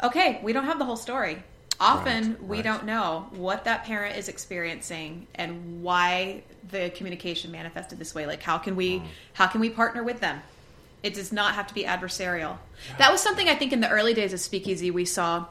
"Okay, 0.03 0.39
we 0.43 0.51
don't 0.51 0.65
have 0.65 0.77
the 0.79 0.83
whole 0.85 0.97
story." 0.97 1.41
Often 1.79 2.31
Right, 2.31 2.43
we 2.43 2.57
right. 2.57 2.63
don't 2.63 2.85
know 2.85 3.27
what 3.31 3.63
that 3.65 3.85
parent 3.85 4.17
is 4.17 4.27
experiencing 4.27 5.27
and 5.35 5.81
why 5.81 6.43
the 6.69 6.89
communication 6.89 7.51
manifested 7.51 7.99
this 7.99 8.13
way. 8.13 8.25
Like, 8.25 8.43
how 8.43 8.57
can 8.57 8.75
we 8.75 8.99
mm. 8.99 9.05
how 9.33 9.47
can 9.47 9.61
we 9.61 9.69
partner 9.69 10.03
with 10.03 10.19
them? 10.19 10.41
It 11.03 11.13
does 11.13 11.31
not 11.31 11.55
have 11.55 11.67
to 11.67 11.73
be 11.73 11.85
adversarial. 11.85 12.57
That 12.97 13.11
was 13.11 13.21
something 13.21 13.47
I 13.47 13.55
think 13.55 13.71
in 13.71 13.79
the 13.79 13.89
early 13.89 14.13
days 14.13 14.33
of 14.33 14.41
Speakeasy 14.41 14.91
we 14.91 15.05
saw 15.05 15.45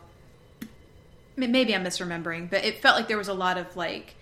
maybe 1.37 1.75
I'm 1.75 1.85
misremembering, 1.85 2.51
but 2.51 2.65
it 2.65 2.83
felt 2.83 2.97
like 2.97 3.09
there 3.09 3.17
was 3.17 3.29
a 3.29 3.35
lot 3.35 3.57
of 3.57 3.77
like 3.77 4.15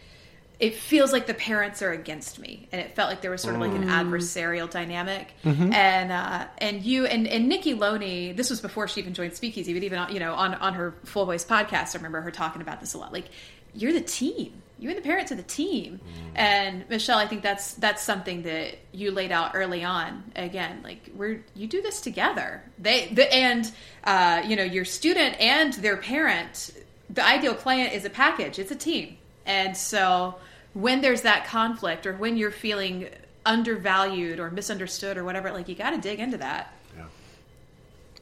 it 0.59 0.75
feels 0.75 1.13
like 1.13 1.27
the 1.27 1.35
parents 1.35 1.83
are 1.83 1.93
against 1.93 2.39
me, 2.39 2.69
and 2.73 2.81
it 2.81 2.97
felt 2.97 3.11
like 3.11 3.21
there 3.21 3.31
was 3.31 3.43
sort 3.43 3.55
of 3.55 3.61
like 3.61 3.73
an 3.73 3.89
adversarial 3.89 4.71
dynamic. 4.71 5.35
And 5.73 6.11
uh, 6.11 6.47
and 6.59 6.83
you 6.83 7.05
and, 7.05 7.27
and 7.27 7.49
Nikki 7.49 7.75
Loney, 7.75 8.33
this 8.33 8.49
was 8.49 8.61
before 8.61 8.89
she 8.89 9.01
even 9.01 9.13
joined 9.13 9.35
Speakeasy, 9.35 9.75
but 9.75 9.83
even 9.83 9.99
on, 9.99 10.13
you 10.13 10.21
know 10.21 10.33
on 10.35 10.55
on 10.55 10.75
her 10.75 10.95
Full 11.05 11.27
Voice 11.27 11.45
podcast, 11.45 11.95
I 11.95 11.99
remember 11.99 12.23
her 12.23 12.31
talking 12.31 12.63
about 12.63 12.81
this 12.81 12.95
a 12.95 12.99
lot. 12.99 13.13
Like 13.13 13.27
you're 13.75 13.93
the 13.93 14.01
team. 14.01 14.63
You 14.79 14.91
and 14.91 14.99
the 14.99 15.03
parents 15.03 15.33
are 15.33 15.37
the 15.37 15.43
team. 15.43 16.01
And 16.35 16.87
Michelle, 16.91 17.19
I 17.19 17.27
think 17.27 17.43
that's 17.43 17.75
that's 17.75 18.03
something 18.03 18.43
that 18.43 18.77
you 18.93 19.11
laid 19.11 19.33
out 19.33 19.53
early 19.55 19.85
on. 19.85 20.23
Again, 20.37 20.81
like 20.83 21.11
we're 21.15 21.45
you 21.55 21.67
do 21.67 21.81
this 21.81 22.01
together. 22.01 22.63
They 22.79 23.09
the, 23.09 23.33
and 23.33 23.71
uh, 24.05 24.43
you 24.47 24.57
know 24.57 24.65
your 24.65 24.85
student 24.85 25.39
and 25.41 25.73
their 25.75 25.97
parent. 25.97 26.73
The 27.09 27.25
ideal 27.25 27.55
client 27.55 27.93
is 27.93 28.05
a 28.05 28.11
package. 28.11 28.59
It's 28.59 28.71
a 28.71 28.77
team. 28.77 29.17
And 29.47 29.77
so 29.77 30.35
when 30.77 31.01
there's 31.01 31.23
that 31.23 31.47
conflict 31.47 32.07
or 32.07 32.13
when 32.13 32.37
you're 32.37 32.51
feeling 32.51 33.09
undervalued 33.47 34.39
or 34.39 34.51
misunderstood 34.51 35.17
or 35.17 35.25
whatever, 35.25 35.51
like 35.51 35.69
you 35.69 35.75
got 35.75 35.91
to 35.91 35.99
dig 35.99 36.21
into 36.21 36.37
that. 36.37 36.71
Yeah. 36.95 37.05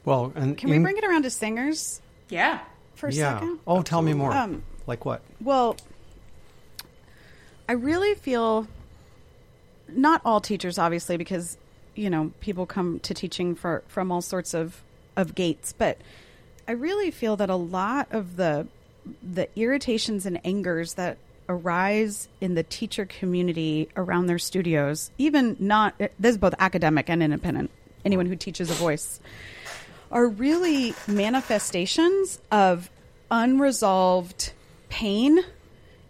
Well, 0.04 0.32
and 0.36 0.56
Can 0.56 0.70
we 0.70 0.76
in- 0.76 0.82
bring 0.82 0.96
it 0.96 1.02
around 1.04 1.22
to 1.24 1.30
singers 1.30 2.00
Yeah. 2.28 2.60
for 2.94 3.08
a 3.08 3.12
yeah. 3.12 3.34
second? 3.34 3.58
Oh, 3.66 3.82
tell 3.82 4.02
me 4.02 4.12
more. 4.14 4.32
Um, 4.32 4.62
like 4.86 5.04
what? 5.04 5.22
Well, 5.40 5.76
I 7.68 7.72
really 7.72 8.14
feel 8.14 8.68
not 9.88 10.20
all 10.24 10.40
teachers, 10.40 10.78
obviously, 10.78 11.16
because 11.16 11.56
you 11.96 12.08
know 12.10 12.32
people 12.40 12.66
come 12.66 13.00
to 13.00 13.14
teaching 13.14 13.54
for 13.56 13.82
from 13.88 14.12
all 14.12 14.22
sorts 14.22 14.54
of 14.54 14.80
of 15.16 15.34
gates, 15.34 15.72
but 15.76 15.98
I 16.68 16.72
really 16.72 17.10
feel 17.10 17.36
that 17.36 17.50
a 17.50 17.56
lot 17.56 18.08
of 18.12 18.36
the 18.36 18.66
the 19.22 19.48
irritations 19.58 20.24
and 20.26 20.38
angers 20.46 20.94
that 20.94 21.16
arise 21.48 22.28
in 22.40 22.54
the 22.54 22.62
teacher 22.62 23.06
community 23.06 23.88
around 23.96 24.26
their 24.26 24.38
studios, 24.38 25.10
even 25.18 25.56
not 25.58 25.98
this 25.98 26.32
is 26.32 26.38
both 26.38 26.54
academic 26.58 27.08
and 27.08 27.22
independent, 27.22 27.70
anyone 28.04 28.26
who 28.26 28.36
teaches 28.36 28.70
a 28.70 28.74
voice, 28.74 29.20
are 30.10 30.26
really 30.26 30.94
manifestations 31.06 32.40
of 32.50 32.90
unresolved 33.30 34.52
pain 34.88 35.40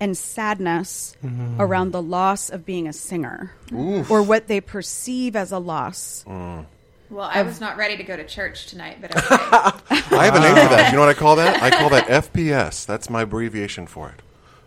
and 0.01 0.17
sadness 0.17 1.17
mm-hmm. 1.25 1.61
around 1.61 1.93
the 1.93 2.03
loss 2.03 2.51
of 2.51 2.67
being 2.67 2.87
a 2.87 2.93
singer 2.93 3.53
or 3.73 4.23
what 4.23 4.49
they 4.49 4.61
perceive 4.61 5.37
as 5.37 5.53
a 5.53 5.59
loss. 5.59 6.25
Mm. 6.27 6.67
Well, 7.11 7.31
I 7.33 7.43
was 7.43 7.61
not 7.61 7.77
ready 7.77 7.97
to 7.97 8.03
go 8.03 8.17
to 8.17 8.25
church 8.25 8.67
tonight, 8.67 8.99
but 9.01 9.17
okay. 9.17 9.31
I 9.31 10.25
have 10.25 10.35
a 10.35 10.41
name 10.41 10.55
for 10.55 10.75
that. 10.75 10.91
You 10.91 10.97
know 10.97 11.01
what 11.01 11.11
I 11.11 11.15
call 11.15 11.37
that? 11.37 11.63
I 11.63 11.71
call 11.71 11.91
that 11.91 12.07
FPS. 12.33 12.85
That's 12.87 13.09
my 13.09 13.23
abbreviation 13.23 13.87
for 13.87 14.09
it. 14.09 14.21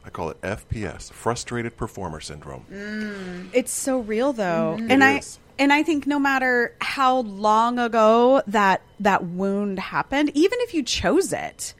I 0.07 0.09
call 0.09 0.29
it 0.29 0.39
FPS, 0.41 1.11
Frustrated 1.11 1.75
Performer 1.75 2.21
Syndrome. 2.21 2.65
Mm. 2.71 3.49
It's 3.51 3.73
so 3.73 3.99
real 3.99 4.31
though. 4.31 4.77
Mm. 4.79 4.85
It 4.85 4.91
And 4.93 5.03
I 5.03 5.17
is. 5.17 5.37
and 5.59 5.73
I 5.73 5.83
think 5.83 6.07
no 6.07 6.17
matter 6.17 6.73
how 6.79 7.19
long 7.19 7.77
ago 7.77 8.41
that 8.47 8.81
that 9.01 9.25
wound 9.25 9.79
happened, 9.79 10.31
even 10.33 10.59
if 10.61 10.73
you 10.73 10.81
chose 10.83 11.33
it, 11.33 11.73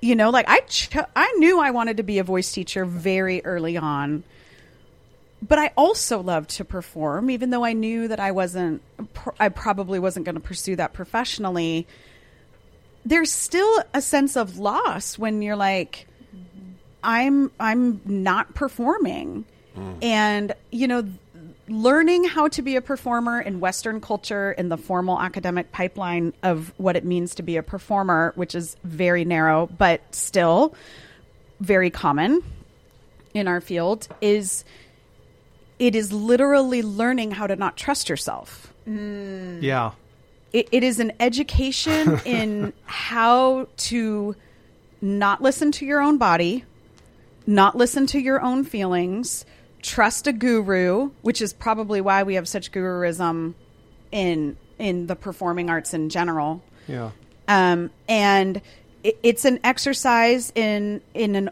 you 0.00 0.16
know, 0.16 0.30
like 0.30 0.46
I 0.48 0.60
cho- 0.66 1.06
I 1.14 1.32
knew 1.38 1.60
I 1.60 1.70
wanted 1.70 1.98
to 1.98 2.02
be 2.02 2.18
a 2.18 2.24
voice 2.24 2.50
teacher 2.50 2.84
very 2.84 3.44
early 3.44 3.76
on. 3.76 4.24
But 5.40 5.60
I 5.60 5.70
also 5.76 6.20
loved 6.20 6.50
to 6.56 6.64
perform 6.64 7.30
even 7.30 7.50
though 7.50 7.64
I 7.64 7.72
knew 7.72 8.08
that 8.08 8.18
I 8.18 8.32
wasn't 8.32 8.82
pr- 9.14 9.30
I 9.38 9.48
probably 9.48 10.00
wasn't 10.00 10.26
going 10.26 10.34
to 10.34 10.40
pursue 10.40 10.74
that 10.74 10.92
professionally. 10.92 11.86
There's 13.04 13.30
still 13.30 13.82
a 13.94 14.02
sense 14.02 14.36
of 14.36 14.58
loss 14.58 15.16
when 15.18 15.40
you're 15.40 15.54
like 15.56 16.08
I'm 17.02 17.50
I'm 17.58 18.00
not 18.04 18.54
performing. 18.54 19.44
And 20.02 20.52
you 20.70 20.86
know 20.86 21.08
learning 21.70 22.24
how 22.24 22.48
to 22.48 22.62
be 22.62 22.74
a 22.74 22.80
performer 22.80 23.40
in 23.40 23.60
Western 23.60 24.00
culture 24.00 24.52
in 24.52 24.68
the 24.68 24.76
formal 24.76 25.20
academic 25.20 25.70
pipeline 25.70 26.34
of 26.42 26.74
what 26.76 26.96
it 26.96 27.04
means 27.04 27.36
to 27.36 27.42
be 27.42 27.56
a 27.56 27.62
performer, 27.62 28.32
which 28.34 28.56
is 28.56 28.76
very 28.82 29.24
narrow, 29.24 29.68
but 29.78 30.00
still 30.14 30.74
very 31.60 31.88
common 31.88 32.42
in 33.32 33.46
our 33.46 33.60
field, 33.60 34.08
is 34.20 34.64
it 35.78 35.94
is 35.94 36.12
literally 36.12 36.82
learning 36.82 37.30
how 37.30 37.46
to 37.46 37.54
not 37.54 37.76
trust 37.76 38.08
yourself. 38.08 38.74
Mm. 38.86 39.62
Yeah. 39.62 39.92
It, 40.52 40.68
it 40.72 40.82
is 40.82 40.98
an 40.98 41.12
education 41.20 42.20
in 42.24 42.72
how 42.84 43.68
to 43.76 44.34
not 45.00 45.40
listen 45.40 45.70
to 45.72 45.86
your 45.86 46.00
own 46.00 46.18
body, 46.18 46.64
not 47.50 47.76
listen 47.76 48.06
to 48.06 48.18
your 48.18 48.40
own 48.40 48.64
feelings, 48.64 49.44
trust 49.82 50.26
a 50.26 50.32
guru, 50.32 51.10
which 51.22 51.42
is 51.42 51.52
probably 51.52 52.00
why 52.00 52.22
we 52.22 52.34
have 52.34 52.48
such 52.48 52.72
guruism 52.72 53.54
in 54.12 54.56
in 54.78 55.06
the 55.06 55.16
performing 55.16 55.68
arts 55.68 55.92
in 55.92 56.08
general. 56.08 56.62
Yeah. 56.88 57.10
Um, 57.48 57.90
and 58.08 58.62
it, 59.04 59.18
it's 59.22 59.44
an 59.44 59.60
exercise 59.64 60.52
in 60.54 61.02
in 61.14 61.36
an 61.36 61.50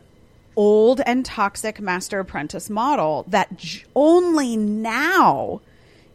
old 0.56 1.00
and 1.00 1.24
toxic 1.24 1.80
master 1.80 2.18
apprentice 2.20 2.68
model 2.68 3.24
that 3.28 3.56
j- 3.56 3.84
only 3.94 4.56
now 4.56 5.60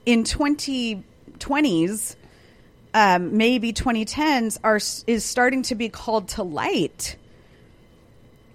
in 0.05 0.23
2020s 0.25 2.15
um, 2.93 3.37
maybe 3.37 3.73
2010s 3.73 4.59
are 4.63 4.79
is 5.07 5.23
starting 5.23 5.63
to 5.63 5.75
be 5.75 5.89
called 5.89 6.27
to 6.27 6.43
light 6.43 7.15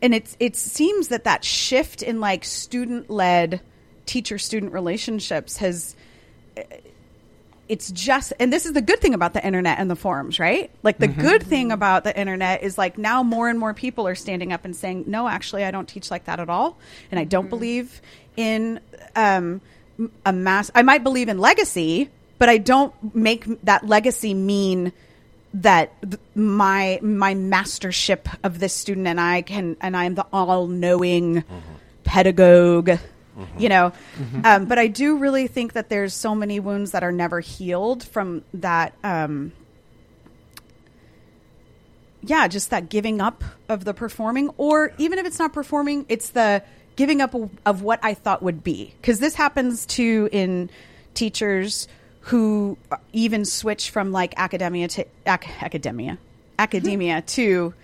and 0.03 0.15
it's 0.15 0.37
it 0.39 0.57
seems 0.57 1.09
that 1.09 1.25
that 1.25 1.45
shift 1.45 2.03
in 2.03 2.21
like 2.21 2.45
student 2.45 3.11
led 3.11 3.61
teacher 4.07 4.39
student 4.39 4.73
relationships 4.73 5.59
has 5.59 5.97
eh, 6.57 6.65
it's 7.69 7.91
just 7.91 8.33
and 8.41 8.51
this 8.51 8.65
is 8.65 8.73
the 8.73 8.81
good 8.81 8.99
thing 8.99 9.13
about 9.13 9.35
the 9.35 9.45
internet 9.45 9.79
and 9.79 9.91
the 9.91 9.97
forums 9.97 10.39
right? 10.39 10.71
Like 10.83 10.99
the 10.99 11.09
mm-hmm. 11.09 11.21
good 11.21 11.43
thing 11.43 11.71
about 11.71 12.05
the 12.05 12.19
internet 12.19 12.63
is 12.63 12.79
like 12.79 12.97
now 12.97 13.23
more 13.23 13.49
and 13.49 13.59
more 13.59 13.75
people 13.75 14.07
are 14.09 14.15
standing 14.15 14.53
up 14.53 14.65
and 14.65 14.75
saying 14.75 15.05
no 15.07 15.29
actually 15.29 15.65
i 15.65 15.71
don't 15.71 15.89
teach 15.89 16.11
like 16.11 16.25
that 16.25 16.41
at 16.41 16.49
all 16.49 16.79
and 17.11 17.21
i 17.21 17.25
don't 17.25 17.45
mm-hmm. 17.45 17.51
believe 17.51 18.01
in 18.37 18.81
um, 19.17 19.61
a 20.25 20.33
mass 20.33 20.71
i 20.75 20.83
might 20.83 21.03
believe 21.03 21.29
in 21.29 21.39
legacy 21.39 22.09
but 22.39 22.49
i 22.49 22.57
don't 22.57 22.95
make 23.15 23.45
that 23.65 23.87
legacy 23.87 24.33
mean 24.33 24.93
that 25.55 25.93
th- 26.03 26.21
my 26.35 26.99
my 27.03 27.35
mastership 27.35 28.29
of 28.45 28.59
this 28.59 28.75
student 28.75 29.07
and 29.07 29.21
i 29.21 29.43
can 29.43 29.77
and 29.81 29.97
i'm 29.97 30.15
the 30.15 30.27
all-knowing 30.33 31.43
pedagogue 32.05 32.99
you 33.57 33.69
know? 33.69 33.93
Um, 34.43 34.65
but 34.67 34.79
i 34.79 34.89
do 34.89 35.17
really 35.19 35.47
think 35.47 35.75
that 35.75 35.89
there's 35.89 36.13
so 36.13 36.35
many 36.35 36.59
wounds 36.61 36.91
that 36.91 37.05
are 37.05 37.13
never 37.13 37.41
healed 37.41 38.03
from 38.03 38.43
that 38.55 38.95
um, 39.05 39.53
yeah 42.23 42.49
just 42.49 42.71
that 42.71 42.89
giving 42.89 43.21
up 43.21 43.45
of 43.69 43.85
the 43.85 43.95
performing 43.95 44.51
or 44.59 44.93
even 44.99 45.19
if 45.19 45.27
it's 45.27 45.39
not 45.39 45.53
performing 45.53 46.05
it's 46.09 46.31
the 46.31 46.63
giving 46.97 47.21
up 47.21 47.33
of, 47.35 47.49
of 47.65 47.83
what 47.83 48.01
i 48.03 48.13
thought 48.13 48.43
would 48.43 48.65
be. 48.65 48.93
Because 49.01 49.21
this 49.21 49.35
happens 49.35 49.87
too 49.87 50.29
in 50.33 50.69
teachers 51.15 51.87
who 52.21 52.77
uh, 52.91 52.97
even 53.13 53.45
switch 53.45 53.91
from 53.91 54.13
like 54.13 54.35
academia 54.37 54.89
to 54.89 55.07
ac- 55.27 55.51
academia 55.61 56.19
academia 56.59 57.19
mm-hmm. 57.19 57.27
to 57.27 57.75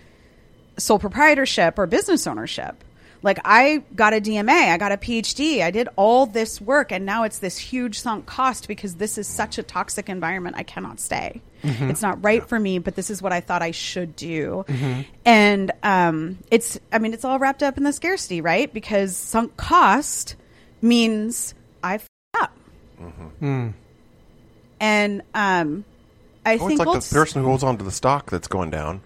sole 0.77 0.99
proprietorship 0.99 1.79
or 1.79 1.87
business 1.87 2.27
ownership. 2.27 2.83
Like 3.23 3.39
I 3.43 3.81
got 3.95 4.13
a 4.13 4.21
DMA, 4.21 4.71
I 4.71 4.77
got 4.77 4.91
a 4.91 4.97
PhD, 4.97 5.63
I 5.63 5.71
did 5.71 5.89
all 5.95 6.27
this 6.27 6.61
work, 6.61 6.91
and 6.91 7.07
now 7.07 7.23
it's 7.23 7.39
this 7.39 7.57
huge 7.57 7.99
sunk 7.99 8.27
cost 8.27 8.67
because 8.67 8.95
this 8.95 9.17
is 9.17 9.27
such 9.27 9.57
a 9.57 9.63
toxic 9.63 10.09
environment. 10.09 10.57
I 10.59 10.63
cannot 10.63 10.99
stay. 10.99 11.41
Mm-hmm. 11.63 11.89
It's 11.89 12.03
not 12.03 12.23
right 12.23 12.47
for 12.47 12.59
me, 12.59 12.77
but 12.77 12.95
this 12.95 13.09
is 13.09 13.23
what 13.23 13.33
I 13.33 13.41
thought 13.41 13.63
I 13.63 13.71
should 13.71 14.15
do. 14.15 14.63
Mm-hmm. 14.67 15.01
And 15.25 15.71
um, 15.81 16.37
it's, 16.51 16.79
I 16.91 16.99
mean, 16.99 17.15
it's 17.15 17.25
all 17.25 17.39
wrapped 17.39 17.63
up 17.63 17.77
in 17.77 17.83
the 17.83 17.93
scarcity, 17.93 18.41
right? 18.41 18.71
Because 18.71 19.17
sunk 19.17 19.57
cost 19.57 20.35
means 20.83 21.55
I 21.83 21.95
f- 21.95 22.09
up. 22.39 22.55
Hmm. 23.39 23.69
And 24.79 25.21
um, 25.33 25.85
I 26.45 26.55
Oh, 26.55 26.57
think 26.59 26.71
it's 26.71 26.79
like 26.79 26.87
let's- 26.87 27.09
the 27.09 27.15
person 27.15 27.41
who 27.41 27.47
holds 27.47 27.63
on 27.63 27.77
to 27.77 27.83
the 27.83 27.91
stock 27.91 28.29
that's 28.29 28.47
going 28.47 28.69
down 28.69 29.01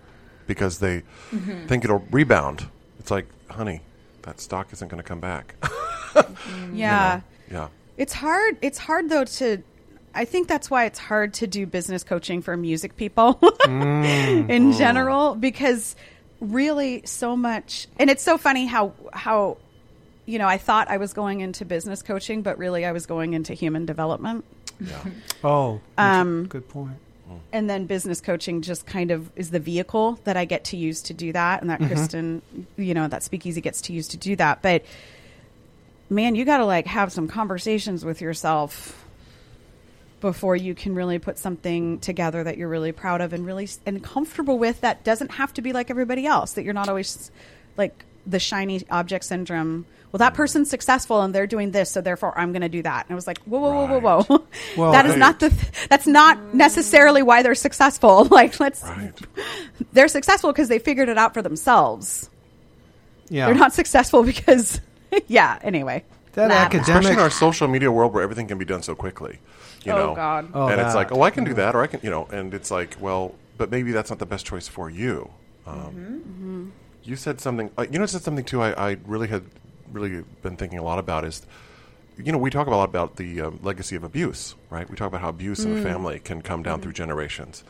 because 0.47 0.79
they 0.79 1.03
mm-hmm. 1.31 1.67
think 1.67 1.83
it'll 1.85 2.05
rebound. 2.11 2.67
It's 2.99 3.11
like, 3.11 3.27
honey, 3.49 3.81
that 4.23 4.39
stock 4.39 4.73
isn't 4.73 4.87
going 4.87 5.01
to 5.01 5.07
come 5.07 5.19
back. 5.19 5.55
Mm-hmm. 6.09 6.75
yeah. 6.75 7.21
yeah. 7.51 7.67
It's 7.95 8.13
hard. 8.13 8.57
It's 8.63 8.79
hard 8.79 9.09
though 9.09 9.25
to. 9.25 9.61
I 10.15 10.25
think 10.25 10.47
that's 10.47 10.71
why 10.71 10.85
it's 10.85 10.97
hard 10.97 11.35
to 11.35 11.47
do 11.47 11.67
business 11.67 12.03
coaching 12.03 12.41
for 12.41 12.57
music 12.57 12.97
people 12.97 13.35
mm-hmm. 13.41 14.49
in 14.49 14.71
general 14.73 15.35
because 15.35 15.95
really 16.41 17.03
so 17.05 17.37
much 17.37 17.87
and 17.99 18.09
it's 18.09 18.23
so 18.23 18.37
funny 18.37 18.65
how 18.65 18.93
how 19.13 19.57
you 20.25 20.39
know 20.39 20.47
I 20.47 20.57
thought 20.57 20.89
I 20.89 20.97
was 20.97 21.13
going 21.13 21.41
into 21.41 21.63
business 21.65 22.01
coaching 22.01 22.41
but 22.41 22.57
really 22.57 22.85
I 22.85 22.91
was 22.91 23.05
going 23.05 23.33
into 23.33 23.53
human 23.53 23.85
development 23.85 24.45
Yeah. 24.79 25.03
Oh, 25.43 25.81
Um, 25.97 26.45
good 26.47 26.67
point. 26.69 26.93
and 27.53 27.69
then 27.69 27.85
business 27.85 28.21
coaching 28.21 28.61
just 28.61 28.85
kind 28.85 29.11
of 29.11 29.29
is 29.35 29.51
the 29.51 29.59
vehicle 29.59 30.19
that 30.23 30.35
I 30.37 30.45
get 30.45 30.63
to 30.65 30.77
use 30.77 31.01
to 31.03 31.13
do 31.13 31.31
that, 31.33 31.61
and 31.61 31.69
that 31.69 31.79
Christin, 31.79 32.41
you 32.77 32.93
know, 32.93 33.07
that 33.07 33.23
Speakeasy 33.23 33.61
gets 33.61 33.81
to 33.83 33.93
use 33.93 34.07
to 34.09 34.17
do 34.17 34.35
that. 34.37 34.61
But 34.61 34.83
man, 36.09 36.35
you 36.35 36.45
got 36.45 36.57
to 36.57 36.65
like 36.65 36.87
have 36.87 37.11
some 37.11 37.27
conversations 37.27 38.03
with 38.03 38.19
yourself 38.21 39.05
before 40.21 40.55
you 40.55 40.75
can 40.75 40.95
really 40.95 41.17
put 41.19 41.37
something 41.37 41.97
together 41.99 42.43
that 42.43 42.57
you're 42.57 42.67
really 42.67 42.91
proud 42.91 43.21
of 43.21 43.31
and 43.31 43.45
really 43.45 43.67
and 43.85 44.03
comfortable 44.03 44.57
with. 44.57 44.81
That 44.81 45.03
doesn't 45.03 45.31
have 45.31 45.53
to 45.53 45.61
be 45.61 45.71
like 45.71 45.89
everybody 45.89 46.25
else. 46.25 46.53
That 46.53 46.63
you're 46.63 46.73
not 46.73 46.89
always 46.89 47.31
like 47.77 48.03
the 48.25 48.39
shiny 48.39 48.83
object 48.89 49.23
syndrome. 49.25 49.85
Well, 50.11 50.17
that 50.19 50.33
person's 50.33 50.69
successful 50.69 51.21
and 51.21 51.35
they're 51.35 51.45
doing 51.45 51.69
this, 51.71 51.91
so 51.91 52.01
therefore 52.01 52.37
I'm 52.37 52.51
going 52.51 52.63
to 52.63 52.69
do 52.69 52.81
that. 52.81 53.05
And 53.05 53.11
I 53.11 53.15
was 53.15 53.27
like, 53.27 53.37
whoa, 53.43 53.59
whoa, 53.59 53.85
whoa, 53.85 53.99
whoa, 53.99 54.23
whoa. 54.23 54.45
Well, 54.75 54.91
that 54.91 55.05
is 55.05 55.11
Right. 55.11 55.19
not 55.19 55.39
the. 55.39 55.53
That's 55.89 56.07
not 56.07 56.53
necessarily 56.55 57.21
why 57.21 57.43
they're 57.43 57.53
successful. 57.55 58.25
Like, 58.31 58.59
let's. 58.59 58.81
Right. 58.83 59.13
They're 59.93 60.07
successful 60.07 60.51
because 60.51 60.67
they 60.67 60.79
figured 60.79 61.09
it 61.09 61.17
out 61.17 61.33
for 61.33 61.41
themselves. 61.43 62.29
Yeah. 63.29 63.45
They're 63.45 63.55
not 63.55 63.73
successful 63.73 64.23
because. 64.33 64.81
yeah. 65.27 65.59
Anyway. 65.61 66.03
That 66.33 66.47
Blah, 66.47 66.47
blah. 66.47 66.55
academic- 66.65 66.87
Especially 66.87 67.13
in 67.13 67.19
our 67.19 67.29
social 67.29 67.67
media 67.67 67.91
world 67.91 68.13
where 68.13 68.23
everything 68.23 68.47
can 68.47 68.57
be 68.57 68.65
done 68.65 68.81
so 68.83 68.95
quickly. 68.95 69.39
You 69.83 69.91
Oh, 69.93 69.97
know? 69.97 70.15
God. 70.15 70.49
Oh, 70.53 70.67
and 70.67 70.79
it's 70.81 70.93
like, 70.95 71.11
oh, 71.11 71.21
I 71.21 71.29
can 71.31 71.43
do 71.43 71.53
that, 71.55 71.73
or 71.75 71.81
I 71.81 71.87
can, 71.87 71.99
you 72.03 72.09
know, 72.09 72.27
and 72.31 72.53
it's 72.53 72.69
like, 72.69 72.97
well, 72.99 73.33
but 73.57 73.71
maybe 73.71 73.91
that's 73.91 74.09
not 74.09 74.19
the 74.19 74.25
best 74.25 74.45
choice 74.45 74.67
for 74.67 74.89
you. 74.89 75.29
Um, 75.65 76.71
You 77.03 77.15
said 77.15 77.39
something, 77.41 77.71
uh, 77.77 77.85
you 77.91 77.97
know, 77.97 78.05
said 78.05 78.21
something 78.21 78.45
too. 78.45 78.61
I, 78.61 78.91
I 78.91 78.97
really 79.07 79.27
had 79.27 79.43
really 79.91 80.23
been 80.41 80.57
thinking 80.57 80.79
a 80.79 80.83
lot 80.83 80.99
about 80.99 81.25
is, 81.25 81.45
you 82.17 82.31
know, 82.31 82.37
we 82.37 82.49
talk 82.49 82.67
a 82.67 82.71
lot 82.71 82.89
about 82.89 83.15
the 83.15 83.41
um, 83.41 83.59
legacy 83.63 83.95
of 83.95 84.03
abuse, 84.03 84.55
right? 84.69 84.89
We 84.89 84.95
talk 84.95 85.07
about 85.07 85.21
how 85.21 85.29
abuse 85.29 85.63
in 85.63 85.77
a 85.77 85.79
mm. 85.79 85.83
family 85.83 86.19
can 86.19 86.41
come 86.41 86.63
down 86.63 86.79
mm. 86.79 86.83
through 86.83 86.93
generations. 86.93 87.63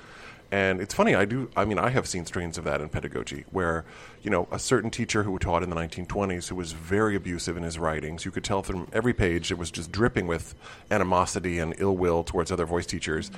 And 0.51 0.81
it's 0.81 0.95
funny, 0.95 1.13
I 1.13 1.25
do, 1.25 1.51
I 1.55 1.65
mean, 1.65 1.77
I 1.77 1.89
have 1.89 2.07
seen 2.07 2.25
strains 2.25 2.57
of 2.57 2.63
that 2.63 2.81
in 2.81 2.89
pedagogy 2.89 3.45
where, 3.51 3.85
you 4.23 4.31
know, 4.31 4.47
a 4.51 4.57
certain 4.57 4.89
teacher 4.89 5.21
who 5.21 5.37
taught 5.37 5.61
in 5.61 5.69
the 5.69 5.75
1920s 5.75 6.47
who 6.47 6.55
was 6.55 6.71
very 6.71 7.15
abusive 7.15 7.55
in 7.55 7.61
his 7.61 7.77
writings, 7.77 8.25
you 8.25 8.31
could 8.31 8.43
tell 8.43 8.63
from 8.63 8.87
every 8.91 9.13
page 9.13 9.51
it 9.51 9.59
was 9.59 9.69
just 9.69 9.91
dripping 9.91 10.25
with 10.25 10.55
animosity 10.89 11.59
and 11.59 11.75
ill 11.77 11.95
will 11.95 12.23
towards 12.23 12.51
other 12.51 12.65
voice 12.65 12.87
teachers. 12.87 13.29
Mm. 13.29 13.35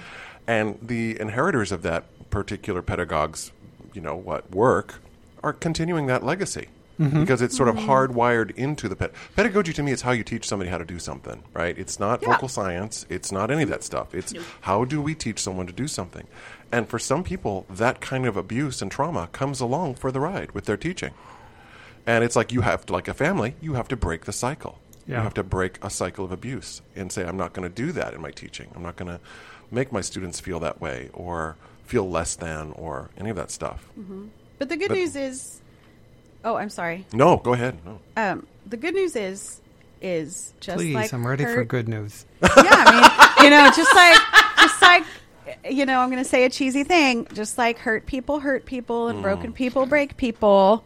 And 0.47 0.79
the 0.81 1.19
inheritors 1.19 1.73
of 1.73 1.81
that 1.81 2.05
particular 2.29 2.81
pedagogue's, 2.81 3.51
you 3.93 3.99
know, 3.99 4.15
what, 4.15 4.49
work 4.51 5.01
are 5.43 5.51
continuing 5.51 6.05
that 6.07 6.23
legacy 6.23 6.69
Mm-hmm. 7.01 7.21
because 7.21 7.41
it's 7.41 7.57
sort 7.57 7.67
of 7.69 7.75
mm-hmm. 7.75 7.89
hardwired 7.89 8.51
into 8.55 8.87
the 8.87 8.95
ped- 8.95 9.13
pedagogy. 9.35 9.73
To 9.73 9.81
me, 9.83 9.91
is 9.91 10.01
how 10.01 10.11
you 10.11 10.23
teach 10.23 10.47
somebody 10.47 10.69
how 10.69 10.77
to 10.77 10.85
do 10.85 10.99
something, 10.99 11.43
right? 11.53 11.75
It's 11.77 11.99
not 11.99 12.21
Yeah. 12.21 12.29
vocal 12.33 12.47
science. 12.47 13.05
It's 13.09 13.31
not 13.31 13.49
any 13.49 13.63
of 13.63 13.69
that 13.69 13.83
stuff. 13.83 14.13
It's 14.13 14.33
how 14.61 14.85
do 14.85 15.01
we 15.01 15.15
teach 15.15 15.39
someone 15.39 15.65
to 15.67 15.73
do 15.73 15.87
something? 15.87 16.27
And 16.71 16.87
for 16.87 16.99
some 16.99 17.23
people, 17.23 17.65
that 17.69 18.01
kind 18.01 18.25
of 18.25 18.37
abuse 18.37 18.81
and 18.81 18.91
trauma 18.91 19.29
comes 19.31 19.59
along 19.59 19.95
for 19.95 20.11
the 20.11 20.19
ride 20.19 20.51
with 20.51 20.65
their 20.65 20.77
teaching. 20.77 21.13
And 22.05 22.23
it's 22.23 22.35
like 22.35 22.51
you 22.51 22.61
have 22.61 22.85
to, 22.85 22.93
like 22.93 23.07
a 23.07 23.13
family, 23.13 23.55
you 23.61 23.73
have 23.73 23.87
to 23.89 23.95
break 23.95 24.25
the 24.25 24.33
cycle. 24.33 24.79
You 25.07 25.15
have 25.15 25.33
to 25.33 25.43
break 25.43 25.83
a 25.83 25.89
cycle 25.89 26.23
of 26.23 26.31
abuse 26.31 26.81
and 26.95 27.11
say, 27.11 27.25
I'm 27.25 27.35
not 27.35 27.51
going 27.51 27.67
to 27.67 27.73
do 27.75 27.91
that 27.91 28.13
in 28.13 28.21
my 28.21 28.31
teaching. 28.31 28.69
I'm 28.75 28.83
not 28.83 28.95
going 28.95 29.11
to 29.11 29.19
make 29.69 29.91
my 29.91 29.99
students 30.01 30.39
feel 30.39 30.59
that 30.61 30.79
way 30.79 31.09
or 31.13 31.57
feel 31.83 32.09
less 32.09 32.35
than 32.35 32.71
or 32.73 33.09
any 33.17 33.29
of 33.29 33.35
that 33.35 33.51
stuff. 33.51 33.89
Mm-hmm. 33.99 34.27
But 34.59 34.69
the 34.69 34.77
good 34.77 34.87
But- 34.89 34.97
news 34.97 35.15
is. 35.15 35.60
Oh, 36.43 36.55
I'm 36.55 36.69
sorry. 36.69 37.05
No, 37.13 37.37
go 37.37 37.53
ahead. 37.53 37.77
No. 37.85 37.99
Um, 38.17 38.47
the 38.65 38.77
good 38.77 38.93
news 38.93 39.15
is, 39.15 39.61
is 40.01 40.53
just 40.59 40.77
Please, 40.77 40.95
like 40.95 41.13
I'm 41.13 41.25
ready 41.25 41.45
for 41.45 41.63
good 41.63 41.87
news. 41.87 42.25
yeah, 42.41 42.49
I 42.57 43.35
mean, 43.39 43.45
you 43.45 43.49
know, 43.51 43.69
just 43.75 43.93
like, 43.95 44.19
just 44.57 44.81
like, 44.81 45.03
you 45.69 45.85
know, 45.85 45.99
I'm 45.99 46.09
going 46.09 46.23
to 46.23 46.29
say 46.29 46.45
a 46.45 46.49
cheesy 46.49 46.83
thing. 46.83 47.27
Just 47.33 47.57
like 47.57 47.77
hurt 47.77 48.05
people 48.05 48.39
hurt 48.39 48.65
people 48.65 49.07
and 49.07 49.21
broken 49.21 49.51
mm. 49.51 49.55
people 49.55 49.85
break 49.85 50.17
people, 50.17 50.83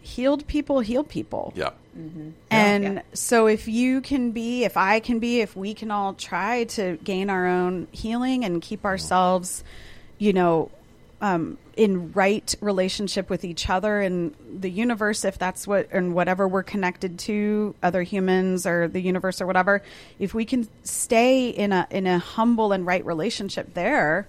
healed 0.00 0.46
people 0.46 0.80
heal 0.80 1.04
people. 1.04 1.52
Yeah. 1.54 1.70
Mm-hmm. 1.96 2.30
And 2.50 2.84
Yeah. 2.84 3.02
so, 3.14 3.46
if 3.46 3.68
you 3.68 4.00
can 4.00 4.30
be, 4.30 4.64
if 4.64 4.76
I 4.76 5.00
can 5.00 5.18
be, 5.18 5.40
if 5.40 5.56
we 5.56 5.74
can 5.74 5.90
all 5.90 6.14
try 6.14 6.64
to 6.64 6.96
gain 7.02 7.30
our 7.30 7.46
own 7.46 7.88
healing 7.90 8.44
and 8.44 8.62
keep 8.62 8.82
mm. 8.82 8.86
ourselves, 8.86 9.64
you 10.18 10.32
know, 10.32 10.70
um, 11.20 11.58
in 11.76 12.12
right 12.12 12.54
relationship 12.60 13.28
with 13.30 13.44
each 13.44 13.68
other 13.68 14.00
and 14.00 14.34
the 14.58 14.70
universe, 14.70 15.24
if 15.24 15.38
that's 15.38 15.66
what, 15.66 15.88
and 15.92 16.14
whatever 16.14 16.48
we're 16.48 16.62
connected 16.62 17.18
to, 17.20 17.74
other 17.82 18.02
humans 18.02 18.66
or 18.66 18.88
the 18.88 19.00
universe 19.00 19.40
or 19.40 19.46
whatever, 19.46 19.82
if 20.18 20.32
we 20.34 20.44
can 20.44 20.68
stay 20.82 21.48
in 21.48 21.72
a 21.72 21.86
in 21.90 22.06
a 22.06 22.18
humble 22.18 22.72
and 22.72 22.86
right 22.86 23.04
relationship 23.04 23.74
there, 23.74 24.26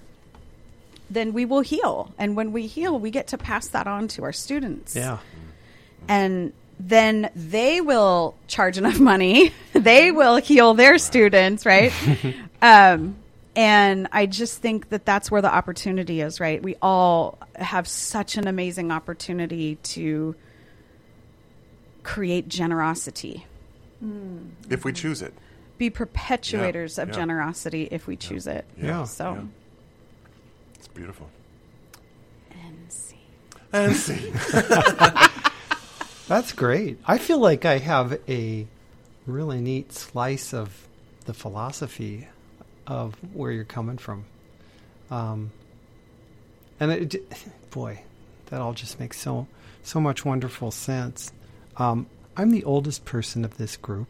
then 1.09 1.33
we 1.33 1.45
will 1.45 1.61
heal. 1.61 2.13
And 2.17 2.35
when 2.35 2.51
we 2.51 2.67
heal, 2.67 2.97
we 2.99 3.11
get 3.11 3.27
to 3.27 3.37
pass 3.37 3.67
that 3.69 3.87
on 3.87 4.07
to 4.09 4.23
our 4.23 4.33
students 4.33 4.95
Yeah. 4.95 5.17
and 6.07 6.53
then 6.79 7.29
they 7.35 7.79
will 7.79 8.33
charge 8.47 8.77
enough 8.79 8.99
money 8.99 9.51
they 9.73 10.11
will 10.11 10.37
heal 10.37 10.73
their 10.73 10.97
students 10.97 11.63
right 11.63 11.93
um, 12.63 13.15
and 13.61 14.07
i 14.11 14.25
just 14.25 14.57
think 14.59 14.89
that 14.89 15.05
that's 15.05 15.29
where 15.29 15.41
the 15.41 15.53
opportunity 15.53 16.19
is 16.21 16.39
right 16.39 16.63
we 16.63 16.75
all 16.81 17.37
have 17.55 17.87
such 17.87 18.35
an 18.37 18.47
amazing 18.47 18.91
opportunity 18.91 19.75
to 19.83 20.35
create 22.03 22.47
generosity 22.47 23.45
mm. 24.03 24.49
If 24.69 24.83
we 24.83 24.91
choose 24.93 25.21
it. 25.21 25.33
be 25.77 25.89
perpetuators 25.91 26.97
Yeah, 26.97 27.03
of 27.03 27.09
yeah. 27.09 27.15
generosity 27.15 27.87
if 27.91 28.07
we 28.07 28.15
choose 28.15 28.47
it 28.47 28.65
Yeah. 28.81 29.03
so 29.05 29.33
Yeah. 29.33 29.41
It's 30.75 30.87
beautiful. 30.87 31.29
and 32.51 32.91
see. 32.91 33.19
And 33.71 33.95
see. 33.95 34.31
That's 36.27 36.53
great. 36.53 36.97
I 37.05 37.17
feel 37.19 37.37
like 37.39 37.65
I 37.65 37.77
have 37.77 38.19
a 38.27 38.65
really 39.27 39.61
neat 39.61 39.93
slice 39.93 40.53
of 40.55 40.87
the 41.25 41.33
philosophy 41.35 42.27
of 42.91 43.15
where 43.33 43.51
you're 43.51 43.63
coming 43.63 43.97
from. 43.97 44.25
Um, 45.09 45.51
and 46.77 46.91
it, 46.91 47.15
boy, 47.71 48.01
that 48.47 48.59
all 48.59 48.73
just 48.73 48.99
makes 48.99 49.17
so 49.19 49.47
so 49.83 49.99
much 49.99 50.25
wonderful 50.25 50.71
sense. 50.71 51.31
Um, 51.77 52.05
I'm 52.37 52.51
the 52.51 52.63
oldest 52.65 53.05
person 53.05 53.45
of 53.45 53.57
this 53.57 53.77
group, 53.77 54.07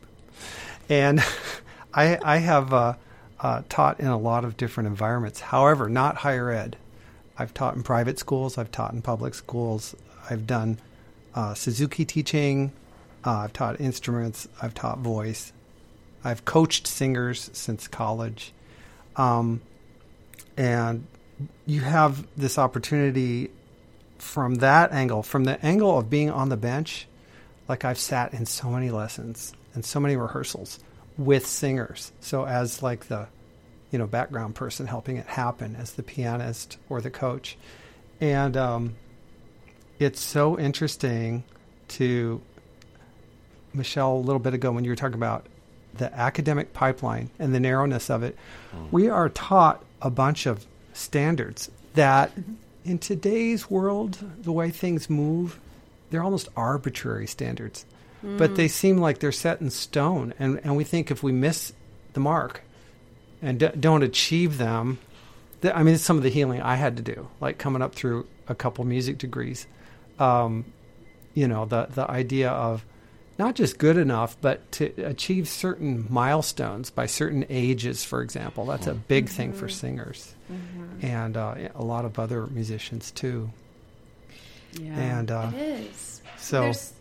and 0.90 1.24
I, 1.94 2.18
I 2.24 2.38
have 2.38 2.74
uh, 2.74 2.96
uh, 3.40 3.62
taught 3.70 4.00
in 4.00 4.08
a 4.08 4.18
lot 4.18 4.44
of 4.44 4.58
different 4.58 4.88
environments. 4.88 5.40
However, 5.40 5.88
not 5.88 6.18
higher 6.18 6.50
ed. 6.50 6.76
I've 7.38 7.54
taught 7.54 7.76
in 7.76 7.84
private 7.84 8.20
schools. 8.20 8.58
I've 8.58 8.72
taught 8.72 8.94
in 8.94 9.02
public 9.02 9.36
schools. 9.36 9.96
I've 10.30 10.48
done 10.48 10.80
uh, 11.36 11.54
Suzuki 11.54 12.04
teaching. 12.04 12.72
Uh, 13.24 13.38
I've 13.46 13.54
taught 13.54 13.80
instruments. 13.80 14.48
I've 14.62 14.74
taught 14.74 15.00
voice. 15.00 15.54
I've 16.24 16.46
coached 16.46 16.88
singers 16.88 17.50
since 17.54 17.88
college. 17.88 18.54
Um, 19.16 19.62
and 20.58 21.06
you 21.66 21.82
have 21.82 22.26
this 22.38 22.58
opportunity 22.58 23.52
from 24.18 24.56
that 24.56 24.92
angle, 24.92 25.24
from 25.24 25.44
the 25.44 25.64
angle 25.66 25.98
of 25.98 26.10
being 26.10 26.30
on 26.30 26.50
the 26.50 26.58
bench. 26.58 27.08
Like 27.68 27.86
I've 27.86 27.98
sat 27.98 28.34
in 28.34 28.46
so 28.46 28.70
many 28.70 28.90
lessons 28.90 29.54
and 29.74 29.86
so 29.86 30.00
many 30.00 30.16
rehearsals 30.16 30.80
with 31.18 31.46
singers. 31.46 32.12
So 32.20 32.46
as 32.46 32.84
like 32.84 33.08
the, 33.08 33.28
you 33.92 34.00
know, 34.00 34.08
background 34.08 34.56
person 34.56 34.88
helping 34.88 35.18
it 35.18 35.26
happen 35.26 35.76
as 35.76 35.94
the 35.94 36.04
pianist 36.04 36.78
or 36.90 37.02
the 37.02 37.10
coach, 37.10 37.58
and 38.20 38.56
um, 38.56 38.96
it's 40.00 40.22
so 40.22 40.58
interesting 40.60 41.44
to 41.90 42.42
Michelle 43.74 44.14
a 44.14 44.18
little 44.18 44.40
bit 44.40 44.54
ago 44.54 44.72
when 44.72 44.84
you 44.84 44.92
were 44.92 44.96
talking 44.96 45.16
about 45.16 45.46
the 45.98 46.14
academic 46.14 46.74
pipeline 46.74 47.30
and 47.40 47.54
the 47.54 47.60
narrowness 47.60 48.10
of 48.10 48.24
it. 48.24 48.38
We 48.92 49.10
are 49.10 49.30
taught 49.30 49.84
a 50.02 50.10
bunch 50.10 50.46
of 50.46 50.66
standards 50.94 51.70
that 51.94 52.32
in 52.84 52.98
today's 52.98 53.70
world, 53.70 54.18
the 54.42 54.52
way 54.52 54.70
things 54.70 55.10
move, 55.10 55.60
they're 56.10 56.24
almost 56.24 56.50
arbitrary 56.56 57.28
standards. 57.28 57.86
But 58.24 58.56
they 58.56 58.68
seem 58.68 58.98
like 58.98 59.18
they're 59.18 59.32
set 59.32 59.62
in 59.62 59.72
stone. 59.72 60.36
And, 60.38 60.62
and 60.64 60.78
we 60.78 60.84
think 60.84 61.10
if 61.10 61.24
we 61.24 61.32
miss 61.32 61.74
the 62.14 62.20
mark 62.20 62.62
and 63.42 63.60
d- 63.60 63.70
don't 63.80 64.04
achieve 64.04 64.60
them, 64.60 65.00
th- 65.64 65.74
I 65.74 65.82
mean, 65.82 65.96
it's 65.96 66.04
some 66.04 66.18
of 66.18 66.24
the 66.24 66.30
healing 66.30 66.62
I 66.62 66.76
had 66.76 66.98
to 66.98 67.04
do, 67.04 67.28
like 67.40 67.58
coming 67.58 67.82
up 67.82 67.96
through 67.96 68.28
a 68.48 68.54
couple 68.54 68.84
music 68.86 69.18
degrees. 69.18 69.66
Um, 70.20 70.66
you 71.34 71.48
know, 71.48 71.66
the, 71.66 71.88
the 71.88 72.12
idea 72.12 72.52
of 72.52 72.86
not 73.42 73.56
just 73.56 73.78
good 73.80 73.98
enough, 73.98 74.38
but 74.40 74.72
to 74.74 74.86
achieve 75.04 75.48
certain 75.48 76.06
milestones 76.10 76.92
by 76.92 77.08
certain 77.08 77.44
ages, 77.50 78.04
for 78.06 78.22
example. 78.22 78.66
That's 78.66 78.86
a 78.88 78.94
big 78.94 79.30
thing 79.30 79.52
for 79.54 79.68
singers 79.68 80.36
and 81.02 81.36
uh, 81.36 81.56
a 81.74 81.84
lot 81.84 82.06
of 82.06 82.20
other 82.20 82.46
musicians 82.48 83.10
too. 83.12 83.50
yeah 84.80 84.94
And 84.98 85.32
uh, 85.32 85.52
It 85.56 85.62
is. 85.62 86.22
so- 86.38 86.62
there's 86.62 86.94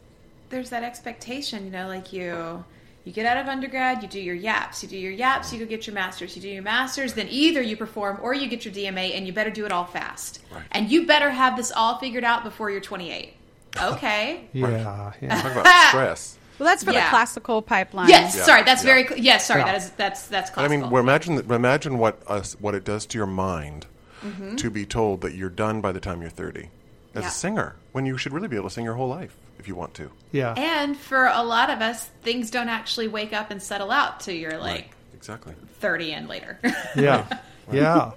there's 0.49 0.71
that 0.71 0.83
expectation, 0.83 1.65
you 1.67 1.71
know, 1.71 1.87
like 1.87 2.13
you 2.13 2.65
you 3.05 3.13
get 3.13 3.25
out 3.27 3.37
of 3.37 3.47
undergrad, 3.47 4.03
you 4.03 4.09
do 4.09 4.21
your 4.21 4.35
yaps, 4.35 4.83
you 4.83 4.89
do 4.89 4.97
your 4.97 5.13
yaps, 5.13 5.53
you 5.53 5.59
go 5.59 5.65
get 5.67 5.87
your 5.87 5.95
masters, 5.95 6.35
you 6.37 6.43
do 6.43 6.49
your 6.49 6.63
masters, 6.63 7.13
then 7.15 7.29
either 7.31 7.63
you 7.63 7.77
perform 7.77 8.19
or 8.23 8.35
you 8.35 8.47
get 8.49 8.65
your 8.65 8.75
DMA, 8.75 9.15
and 9.17 9.27
you 9.27 9.33
better 9.33 9.51
do 9.51 9.65
it 9.67 9.73
all 9.73 9.85
fast, 9.87 10.41
Right. 10.53 10.63
and 10.73 10.91
you 10.91 11.07
better 11.07 11.31
have 11.31 11.57
this 11.57 11.71
all 11.73 11.99
figured 11.99 12.25
out 12.25 12.45
before 12.45 12.71
you're 12.71 12.81
28. 12.81 13.33
Okay. 13.81 14.49
yeah, 14.53 15.13
yeah. 15.21 15.41
Talk 15.43 15.53
about 15.53 15.67
stress. 15.89 16.39
well 16.59 16.69
that's 16.69 16.83
for 16.85 16.93
the 16.93 17.01
classical 17.11 17.63
pipeline 17.63 18.09
Yes, 18.09 18.37
Yeah. 18.37 18.43
sorry, 18.45 18.63
that's 18.65 18.83
Yeah. 18.83 18.91
very 18.91 19.07
cl- 19.07 19.21
yes, 19.21 19.47
sorry, 19.47 19.61
Yeah. 19.61 19.67
that 19.67 19.77
is 19.77 19.91
that's 19.91 20.27
that's 20.27 20.51
But 20.51 20.65
I 20.65 20.69
mean, 20.69 20.91
well, 20.91 21.03
imagine 21.03 21.37
that- 21.37 21.51
imagine 21.51 21.99
what 21.99 22.21
us 22.27 22.57
what 22.61 22.75
it 22.75 22.85
does 22.85 23.07
to 23.07 23.19
your 23.19 23.27
mind 23.27 23.87
Mm-hmm. 24.25 24.57
to 24.57 24.69
be 24.71 24.85
told 24.85 25.23
that 25.23 25.35
you're 25.35 25.49
done 25.49 25.81
by 25.81 25.93
the 25.93 26.01
time 26.01 26.21
you're 26.21 26.29
30 26.31 26.69
as 27.15 27.23
Yeah. 27.23 27.29
a 27.29 27.31
singer 27.31 27.77
when 27.93 28.05
you 28.05 28.19
should 28.19 28.35
really 28.35 28.49
be 28.49 28.57
able 28.57 28.69
to 28.69 28.75
sing 28.75 28.85
your 28.85 28.93
whole 28.95 29.09
life 29.09 29.35
if 29.59 29.67
you 29.67 29.75
want 29.75 29.95
to. 29.95 30.11
yeah. 30.31 30.53
and 30.59 30.95
for 30.97 31.27
a 31.27 31.43
lot 31.43 31.71
of 31.71 31.81
us, 31.81 32.05
things 32.23 32.51
don't 32.51 32.69
actually 32.69 33.09
wake 33.09 33.33
up 33.33 33.51
and 33.51 33.63
settle 33.63 33.91
out 33.91 34.21
till 34.21 34.35
you're 34.35 34.59
like 34.59 34.91
Exactly. 35.15 35.55
30 35.81 36.13
and 36.13 36.29
later, 36.29 36.59
yeah, 36.97 37.27
yeah, 37.73 38.11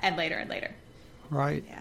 and 0.00 0.16
later 0.16 0.34
and 0.36 0.50
later. 0.50 0.70
right. 1.30 1.64
Yeah. 1.66 1.78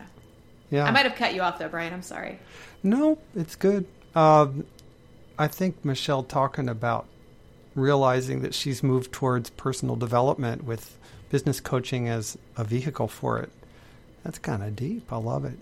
Yeah. 0.70 0.84
I 0.86 0.92
might 0.92 1.06
have 1.06 1.16
cut 1.16 1.34
you 1.34 1.42
off 1.42 1.60
though, 1.60 1.70
Brian. 1.70 1.94
I'm 1.94 2.02
sorry. 2.02 2.40
No, 2.84 3.18
it's 3.36 3.56
good. 3.56 3.86
Um, 4.16 4.66
I 5.38 5.48
think 5.48 5.84
Michelle 5.84 6.24
talking 6.24 6.70
about 6.70 7.08
realizing 7.76 8.42
that 8.42 8.54
she's 8.54 8.82
moved 8.82 9.12
towards 9.12 9.50
personal 9.52 9.96
development 9.96 10.64
with 10.64 10.98
business 11.30 11.60
coaching 11.60 12.08
as 12.08 12.38
a 12.56 12.64
vehicle 12.64 13.08
for 13.08 13.40
it. 13.40 13.52
That's 14.24 14.40
kind 14.40 14.64
of 14.64 14.76
deep. 14.76 15.12
I 15.12 15.18
love 15.18 15.46
it. 15.46 15.58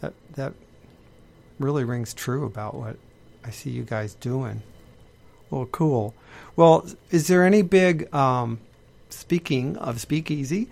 That 0.00 0.14
that 0.34 0.54
really 1.58 1.84
rings 1.84 2.14
true 2.14 2.44
about 2.46 2.74
what 2.74 2.96
I 3.44 3.50
see 3.50 3.70
you 3.70 3.82
guys 3.82 4.14
doing. 4.14 4.62
Well, 5.50 5.66
cool. 5.66 6.14
Well, 6.56 6.86
is 7.10 7.26
there 7.28 7.44
any 7.44 7.62
big? 7.62 8.12
Um, 8.14 8.60
speaking 9.10 9.76
of 9.76 10.00
Speakeasy, 10.00 10.68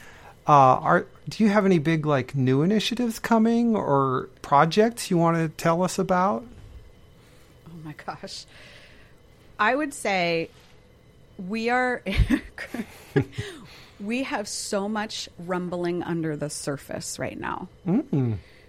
uh, 0.47 0.53
are 0.53 1.07
do 1.29 1.43
you 1.43 1.51
have 1.51 1.67
any 1.67 1.79
big 1.79 2.07
like 2.07 2.35
new 2.35 2.63
initiatives 2.63 3.19
coming 3.19 3.75
or 3.75 4.29
projects 4.43 5.11
you 5.11 5.19
want 5.19 5.37
to 5.37 5.49
tell 5.49 5.83
us 5.83 5.99
about? 5.99 6.45
Oh 7.69 7.77
my 7.85 7.95
gosh. 8.05 8.45
I 9.59 9.75
would 9.75 9.93
say 9.93 10.51
we 11.39 11.71
are 11.71 12.03
we 14.01 14.23
have 14.23 14.47
so 14.47 14.89
much 14.89 15.29
rumbling 15.39 16.03
under 16.03 16.37
the 16.37 16.51
surface 16.51 17.19
right 17.19 17.39
now. 17.39 17.69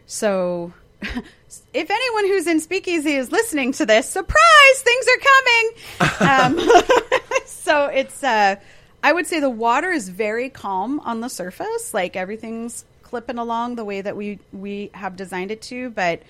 So 0.07 0.73
if 1.01 1.91
anyone 1.91 2.27
who's 2.27 2.47
in 2.47 2.59
Speakeasy 2.59 3.15
is 3.15 3.31
listening 3.31 3.71
to 3.73 3.85
this, 3.85 4.09
surprise, 4.09 4.81
things 4.81 5.05
are 5.07 6.09
coming. 6.19 6.59
um, 6.61 6.81
so 7.45 7.85
it's 7.85 8.23
uh 8.23 8.55
I 9.03 9.13
would 9.13 9.27
say 9.27 9.39
the 9.39 9.49
water 9.49 9.91
is 9.91 10.09
very 10.09 10.49
calm 10.49 10.99
on 11.01 11.21
the 11.21 11.29
surface, 11.29 11.93
like 11.93 12.15
everything's 12.15 12.83
clipping 13.03 13.37
along 13.37 13.75
the 13.75 13.85
way 13.85 14.01
that 14.01 14.17
we 14.17 14.39
we 14.51 14.89
have 14.93 15.15
designed 15.15 15.51
it 15.51 15.61
to, 15.63 15.89
but 15.89 16.21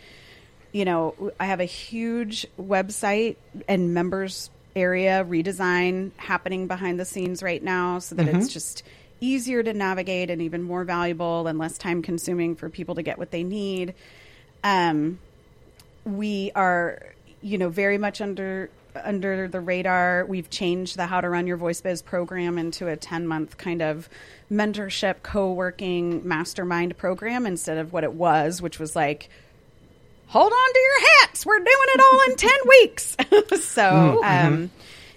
you 0.71 0.85
know, 0.85 1.31
I 1.39 1.45
have 1.45 1.59
a 1.59 1.65
huge 1.65 2.45
website 2.59 3.37
and 3.67 3.93
members 3.93 4.49
area 4.75 5.25
redesign 5.27 6.11
happening 6.17 6.67
behind 6.67 6.99
the 6.99 7.05
scenes 7.05 7.41
right 7.41 7.63
now 7.63 7.97
so 7.97 8.13
that 8.15 8.27
it's 8.27 8.49
just 8.49 8.83
easier 9.19 9.63
to 9.63 9.73
navigate 9.73 10.29
and 10.29 10.41
even 10.41 10.61
more 10.61 10.83
valuable 10.83 11.47
and 11.47 11.57
less 11.57 11.77
time 11.79 12.03
consuming 12.03 12.55
for 12.55 12.69
people 12.69 12.95
to 12.95 13.01
get 13.01 13.17
what 13.17 13.31
they 13.31 13.43
need. 13.43 13.95
Um, 14.63 15.17
we 16.05 16.51
are, 16.53 17.01
you 17.41 17.57
know, 17.57 17.69
very 17.69 17.97
much 17.97 18.21
under 18.21 18.69
under 19.03 19.47
the 19.47 19.59
radar. 19.59 20.25
We've 20.25 20.49
changed 20.49 20.97
the 20.97 21.05
How 21.07 21.21
to 21.21 21.29
Run 21.29 21.47
Your 21.47 21.57
Voice 21.57 21.81
Biz 21.81 22.01
program 22.01 22.57
into 22.57 22.87
a 22.87 22.95
10 22.95 23.27
month 23.27 23.57
kind 23.57 23.81
of 23.81 24.09
mentorship, 24.51 25.23
co 25.23 25.53
working 25.53 26.27
mastermind 26.27 26.97
program 26.97 27.45
instead 27.45 27.77
of 27.77 27.93
what 27.93 28.03
it 28.03 28.13
was, 28.13 28.61
which 28.61 28.79
was 28.79 28.95
like 28.95 29.29
hold 30.29 30.51
on 30.51 30.73
to 30.73 30.79
your 30.79 30.99
hats. 31.21 31.45
We're 31.45 31.59
doing 31.59 31.67
it 31.69 32.01
all 32.01 32.29
in 32.29 32.35
10 32.37 32.51
weeks. 32.67 33.17
so, 33.65 34.21
um, 34.23 34.69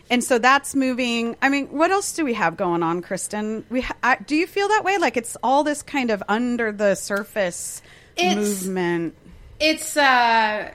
and 0.08 0.22
so 0.22 0.38
that's 0.38 0.74
moving. 0.76 1.36
I 1.42 1.48
mean, 1.48 1.66
what 1.66 1.90
else 1.90 2.12
do 2.12 2.24
we 2.24 2.34
have 2.34 2.56
going 2.56 2.82
on, 2.84 3.02
Christin? 3.02 3.64
We 3.70 3.80
ha- 3.80 3.96
I, 4.04 4.16
do 4.16 4.36
you 4.36 4.46
feel 4.46 4.68
that 4.68 4.84
way? 4.84 4.98
Like 4.98 5.16
it's 5.16 5.36
all 5.42 5.64
this 5.64 5.82
kind 5.82 6.10
of 6.10 6.22
under 6.28 6.70
the 6.72 6.94
surface 6.94 7.82
It's- 8.16 8.36
movement. 8.36 9.16
It's 9.58 9.94
uh, 9.96 10.70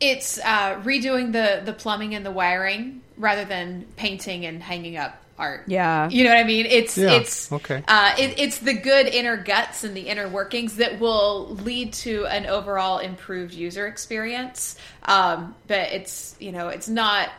it's 0.00 0.38
uh, 0.38 0.80
redoing 0.82 1.32
the 1.32 1.62
the 1.64 1.72
plumbing 1.72 2.14
and 2.14 2.24
the 2.24 2.30
wiring 2.30 3.00
rather 3.16 3.44
than 3.44 3.86
painting 3.96 4.44
and 4.46 4.62
hanging 4.62 4.96
up 4.96 5.20
art. 5.38 5.64
Yeah. 5.66 6.08
you 6.10 6.22
know 6.24 6.30
what 6.30 6.38
I 6.38 6.44
mean. 6.44 6.66
It's 6.66 6.96
Yeah, 6.96 7.12
it's 7.14 7.50
okay. 7.50 7.82
Uh, 7.88 8.14
it, 8.18 8.38
it's 8.38 8.58
the 8.58 8.72
good 8.74 9.06
inner 9.08 9.36
guts 9.36 9.82
and 9.84 9.96
the 9.96 10.02
inner 10.02 10.28
workings 10.28 10.76
that 10.76 11.00
will 11.00 11.48
lead 11.56 11.92
to 11.94 12.26
an 12.26 12.46
overall 12.46 12.98
improved 12.98 13.52
user 13.52 13.86
experience. 13.88 14.76
Um, 15.04 15.54
but 15.66 15.92
it's 15.92 16.36
you 16.38 16.52
know 16.52 16.68
it's 16.68 16.88
not. 16.88 17.30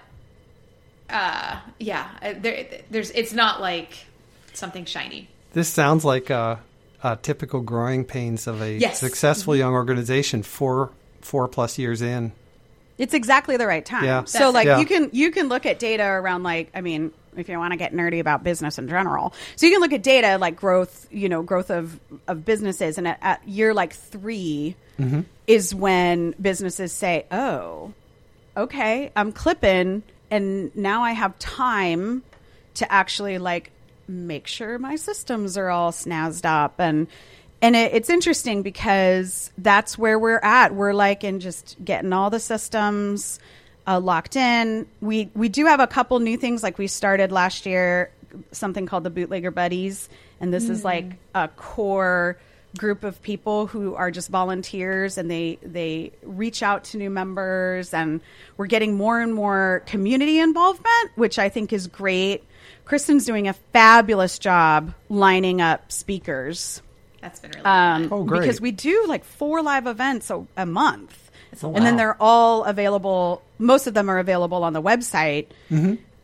Uh, 1.09 1.59
yeah, 1.79 2.09
uh, 2.21 2.33
there, 2.39 2.65
there's 2.89 3.11
it's 3.11 3.31
not 3.33 3.61
like 3.61 3.93
something 4.53 4.85
shiny. 4.85 5.27
This 5.53 5.69
sounds 5.69 6.03
like 6.03 6.31
uh, 6.31 6.55
uh, 7.03 7.15
typical 7.21 7.61
growing 7.61 8.03
pains 8.05 8.47
of 8.47 8.61
a 8.61 8.77
Yes. 8.77 8.99
successful 8.99 9.55
young 9.55 9.73
organization 9.73 10.41
four 10.43 10.89
four 11.21 11.47
plus 11.47 11.77
years 11.77 12.01
in. 12.01 12.31
It's 12.97 13.13
exactly 13.13 13.57
the 13.57 13.67
right 13.67 13.85
time. 13.85 14.05
Yeah. 14.05 14.23
So 14.23 14.51
That's 14.51 14.53
like 14.53 14.67
it. 14.67 14.79
You 14.79 14.85
can 14.85 15.09
you 15.11 15.31
can 15.31 15.49
look 15.49 15.65
at 15.65 15.79
data 15.79 16.03
around 16.03 16.43
like 16.43 16.71
I 16.73 16.81
mean 16.81 17.11
if 17.35 17.49
you 17.49 17.57
want 17.57 17.73
to 17.73 17.77
get 17.77 17.93
nerdy 17.93 18.19
about 18.19 18.43
business 18.43 18.77
in 18.77 18.87
general. 18.87 19.33
So 19.57 19.65
you 19.65 19.73
can 19.73 19.81
look 19.81 19.91
at 19.91 20.03
data 20.03 20.37
like 20.37 20.55
growth, 20.55 21.07
you 21.11 21.27
know, 21.27 21.43
growth 21.43 21.69
of 21.69 21.99
of 22.27 22.45
businesses 22.45 22.97
and 22.97 23.07
at, 23.07 23.19
at 23.21 23.47
year 23.47 23.73
like 23.73 23.93
3 23.93 24.75
mm-hmm. 24.99 25.21
is 25.47 25.75
when 25.75 26.33
businesses 26.41 26.93
say, 26.93 27.25
"Oh, 27.31 27.93
okay, 28.55 29.11
I'm 29.15 29.31
clipping 29.31 30.03
and 30.31 30.75
now 30.75 31.03
I 31.03 31.11
have 31.11 31.37
time 31.39 32.23
to 32.75 32.91
actually 32.91 33.37
like 33.37 33.71
make 34.07 34.47
sure 34.47 34.77
my 34.77 34.95
systems 34.95 35.57
are 35.57 35.69
all 35.69 35.91
snazzed 35.91 36.45
up 36.45 36.79
and 36.79 37.07
and 37.61 37.75
it, 37.75 37.93
it's 37.93 38.09
interesting 38.09 38.61
because 38.61 39.51
that's 39.57 39.97
where 39.97 40.19
we're 40.19 40.39
at. 40.39 40.73
We're 40.75 40.93
like 40.93 41.23
in 41.23 41.39
just 41.39 41.77
getting 41.83 42.13
all 42.13 42.29
the 42.29 42.39
systems 42.39 43.39
uh, 43.87 43.99
locked 43.99 44.35
in. 44.35 44.87
We 45.01 45.29
we 45.33 45.49
do 45.49 45.65
have 45.65 45.79
a 45.79 45.87
couple 45.87 46.19
new 46.19 46.37
things. 46.37 46.63
Like 46.63 46.77
we 46.77 46.87
started 46.87 47.31
last 47.31 47.65
year 47.65 48.11
something 48.51 48.85
called 48.85 49.03
the 49.03 49.09
bootlegger 49.09 49.51
buddies. 49.51 50.09
And 50.41 50.53
this 50.53 50.69
is 50.69 50.83
like 50.83 51.13
a 51.33 51.47
core 51.47 52.37
group 52.77 53.05
of 53.05 53.21
people 53.21 53.67
who 53.67 53.95
are 53.95 54.11
just 54.11 54.29
volunteers. 54.29 55.17
And 55.17 55.31
they 55.31 55.57
they 55.63 56.11
reach 56.23 56.61
out 56.61 56.83
to 56.85 56.97
new 56.97 57.09
members. 57.09 57.93
And 57.93 58.19
we're 58.57 58.67
getting 58.67 58.95
more 58.95 59.21
and 59.21 59.33
more 59.33 59.83
community 59.85 60.39
involvement 60.39 61.11
which 61.15 61.39
i 61.39 61.49
think 61.49 61.71
is 61.71 61.87
great. 61.87 62.43
Christin's 62.83 63.25
doing 63.25 63.47
a 63.47 63.53
fabulous 63.53 64.37
job 64.37 64.93
lining 65.09 65.61
up 65.61 65.91
speakers 65.91 66.81
That's 67.25 67.39
been 67.39 67.51
really 67.51 67.65
um, 67.65 68.09
fun. 68.09 68.19
Oh, 68.19 68.23
great. 68.23 68.41
because 68.41 68.61
we 68.61 68.71
do 68.71 69.05
like 69.07 69.23
four 69.23 69.63
live 69.63 69.87
events 69.87 70.29
a, 70.29 70.45
a 70.55 70.65
month. 70.65 71.31
A 71.61 71.67
and 71.67 71.85
then 71.85 71.95
they're 71.95 72.21
all 72.21 72.65
available 72.65 73.41
most 73.57 73.87
of 73.87 73.93
them 73.93 74.09
are 74.09 74.19
available 74.19 74.63
on 74.63 74.73
the 74.73 74.81
website. 74.81 75.47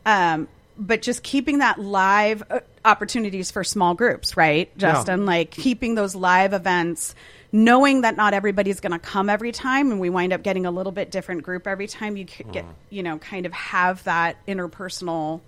Um, 0.06 0.48
but 0.78 1.02
just 1.02 1.22
keeping 1.22 1.58
that 1.58 1.78
live 1.78 2.42
uh, 2.50 2.60
opportunities 2.84 3.50
for 3.50 3.64
small 3.64 3.94
groups 3.94 4.36
right 4.36 4.76
justin? 4.78 5.26
Like 5.26 5.50
keeping 5.50 5.94
those 5.94 6.14
live 6.14 6.52
events 6.52 7.14
knowing 7.50 8.02
that 8.02 8.16
not 8.16 8.34
everybody's 8.34 8.80
going 8.80 8.92
to 8.92 8.98
come 8.98 9.28
every 9.28 9.52
time 9.52 9.90
and 9.90 10.00
we 10.00 10.10
wind 10.10 10.32
up 10.32 10.42
getting 10.42 10.66
a 10.66 10.70
little 10.70 10.92
bit 10.92 11.10
different 11.10 11.42
group 11.42 11.66
every 11.66 11.86
time 11.86 12.16
you 12.16 12.26
c- 12.26 12.44
get 12.52 12.64
you 12.90 13.02
know 13.02 13.18
kind 13.18 13.46
of 13.46 13.52
have 13.52 14.02
that 14.04 14.36
interpersonal 14.46 15.40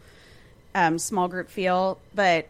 um, 0.75 0.99
small 0.99 1.29
group 1.29 1.51
feel. 1.51 1.99
But 2.15 2.49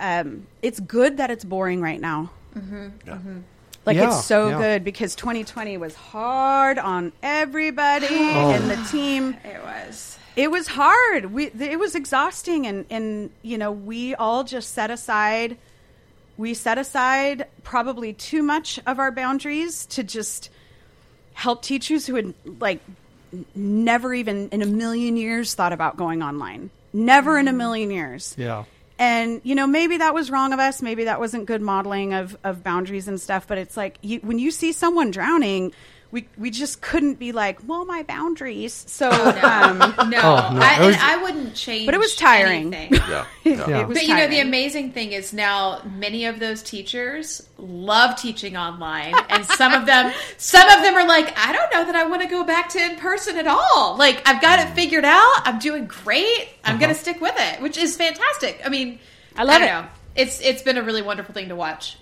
um, 0.00 0.46
it's 0.62 0.80
good 0.80 1.18
that 1.18 1.30
it's 1.30 1.44
boring 1.44 1.80
right 1.80 2.00
now 2.00 2.30
Mm-hmm, 2.56 2.88
yeah. 3.06 3.12
Mm-hmm. 3.14 3.38
like 3.86 3.96
Yeah, 3.96 4.08
it's 4.08 4.24
so 4.24 4.48
yeah. 4.48 4.58
good 4.58 4.84
because 4.84 5.14
2020 5.14 5.76
was 5.78 5.94
hard 5.94 6.78
on 6.78 7.12
everybody 7.22 8.06
Oh. 8.10 8.50
and 8.50 8.70
the 8.70 8.76
team. 8.90 9.36
It 9.44 9.62
was. 9.62 10.18
It 10.36 10.50
was 10.50 10.66
hard. 10.68 11.32
We 11.32 11.46
it 11.46 11.78
was 11.78 11.94
exhausting 11.94 12.66
and 12.66 12.86
and 12.90 13.30
you 13.42 13.58
know, 13.58 13.72
we 13.72 14.14
all 14.14 14.44
just 14.44 14.72
set 14.72 14.90
aside 14.90 15.56
we 16.40 16.54
set 16.54 16.78
aside 16.78 17.46
probably 17.62 18.14
too 18.14 18.42
much 18.42 18.80
of 18.86 18.98
our 18.98 19.12
boundaries 19.12 19.84
to 19.86 20.02
just 20.02 20.48
help 21.34 21.62
teachers 21.62 22.06
who 22.06 22.14
had 22.14 22.34
like 22.60 22.80
never 23.54 24.14
even 24.14 24.48
in 24.48 24.62
a 24.62 24.66
million 24.66 25.16
years 25.18 25.54
thought 25.54 25.72
about 25.72 25.96
going 25.98 26.22
online. 26.22 26.70
Never 26.92 27.38
in 27.38 27.46
a 27.46 27.50
mm-hmm. 27.50 27.58
million 27.58 27.90
years. 27.90 28.34
Yeah. 28.38 28.64
And 29.00 29.40
you 29.44 29.54
know, 29.54 29.66
maybe 29.66 29.96
that 29.96 30.12
was 30.12 30.30
wrong 30.30 30.52
of 30.52 30.60
us. 30.60 30.82
Maybe 30.82 31.04
that 31.04 31.18
wasn't 31.18 31.46
good 31.46 31.62
modeling 31.62 32.12
of, 32.12 32.36
of 32.44 32.62
boundaries 32.62 33.08
and 33.08 33.18
stuff. 33.18 33.48
But 33.48 33.56
it's 33.56 33.74
like 33.74 33.96
you, 34.02 34.20
when 34.20 34.38
you 34.38 34.50
see 34.50 34.72
someone 34.72 35.10
drowning, 35.10 35.72
we 36.12 36.26
we 36.36 36.50
just 36.50 36.80
couldn't 36.82 37.18
be 37.20 37.30
like, 37.32 37.60
well, 37.66 37.84
my 37.84 38.02
boundaries. 38.02 38.72
So, 38.88 39.08
um, 39.10 39.78
No, 40.10 40.18
Oh, 40.18 40.50
no, 40.52 40.60
I, 40.60 40.84
was- 40.84 40.94
and 40.96 41.04
I 41.04 41.22
wouldn't 41.22 41.54
change. 41.54 41.86
But 41.86 41.94
it 41.94 41.98
was 42.00 42.16
tiring. 42.16 42.74
anything. 42.74 42.94
Yeah. 43.08 43.26
it, 43.44 43.58
yeah. 43.68 43.80
it 43.82 43.88
was 43.88 43.96
But 43.98 44.06
you 44.08 44.16
know, 44.16 44.26
the 44.26 44.40
amazing 44.40 44.92
thing 44.92 45.12
is 45.12 45.32
now 45.32 45.82
many 45.96 46.24
of 46.26 46.40
those 46.40 46.62
teachers 46.62 47.46
love 47.58 48.16
teaching 48.16 48.56
online, 48.56 49.14
and 49.28 49.44
some 49.46 49.72
of 49.72 49.86
them, 49.86 50.12
some 50.36 50.68
of 50.68 50.82
them 50.82 50.94
are 50.96 51.06
like, 51.06 51.32
I 51.38 51.52
don't 51.52 51.72
know 51.72 51.84
that 51.84 51.94
I 51.94 52.04
want 52.08 52.22
to 52.22 52.28
go 52.28 52.42
back 52.44 52.68
to 52.70 52.78
in 52.82 52.96
person 52.96 53.36
at 53.36 53.46
all. 53.46 53.96
Like, 53.96 54.26
I've 54.28 54.40
got 54.42 54.58
it 54.58 54.72
figured 54.74 55.04
out. 55.04 55.42
I'm 55.44 55.58
doing 55.58 55.86
great. 55.86 56.48
I'm 56.64 56.78
going 56.78 56.92
to 56.92 56.98
stick 56.98 57.20
with 57.20 57.34
it, 57.36 57.60
which 57.60 57.76
is 57.78 57.96
fantastic. 57.96 58.60
I 58.64 58.68
mean, 58.68 58.98
I 59.36 59.44
love 59.44 59.58
don't 59.60 59.68
it. 59.68 59.72
Know. 59.72 59.86
It's 60.16 60.40
it's 60.40 60.62
been 60.62 60.76
a 60.76 60.82
really 60.82 61.02
wonderful 61.02 61.32
thing 61.34 61.48
to 61.50 61.54
watch. 61.56 61.96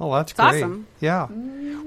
Oh, 0.00 0.12
that's 0.14 0.32
It's 0.32 0.40
great. 0.40 0.62
awesome. 0.62 0.86
Yeah. 1.00 1.26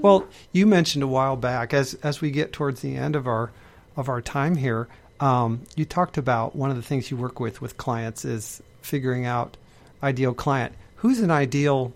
Well, 0.00 0.26
you 0.52 0.66
mentioned 0.66 1.02
a 1.02 1.06
while 1.06 1.36
back 1.36 1.72
as 1.72 1.94
as 2.02 2.20
we 2.20 2.30
get 2.30 2.52
towards 2.52 2.80
the 2.80 2.96
end 2.96 3.16
of 3.16 3.26
our 3.26 3.50
of 3.96 4.08
our 4.08 4.20
time 4.20 4.56
here, 4.56 4.88
um, 5.20 5.62
you 5.76 5.84
talked 5.84 6.18
about 6.18 6.54
one 6.56 6.70
of 6.70 6.76
the 6.76 6.82
things 6.82 7.10
you 7.10 7.16
work 7.16 7.40
with 7.40 7.60
with 7.60 7.76
clients 7.76 8.24
is 8.24 8.62
figuring 8.82 9.24
out 9.24 9.56
ideal 10.02 10.34
client. 10.34 10.74
Who's 10.96 11.20
an 11.20 11.30
ideal 11.30 11.92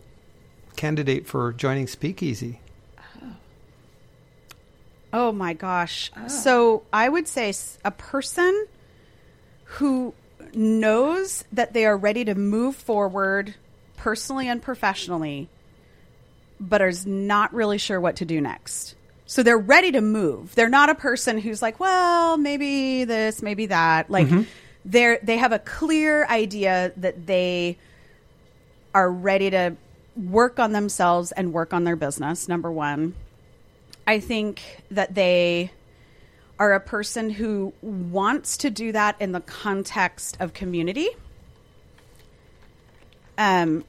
candidate 0.76 1.26
for 1.26 1.52
joining 1.52 1.86
Speakeasy? 1.86 2.60
Oh 5.12 5.32
my 5.32 5.54
gosh. 5.54 6.10
So 6.28 6.82
I 6.92 7.08
would 7.08 7.26
say 7.28 7.52
a 7.84 7.90
person 7.90 8.66
who 9.64 10.14
knows 10.54 11.44
that 11.52 11.72
they 11.72 11.86
are 11.86 11.96
ready 11.96 12.24
to 12.24 12.34
move 12.34 12.76
forward 12.76 13.54
personally 13.96 14.48
and 14.48 14.60
professionally, 14.60 15.48
but 16.60 16.80
is 16.82 17.06
not 17.06 17.52
really 17.54 17.78
sure 17.78 18.00
what 18.00 18.16
to 18.16 18.24
do 18.24 18.40
next. 18.40 18.94
So 19.26 19.42
they're 19.42 19.58
ready 19.58 19.92
to 19.92 20.00
move. 20.00 20.54
They're 20.54 20.68
not 20.68 20.88
a 20.88 20.94
person 20.94 21.38
who's 21.38 21.60
like, 21.60 21.80
well, 21.80 22.36
maybe 22.36 23.04
this, 23.04 23.42
maybe 23.42 23.66
that. 23.66 24.08
Like 24.08 24.28
they're 24.84 25.18
they 25.22 25.36
have 25.36 25.52
a 25.52 25.58
clear 25.58 26.26
idea 26.26 26.92
that 26.96 27.26
they 27.26 27.76
are 28.94 29.10
ready 29.10 29.50
to 29.50 29.76
work 30.16 30.58
on 30.58 30.72
themselves 30.72 31.32
and 31.32 31.52
work 31.52 31.74
on 31.74 31.84
their 31.84 31.96
business. 31.96 32.48
Number 32.48 32.70
1. 32.70 33.14
I 34.06 34.20
think 34.20 34.62
that 34.92 35.14
they 35.14 35.72
are 36.58 36.72
a 36.72 36.80
person 36.80 37.28
who 37.28 37.74
wants 37.82 38.58
to 38.58 38.70
do 38.70 38.92
that 38.92 39.16
in 39.20 39.32
the 39.32 39.40
context 39.40 40.36
of 40.40 40.54
community. 40.54 41.08
Um, 43.36 43.84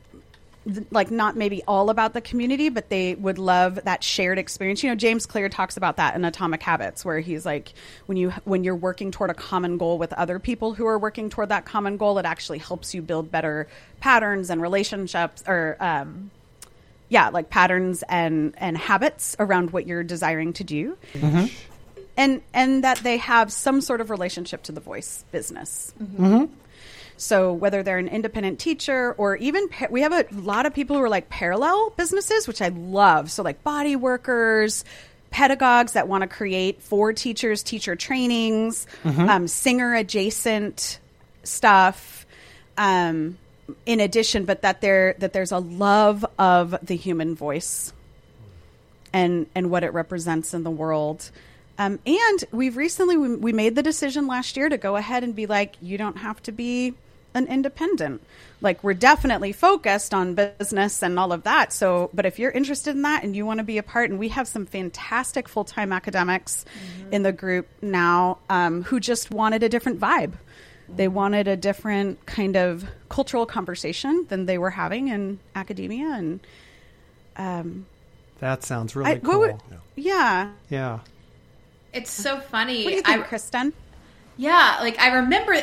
like 0.92 1.12
not 1.12 1.36
maybe 1.36 1.64
all 1.68 1.90
about 1.90 2.14
the 2.14 2.22
community, 2.22 2.70
but 2.70 2.90
they 2.90 3.16
would 3.16 3.38
love 3.38 3.80
that 3.86 4.04
shared 4.04 4.38
experience. 4.38 4.84
You 4.84 4.90
know, 4.90 4.96
James 4.96 5.26
Clear 5.26 5.50
talks 5.50 5.78
about 5.78 5.98
that 5.98 6.16
in 6.16 6.26
Atomic 6.26 6.62
Habits, 6.62 7.06
where 7.06 7.20
he's 7.20 7.46
like, 7.46 7.74
when 8.06 8.18
you 8.18 8.32
when 8.44 8.64
you're 8.64 8.76
working 8.76 9.12
toward 9.12 9.30
a 9.30 9.34
common 9.34 9.78
goal 9.78 9.98
with 9.98 10.14
other 10.14 10.40
people 10.40 10.74
who 10.74 10.86
are 10.86 11.00
working 11.00 11.30
toward 11.30 11.50
that 11.50 11.66
common 11.66 11.98
goal, 11.98 12.18
it 12.18 12.26
actually 12.26 12.58
helps 12.58 12.94
you 12.94 13.02
build 13.02 13.32
better 13.32 13.68
patterns 14.00 14.50
and 14.50 14.62
relationships, 14.62 15.44
or 15.48 15.78
um, 15.80 16.32
yeah, 17.10 17.30
like 17.30 17.50
patterns 17.50 18.04
and 18.10 18.54
and 18.58 18.78
habits 18.78 19.36
around 19.40 19.72
what 19.72 19.88
you're 19.88 20.04
desiring 20.04 20.54
to 20.54 20.64
do. 20.64 20.98
And 22.18 22.42
and 22.54 22.84
that 22.84 22.98
they 23.00 23.18
have 23.18 23.52
some 23.52 23.80
sort 23.80 24.02
of 24.02 24.10
relationship 24.10 24.64
to 24.64 24.72
the 24.72 24.82
voice 24.82 25.24
business. 25.32 25.94
So 27.18 27.52
whether 27.52 27.84
they're 27.84 27.98
an 27.98 28.08
independent 28.08 28.60
teacher 28.60 29.14
or 29.18 29.36
even 29.36 29.68
pa- 29.70 29.88
we 29.90 30.02
have 30.02 30.14
a 30.14 30.26
lot 30.32 30.66
of 30.66 30.74
people 30.74 30.96
who 30.96 31.04
are 31.04 31.10
like 31.10 31.30
parallel 31.30 31.90
businesses, 31.92 32.48
which 32.48 32.62
I 32.62 32.70
love. 32.70 33.32
So 33.32 33.44
like 33.44 33.64
body 33.64 33.96
workers, 33.96 34.86
pedagogues 35.32 35.94
that 35.94 36.08
want 36.08 36.22
to 36.22 36.28
create 36.28 36.82
for 36.82 37.14
teachers 37.14 37.64
teacher 37.64 37.96
trainings, 37.96 38.88
um, 39.30 39.48
singer 39.48 39.94
adjacent 39.96 41.00
stuff. 41.44 42.26
Um, 42.78 43.38
in 43.86 44.00
addition, 44.00 44.46
but 44.46 44.62
that 44.62 44.82
there 44.82 45.16
that 45.20 45.34
there's 45.34 45.52
a 45.52 45.60
love 45.60 46.26
of 46.40 46.76
the 46.84 46.96
human 46.96 47.36
voice 47.36 47.92
and 49.12 49.48
and 49.56 49.70
what 49.70 49.84
it 49.84 49.94
represents 49.94 50.54
in 50.54 50.64
the 50.64 50.72
world. 50.72 51.30
Um, 51.78 52.00
and 52.06 52.44
we've 52.52 52.78
recently 52.78 53.18
we, 53.18 53.36
we 53.36 53.54
made 53.54 53.76
the 53.76 53.84
decision 53.84 54.28
last 54.28 54.58
year 54.58 54.70
to 54.70 54.78
go 54.78 54.96
ahead 54.96 55.24
and 55.24 55.36
be 55.36 55.48
like, 55.48 55.76
you 55.82 55.98
don't 55.98 56.18
have 56.18 56.42
to 56.44 56.52
be 56.52 56.94
an 57.38 57.48
independent. 57.48 58.22
Like 58.60 58.84
we're 58.84 58.96
definitely 58.96 59.54
focused 59.54 60.14
on 60.14 60.34
business 60.34 61.04
and 61.04 61.18
all 61.20 61.32
of 61.32 61.44
that. 61.44 61.72
So, 61.72 62.10
but 62.14 62.26
if 62.26 62.40
you're 62.40 62.52
interested 62.52 62.96
in 62.96 63.04
that 63.04 63.24
and 63.24 63.36
you 63.36 63.46
want 63.46 63.60
to 63.60 63.64
be 63.64 63.78
a 63.78 63.84
part, 63.84 64.10
and 64.10 64.18
we 64.20 64.30
have 64.30 64.48
some 64.48 64.66
fantastic 64.66 65.48
full 65.48 65.64
time 65.64 65.94
academics 65.94 66.66
in 67.12 67.22
the 67.24 67.32
group 67.32 67.68
now 67.82 68.40
um, 68.50 68.84
who 68.84 69.00
just 69.00 69.30
wanted 69.32 69.62
a 69.64 69.70
different 69.70 70.00
vibe. 70.00 70.34
They 70.90 71.08
wanted 71.10 71.48
a 71.50 71.58
different 71.58 72.26
kind 72.26 72.56
of 72.56 72.86
cultural 73.10 73.46
conversation 73.46 74.26
than 74.30 74.46
they 74.46 74.58
were 74.58 74.70
having 74.70 75.10
in 75.10 75.38
academia, 75.54 76.08
and 76.14 76.40
um, 77.36 77.86
That 78.40 78.64
sounds 78.64 78.96
really 78.96 79.12
I, 79.12 79.16
cool. 79.20 79.40
would- 79.40 79.56
yeah. 79.96 80.52
yeah. 80.70 81.00
It's 81.94 82.10
so 82.12 82.40
funny. 82.40 82.84
What 82.86 82.90
do 82.92 82.96
you 82.96 83.02
think, 83.02 83.26
I- 83.26 83.28
Christin? 83.28 83.74
Yeah, 84.38 84.78
like 84.82 85.00
I 85.00 85.16
remember, 85.16 85.56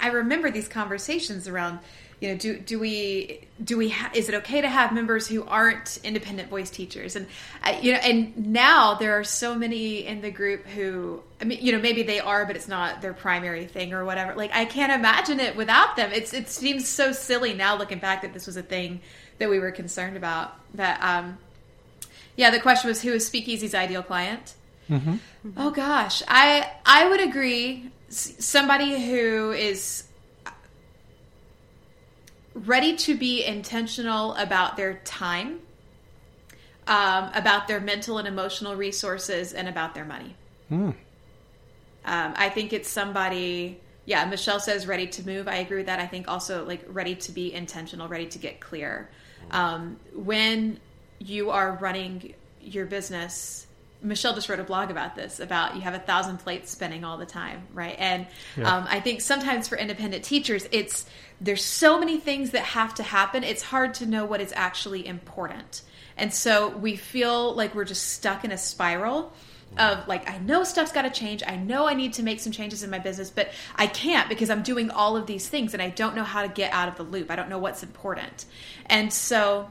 I 0.00 0.08
remember 0.08 0.50
these 0.50 0.68
conversations 0.68 1.48
around. 1.48 1.80
You 2.20 2.28
know, 2.28 2.36
do 2.36 2.58
do 2.58 2.78
we 2.78 3.40
do 3.64 3.78
we 3.78 3.88
ha- 3.88 4.10
is 4.14 4.28
it 4.28 4.34
okay 4.34 4.60
to 4.60 4.68
have 4.68 4.92
members 4.92 5.26
who 5.26 5.42
aren't 5.44 5.98
independent 6.04 6.50
voice 6.50 6.68
teachers? 6.68 7.16
And 7.16 7.26
uh, 7.64 7.78
you 7.80 7.92
know, 7.92 7.98
and 7.98 8.52
now 8.52 8.92
there 8.94 9.18
are 9.18 9.24
so 9.24 9.54
many 9.54 10.06
in 10.06 10.20
the 10.20 10.30
group 10.30 10.66
who, 10.66 11.22
I 11.40 11.44
mean, 11.44 11.64
you 11.64 11.72
know, 11.72 11.78
maybe 11.78 12.02
they 12.02 12.20
are, 12.20 12.44
but 12.44 12.56
it's 12.56 12.68
not 12.68 13.00
their 13.00 13.14
primary 13.14 13.64
thing 13.64 13.94
or 13.94 14.04
whatever. 14.04 14.34
Like 14.34 14.50
I 14.52 14.66
can't 14.66 14.92
imagine 14.92 15.40
it 15.40 15.56
without 15.56 15.96
them. 15.96 16.12
It's 16.12 16.34
it 16.34 16.50
seems 16.50 16.86
so 16.86 17.12
silly 17.12 17.54
now 17.54 17.78
looking 17.78 18.00
back 18.00 18.20
that 18.20 18.34
this 18.34 18.46
was 18.46 18.58
a 18.58 18.62
thing 18.62 19.00
that 19.38 19.48
we 19.48 19.58
were 19.58 19.70
concerned 19.70 20.18
about. 20.18 20.52
That 20.74 21.02
um, 21.02 21.38
yeah, 22.36 22.50
the 22.50 22.60
question 22.60 22.88
was 22.88 23.00
who 23.00 23.12
is 23.14 23.26
Speakeasy's 23.26 23.74
ideal 23.74 24.02
client? 24.02 24.52
Oh 25.56 25.70
gosh, 25.70 26.22
I 26.28 26.70
I 26.84 27.08
would 27.08 27.20
agree. 27.20 27.90
Somebody 28.10 29.06
who 29.08 29.52
is 29.52 30.04
ready 32.54 32.96
to 32.96 33.16
be 33.16 33.44
intentional 33.44 34.34
about 34.34 34.76
their 34.76 34.94
time, 35.04 35.60
um, 36.86 37.30
about 37.34 37.68
their 37.68 37.80
mental 37.80 38.18
and 38.18 38.26
emotional 38.26 38.74
resources, 38.74 39.52
and 39.52 39.68
about 39.68 39.94
their 39.94 40.04
money. 40.04 40.34
Um, 42.04 42.34
I 42.36 42.48
think 42.48 42.72
it's 42.72 42.88
somebody. 42.88 43.80
Yeah, 44.06 44.24
Michelle 44.24 44.58
says 44.60 44.86
ready 44.86 45.06
to 45.06 45.24
move. 45.26 45.46
I 45.46 45.56
agree 45.56 45.78
with 45.78 45.86
that. 45.86 46.00
I 46.00 46.06
think 46.06 46.26
also 46.26 46.64
like 46.66 46.84
ready 46.88 47.14
to 47.14 47.32
be 47.32 47.52
intentional, 47.52 48.08
ready 48.08 48.26
to 48.26 48.38
get 48.38 48.58
clear. 48.60 49.08
Um, 49.52 49.98
when 50.14 50.80
you 51.20 51.50
are 51.50 51.78
running 51.80 52.34
your 52.60 52.86
business, 52.86 53.66
Michelle 54.02 54.34
just 54.34 54.48
wrote 54.48 54.60
a 54.60 54.64
blog 54.64 54.90
about 54.90 55.14
this 55.14 55.40
about 55.40 55.74
you 55.74 55.82
have 55.82 55.94
a 55.94 55.98
thousand 55.98 56.38
plates 56.38 56.70
spinning 56.70 57.04
all 57.04 57.18
the 57.18 57.26
time, 57.26 57.66
right? 57.72 57.96
And 57.98 58.26
um, 58.62 58.86
I 58.88 59.00
think 59.00 59.20
sometimes 59.20 59.68
for 59.68 59.76
independent 59.76 60.24
teachers, 60.24 60.66
it's 60.72 61.06
there's 61.40 61.64
so 61.64 61.98
many 61.98 62.18
things 62.18 62.50
that 62.50 62.62
have 62.62 62.94
to 62.94 63.02
happen. 63.02 63.44
It's 63.44 63.62
hard 63.62 63.94
to 63.94 64.06
know 64.06 64.24
what 64.24 64.40
is 64.40 64.52
actually 64.56 65.06
important, 65.06 65.82
and 66.16 66.32
so 66.32 66.68
we 66.68 66.96
feel 66.96 67.54
like 67.54 67.74
we're 67.74 67.84
just 67.84 68.12
stuck 68.12 68.44
in 68.44 68.52
a 68.52 68.58
spiral 68.58 69.32
of 69.78 70.06
like 70.08 70.28
I 70.28 70.38
know 70.38 70.64
stuff's 70.64 70.92
got 70.92 71.02
to 71.02 71.10
change. 71.10 71.42
I 71.46 71.56
know 71.56 71.86
I 71.86 71.94
need 71.94 72.14
to 72.14 72.22
make 72.22 72.40
some 72.40 72.52
changes 72.52 72.82
in 72.82 72.90
my 72.90 72.98
business, 72.98 73.30
but 73.30 73.50
I 73.76 73.86
can't 73.86 74.28
because 74.28 74.50
I'm 74.50 74.62
doing 74.62 74.90
all 74.90 75.16
of 75.16 75.26
these 75.26 75.48
things 75.48 75.74
and 75.74 75.82
I 75.82 75.90
don't 75.90 76.16
know 76.16 76.24
how 76.24 76.42
to 76.42 76.48
get 76.48 76.72
out 76.72 76.88
of 76.88 76.96
the 76.96 77.04
loop. 77.04 77.30
I 77.30 77.36
don't 77.36 77.48
know 77.48 77.58
what's 77.58 77.82
important. 77.82 78.46
And 78.86 79.12
so 79.12 79.70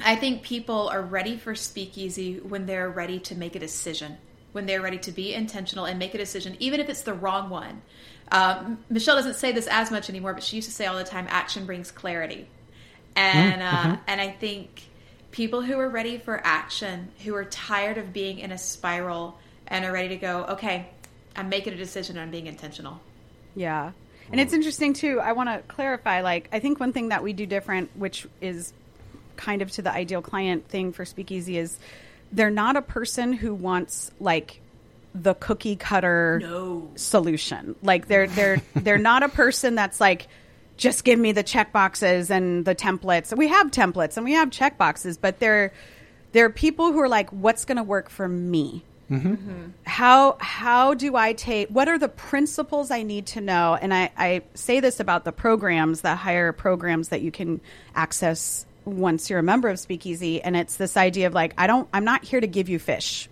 I 0.00 0.16
think 0.16 0.42
people 0.42 0.88
are 0.88 1.02
ready 1.02 1.36
for 1.36 1.54
speakeasy 1.54 2.38
when 2.38 2.66
they're 2.66 2.90
ready 2.90 3.20
to 3.20 3.34
make 3.34 3.54
a 3.54 3.58
decision, 3.58 4.16
when 4.52 4.66
they're 4.66 4.80
ready 4.80 4.98
to 4.98 5.12
be 5.12 5.34
intentional 5.34 5.84
and 5.84 5.98
make 5.98 6.14
a 6.14 6.18
decision, 6.18 6.56
even 6.58 6.80
if 6.80 6.88
it's 6.88 7.02
the 7.02 7.14
wrong 7.14 7.50
one. 7.50 7.82
Um, 8.30 8.78
Michelle 8.88 9.16
doesn't 9.16 9.36
say 9.36 9.52
this 9.52 9.66
as 9.66 9.90
much 9.90 10.08
anymore, 10.08 10.32
but 10.32 10.42
she 10.42 10.56
used 10.56 10.68
to 10.68 10.74
say 10.74 10.86
all 10.86 10.96
the 10.96 11.04
time, 11.04 11.26
"Action 11.28 11.66
brings 11.66 11.90
clarity," 11.90 12.48
and 13.14 13.62
uh, 13.62 13.96
and 14.06 14.20
I 14.20 14.30
think 14.30 14.84
people 15.32 15.62
who 15.62 15.78
are 15.78 15.88
ready 15.88 16.18
for 16.18 16.40
action, 16.44 17.10
who 17.24 17.34
are 17.34 17.44
tired 17.44 17.98
of 17.98 18.12
being 18.12 18.38
in 18.38 18.52
a 18.52 18.58
spiral, 18.58 19.38
and 19.66 19.84
are 19.84 19.92
ready 19.92 20.08
to 20.08 20.16
go, 20.16 20.44
okay, 20.44 20.88
I'm 21.34 21.48
making 21.48 21.72
a 21.72 21.76
decision 21.76 22.16
and 22.16 22.24
I'm 22.24 22.30
being 22.30 22.46
intentional. 22.46 23.00
Yeah. 23.56 23.92
And 24.30 24.40
it's 24.40 24.52
interesting 24.52 24.92
too. 24.92 25.18
I 25.20 25.32
want 25.32 25.48
to 25.48 25.60
clarify 25.74 26.22
like 26.22 26.48
I 26.52 26.60
think 26.60 26.78
one 26.78 26.92
thing 26.92 27.08
that 27.08 27.22
we 27.22 27.32
do 27.32 27.44
different 27.44 27.90
which 27.96 28.26
is 28.40 28.72
kind 29.42 29.62
of 29.62 29.70
to 29.72 29.82
the 29.82 29.92
ideal 29.92 30.22
client 30.22 30.68
thing 30.68 30.92
for 30.92 31.04
Speakeasy 31.04 31.58
is 31.58 31.78
they're 32.30 32.50
not 32.50 32.76
a 32.76 32.82
person 32.82 33.32
who 33.32 33.52
wants 33.54 34.10
like 34.20 34.60
the 35.14 35.34
cookie 35.34 35.76
cutter 35.76 36.38
No. 36.42 36.88
solution. 36.94 37.74
Like 37.82 38.06
they're 38.08 38.26
they're 38.28 38.62
they're 38.74 38.98
not 38.98 39.22
a 39.22 39.28
person 39.28 39.74
that's 39.74 40.00
like 40.00 40.28
just 40.78 41.04
give 41.04 41.18
me 41.18 41.32
the 41.32 41.42
check 41.42 41.72
boxes 41.72 42.30
and 42.30 42.64
the 42.64 42.74
templates. 42.74 43.36
We 43.36 43.48
have 43.48 43.70
templates 43.70 44.16
and 44.16 44.24
we 44.24 44.32
have 44.32 44.50
check 44.50 44.78
boxes, 44.78 45.18
but 45.18 45.38
they're 45.38 45.72
they're 46.32 46.48
people 46.50 46.92
who 46.92 47.00
are 47.00 47.08
like 47.08 47.28
what's 47.30 47.64
going 47.66 47.76
to 47.76 47.82
work 47.82 48.08
for 48.08 48.28
me? 48.28 48.84
Mm-hmm. 49.10 49.28
Mm-hmm. 49.34 49.62
how 49.84 50.38
how 50.40 50.94
do 50.94 51.16
I 51.16 51.34
take 51.34 51.68
what 51.68 51.86
are 51.88 51.98
the 51.98 52.08
principles 52.08 52.90
I 52.90 53.02
need 53.02 53.26
to 53.34 53.42
know? 53.42 53.76
And 53.78 53.92
I, 53.92 54.10
I 54.16 54.42
say 54.54 54.80
this 54.80 55.00
about 55.00 55.24
the 55.26 55.32
programs, 55.32 56.00
the 56.00 56.14
higher 56.16 56.52
programs 56.52 57.08
that 57.10 57.20
you 57.20 57.30
can 57.30 57.60
access 57.94 58.64
once 58.84 59.30
you're 59.30 59.38
a 59.38 59.42
member 59.42 59.68
of 59.68 59.78
Speakeasy, 59.78 60.42
and 60.42 60.56
it's 60.56 60.76
this 60.76 60.96
idea 60.96 61.26
of 61.26 61.34
like 61.34 61.54
I 61.58 61.66
don't 61.66 61.88
I'm 61.92 62.04
not 62.04 62.24
here 62.24 62.40
to 62.40 62.46
give 62.46 62.68
you 62.68 62.78
fish. 62.78 63.28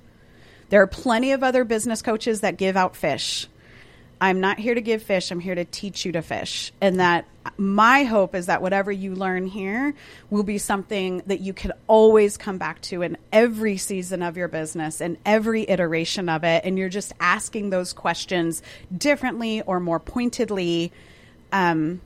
There 0.68 0.82
are 0.82 0.86
plenty 0.86 1.32
of 1.32 1.42
other 1.42 1.64
business 1.64 2.00
coaches 2.00 2.42
that 2.42 2.56
give 2.56 2.76
out 2.76 2.94
fish. 2.94 3.48
I'm 4.20 4.40
not 4.40 4.58
here 4.58 4.74
to 4.74 4.82
give 4.82 5.02
fish. 5.02 5.30
I'm 5.30 5.40
here 5.40 5.54
to 5.54 5.64
teach 5.64 6.04
you 6.04 6.12
to 6.12 6.20
fish. 6.20 6.72
And 6.80 7.00
that 7.00 7.26
my 7.56 8.04
hope 8.04 8.34
is 8.34 8.46
that 8.46 8.60
whatever 8.60 8.92
you 8.92 9.14
learn 9.14 9.46
here 9.46 9.94
will 10.28 10.42
be 10.42 10.58
something 10.58 11.22
that 11.26 11.40
you 11.40 11.54
can 11.54 11.72
always 11.86 12.36
come 12.36 12.58
back 12.58 12.82
to 12.82 13.00
in 13.00 13.16
every 13.32 13.78
season 13.78 14.22
of 14.22 14.36
your 14.36 14.48
business 14.48 15.00
and 15.00 15.16
every 15.24 15.62
iteration 15.68 16.28
of 16.28 16.44
it. 16.44 16.64
And 16.66 16.78
you're 16.78 16.90
just 16.90 17.14
asking 17.18 17.70
those 17.70 17.94
questions 17.94 18.62
differently 18.96 19.62
or 19.62 19.80
more 19.80 19.98
pointedly. 19.98 20.92
Um, 21.50 22.02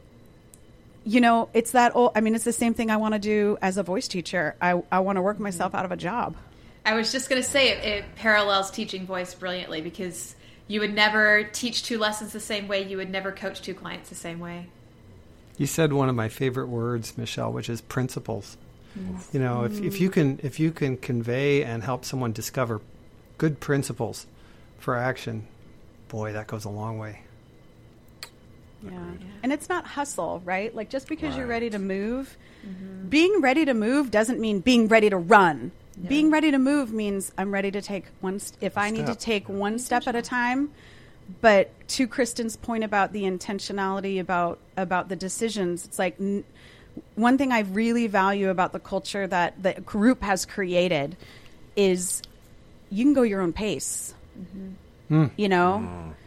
you 1.05 1.21
know, 1.21 1.49
it's 1.55 1.73
that 1.73 1.95
old, 1.95 2.13
I 2.15 2.21
mean, 2.21 2.35
it's 2.35 2.45
the 2.45 2.53
same 2.53 2.75
thing 2.75 2.91
I 2.91 2.97
want 2.97 3.15
to 3.15 3.21
do 3.21 3.59
as 3.61 3.77
a 3.77 3.83
voice 3.83 4.09
teacher. 4.09 4.57
I, 4.61 4.83
I 4.91 5.01
want 5.01 5.17
to 5.17 5.23
work 5.23 5.39
myself 5.39 5.75
out 5.75 5.85
of 5.85 5.93
a 5.93 5.97
job. 5.97 6.37
I 6.85 6.95
was 6.95 7.13
just 7.13 7.29
going 7.29 7.43
to 7.43 7.49
say 7.49 7.71
it, 7.71 7.85
it 7.85 8.05
parallels 8.17 8.71
teaching 8.71 9.07
voice 9.07 9.35
brilliantly 9.35 9.81
because 9.81 10.35
you 10.67 10.81
would 10.81 10.95
never 10.95 11.45
teach 11.45 11.83
two 11.83 11.99
lessons 11.99 12.33
the 12.33 12.41
same 12.41 12.69
way. 12.69 12.87
You 12.87 12.97
would 12.99 13.11
never 13.11 13.33
coach 13.33 13.63
two 13.63 13.75
clients 13.75 14.09
the 14.09 14.15
same 14.15 14.41
way. 14.41 14.69
You 15.57 15.67
said 15.67 15.93
one 15.93 16.09
of 16.09 16.15
my 16.15 16.29
favorite 16.29 16.67
words, 16.67 17.17
Michelle, 17.17 17.53
which 17.53 17.69
is 17.69 17.81
principles. 17.81 18.57
You 19.33 19.41
know, 19.41 19.65
if, 19.65 19.81
if 19.81 20.01
you 20.01 20.09
can 20.09 20.39
if 20.45 20.61
you 20.61 20.71
can 20.71 20.97
convey 20.97 21.65
and 21.65 21.83
help 21.83 22.05
someone 22.05 22.31
discover 22.31 22.81
good 23.39 23.59
principles 23.59 24.27
for 24.79 24.95
action, 24.95 25.49
boy, 26.07 26.33
that 26.35 26.47
goes 26.47 26.65
a 26.65 26.71
long 26.71 26.99
way. 26.99 27.24
Yeah. 28.85 29.29
And 29.43 29.53
it's 29.53 29.69
not 29.69 29.87
hustle, 29.87 30.43
right? 30.45 30.75
Like 30.75 30.91
just 30.91 31.09
because 31.09 31.37
you're 31.37 31.47
ready 31.47 31.71
to 31.71 31.79
move, 31.79 32.37
mm-hmm. 32.67 33.09
being 33.09 33.41
ready 33.41 33.65
to 33.65 33.75
move 33.75 34.11
doesn't 34.11 34.41
mean 34.41 34.61
being 34.61 34.89
ready 34.89 35.11
to 35.11 35.17
run. 35.17 35.73
Being 36.09 36.31
ready 36.31 36.51
to 36.51 36.59
move 36.59 36.93
means 36.93 37.31
I'm 37.39 37.53
ready 37.53 37.71
to 37.71 37.81
take 37.81 38.07
one 38.21 38.41
st- 38.41 38.63
if 38.63 38.77
I 38.77 38.91
need 38.91 39.07
to 39.07 39.13
step. 39.13 39.19
take 39.19 39.49
one 39.49 39.79
step 39.79 40.07
at 40.07 40.17
a 40.17 40.23
time. 40.23 40.71
But 41.41 41.71
to 41.91 42.07
Christin's 42.07 42.57
point 42.57 42.85
about 42.85 43.13
the 43.13 43.23
intentionality 43.23 44.21
about 44.21 44.59
about 44.77 45.09
the 45.09 45.17
decisions, 45.17 45.85
it's 45.85 45.99
like 45.99 46.17
n- 46.21 46.45
one 47.15 47.39
thing 47.39 47.53
I 47.53 47.61
really 47.61 48.09
value 48.09 48.51
about 48.51 48.73
the 48.73 48.81
culture 48.81 49.27
that 49.27 49.63
the 49.63 49.75
group 49.75 50.23
has 50.23 50.45
created 50.45 51.17
is 51.77 52.23
you 52.91 53.05
can 53.05 53.15
go 53.15 53.23
your 53.23 53.41
own 53.41 53.53
pace. 53.53 54.15
Mm-hmm. 54.39 54.69
Hmm. 55.09 55.27
You 55.37 55.49
know, 55.49 55.83
mm. 55.87 56.24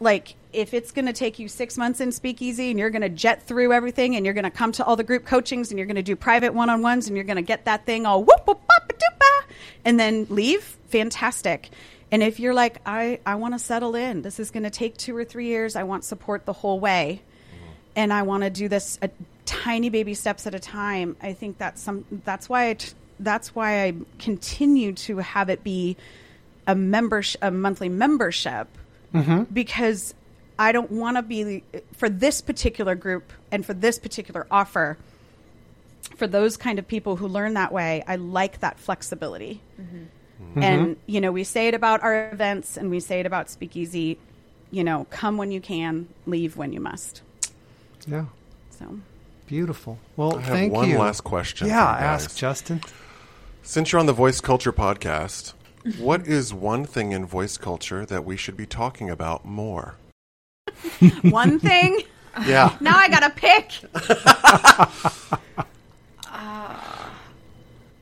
Like 0.00 0.34
if 0.52 0.72
it's 0.72 0.92
going 0.92 1.06
to 1.06 1.12
take 1.12 1.38
you 1.38 1.48
six 1.48 1.76
months 1.76 2.00
in 2.00 2.12
speakeasy 2.12 2.70
and 2.70 2.78
you're 2.78 2.90
going 2.90 3.02
to 3.02 3.08
jet 3.08 3.42
through 3.42 3.72
everything 3.72 4.16
and 4.16 4.24
you're 4.24 4.34
going 4.34 4.44
to 4.44 4.50
come 4.50 4.72
to 4.72 4.84
all 4.84 4.96
the 4.96 5.04
group 5.04 5.26
coachings 5.26 5.70
and 5.70 5.78
you're 5.78 5.86
going 5.86 5.96
to 5.96 6.02
do 6.02 6.16
private 6.16 6.54
one-on-ones 6.54 7.06
and 7.06 7.16
you're 7.16 7.24
going 7.24 7.36
to 7.36 7.42
get 7.42 7.64
that 7.64 7.84
thing 7.84 8.06
all 8.06 8.22
whoop 8.22 8.46
whoop 8.46 8.60
bop 8.66 8.92
doopa 8.92 9.52
and 9.84 9.98
then 9.98 10.26
leave 10.30 10.76
fantastic. 10.88 11.70
And 12.10 12.22
if 12.22 12.40
you're 12.40 12.54
like 12.54 12.80
i 12.86 13.20
i 13.26 13.34
want 13.34 13.54
to 13.54 13.58
settle 13.58 13.94
in 13.94 14.22
this 14.22 14.40
is 14.40 14.50
going 14.50 14.62
to 14.62 14.70
take 14.70 14.96
two 14.96 15.16
or 15.16 15.24
three 15.24 15.46
years 15.46 15.76
i 15.76 15.82
want 15.82 16.04
support 16.04 16.46
the 16.46 16.54
whole 16.54 16.80
way. 16.80 17.22
And 17.96 18.12
i 18.12 18.22
want 18.22 18.44
to 18.44 18.50
do 18.50 18.68
this 18.68 18.98
a 19.02 19.10
tiny 19.44 19.88
baby 19.88 20.14
steps 20.14 20.46
at 20.46 20.54
a 20.54 20.60
time 20.60 21.16
i 21.22 21.32
think 21.32 21.58
that's 21.58 21.80
some 21.80 22.04
that's 22.24 22.48
why 22.48 22.70
I 22.70 22.74
t- 22.74 22.92
that's 23.18 23.54
why 23.54 23.84
i 23.84 23.94
continue 24.18 24.92
to 24.92 25.18
have 25.18 25.48
it 25.48 25.64
be 25.64 25.96
a 26.66 26.74
membership 26.74 27.42
a 27.42 27.50
monthly 27.50 27.88
membership 27.88 28.68
Mm-hmm. 29.14 29.44
because 29.44 30.14
I 30.58 30.72
don't 30.72 30.90
want 30.90 31.16
to 31.16 31.22
be 31.22 31.62
for 31.96 32.08
this 32.08 32.40
particular 32.40 32.94
group 32.94 33.32
and 33.50 33.64
for 33.64 33.74
this 33.74 33.98
particular 33.98 34.46
offer. 34.50 34.98
For 36.16 36.26
those 36.26 36.56
kind 36.56 36.78
of 36.78 36.88
people 36.88 37.16
who 37.16 37.28
learn 37.28 37.54
that 37.54 37.72
way, 37.72 38.02
I 38.06 38.16
like 38.16 38.60
that 38.60 38.78
flexibility. 38.78 39.60
Mm-hmm. 39.80 40.62
And, 40.62 40.86
mm-hmm. 40.86 41.00
you 41.06 41.20
know, 41.20 41.32
we 41.32 41.44
say 41.44 41.68
it 41.68 41.74
about 41.74 42.02
our 42.02 42.30
events 42.30 42.76
and 42.76 42.90
we 42.90 43.00
say 43.00 43.20
it 43.20 43.26
about 43.26 43.50
Speakeasy, 43.50 44.18
you 44.70 44.84
know, 44.84 45.06
come 45.10 45.36
when 45.36 45.50
you 45.50 45.60
can, 45.60 46.08
leave 46.26 46.56
when 46.56 46.72
you 46.72 46.80
must. 46.80 47.22
Yeah. 48.06 48.26
So, 48.70 48.98
Beautiful. 49.46 49.98
Well, 50.16 50.36
I 50.36 50.40
have 50.42 50.54
thank 50.54 50.72
one 50.72 50.90
you. 50.90 50.98
last 50.98 51.22
question. 51.22 51.68
Yeah, 51.68 51.94
for 51.94 52.00
you 52.00 52.06
guys. 52.06 52.24
ask 52.24 52.36
Justin. 52.36 52.82
Since 53.62 53.92
you're 53.92 53.98
on 53.98 54.06
the 54.06 54.12
Voice 54.12 54.40
Culture 54.40 54.72
podcast, 54.72 55.54
what 55.96 56.26
is 56.26 56.52
one 56.52 56.84
thing 56.84 57.12
in 57.12 57.24
voice 57.24 57.56
culture 57.56 58.04
that 58.06 58.24
we 58.24 58.36
should 58.36 58.56
be 58.56 58.66
talking 58.66 59.08
about 59.10 59.44
more? 59.44 59.96
one 61.22 61.58
thing, 61.58 62.02
Yeah. 62.46 62.76
now 62.80 62.96
I 62.96 63.08
got 63.08 63.20
to 63.20 63.30
pick. 63.30 63.72
Uh, 66.30 66.76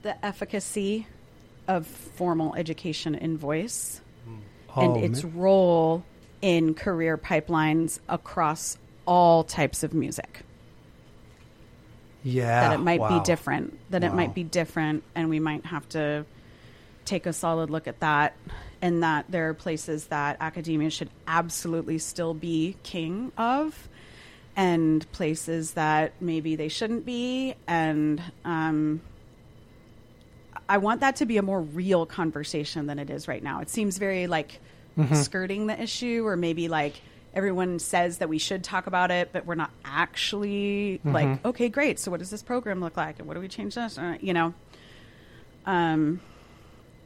the 0.03 0.27
efficacy 0.27 1.07
of 1.69 1.87
formal 1.87 2.55
education 2.55 3.15
in 3.15 3.39
voice 3.39 4.03
hmm. 4.27 4.81
and 4.81 4.93
Oh, 4.93 5.03
its 5.03 5.23
man. 5.23 5.33
role 5.37 6.05
in 6.43 6.75
career 6.75 7.17
pipelines 7.17 8.01
across 8.09 8.77
all 9.07 9.43
types 9.43 9.83
of 9.83 9.95
music. 9.95 10.43
Yeah. 12.23 12.69
that 12.69 12.75
it 12.75 12.83
might 12.83 13.01
wow. 13.01 13.19
be 13.19 13.25
different, 13.25 13.79
that 13.91 14.03
it 14.05 14.13
might 14.13 14.35
be 14.35 14.43
different, 14.43 15.05
and 15.15 15.31
we 15.31 15.39
might 15.39 15.65
have 15.65 15.89
to 15.91 16.27
take 17.07 17.25
a 17.25 17.33
solid 17.33 17.71
look 17.71 17.87
at 17.87 18.01
that. 18.01 18.37
And 18.83 19.03
that 19.03 19.25
there 19.31 19.49
are 19.49 19.55
places 19.55 20.09
that 20.09 20.37
academia 20.39 20.91
should 20.91 21.09
absolutely 21.27 21.97
still 21.97 22.35
be 22.35 22.77
king 22.83 23.33
of, 23.39 23.89
and 24.55 25.11
places 25.13 25.73
that 25.73 26.13
maybe 26.21 26.57
they 26.57 26.69
shouldn't 26.69 27.07
be. 27.07 27.55
And 27.67 28.23
um, 28.45 29.01
I 30.69 30.77
want 30.77 31.01
that 31.01 31.17
to 31.17 31.27
be 31.27 31.39
a 31.39 31.43
more 31.43 31.63
real 31.63 32.05
conversation 32.05 32.87
than 32.87 32.99
it 32.99 33.09
is 33.09 33.27
right 33.29 33.43
now. 33.43 33.61
It 33.61 33.71
seems 33.71 33.97
very 33.97 34.27
like 34.27 34.61
skirting 35.15 35.69
the 35.69 35.83
issue, 35.83 36.25
or 36.27 36.37
maybe 36.37 36.69
like 36.69 37.01
everyone 37.33 37.79
says 37.79 38.19
that 38.19 38.29
we 38.29 38.39
should 38.39 38.63
talk 38.63 38.87
about 38.87 39.11
it, 39.11 39.31
but 39.33 39.47
we're 39.47 39.55
not 39.55 39.71
actually 39.87 41.01
like, 41.03 41.45
okay, 41.47 41.71
great. 41.71 41.99
So 41.99 42.11
what 42.11 42.21
does 42.21 42.31
this 42.31 42.43
program 42.43 42.81
look 42.81 42.99
like, 42.99 43.19
and 43.19 43.27
what 43.27 43.35
do 43.35 43.41
we 43.41 43.49
change 43.49 43.75
this? 43.75 43.97
Uh, 43.97 44.19
you 44.21 44.35
know. 44.35 44.53
Um. 45.65 46.21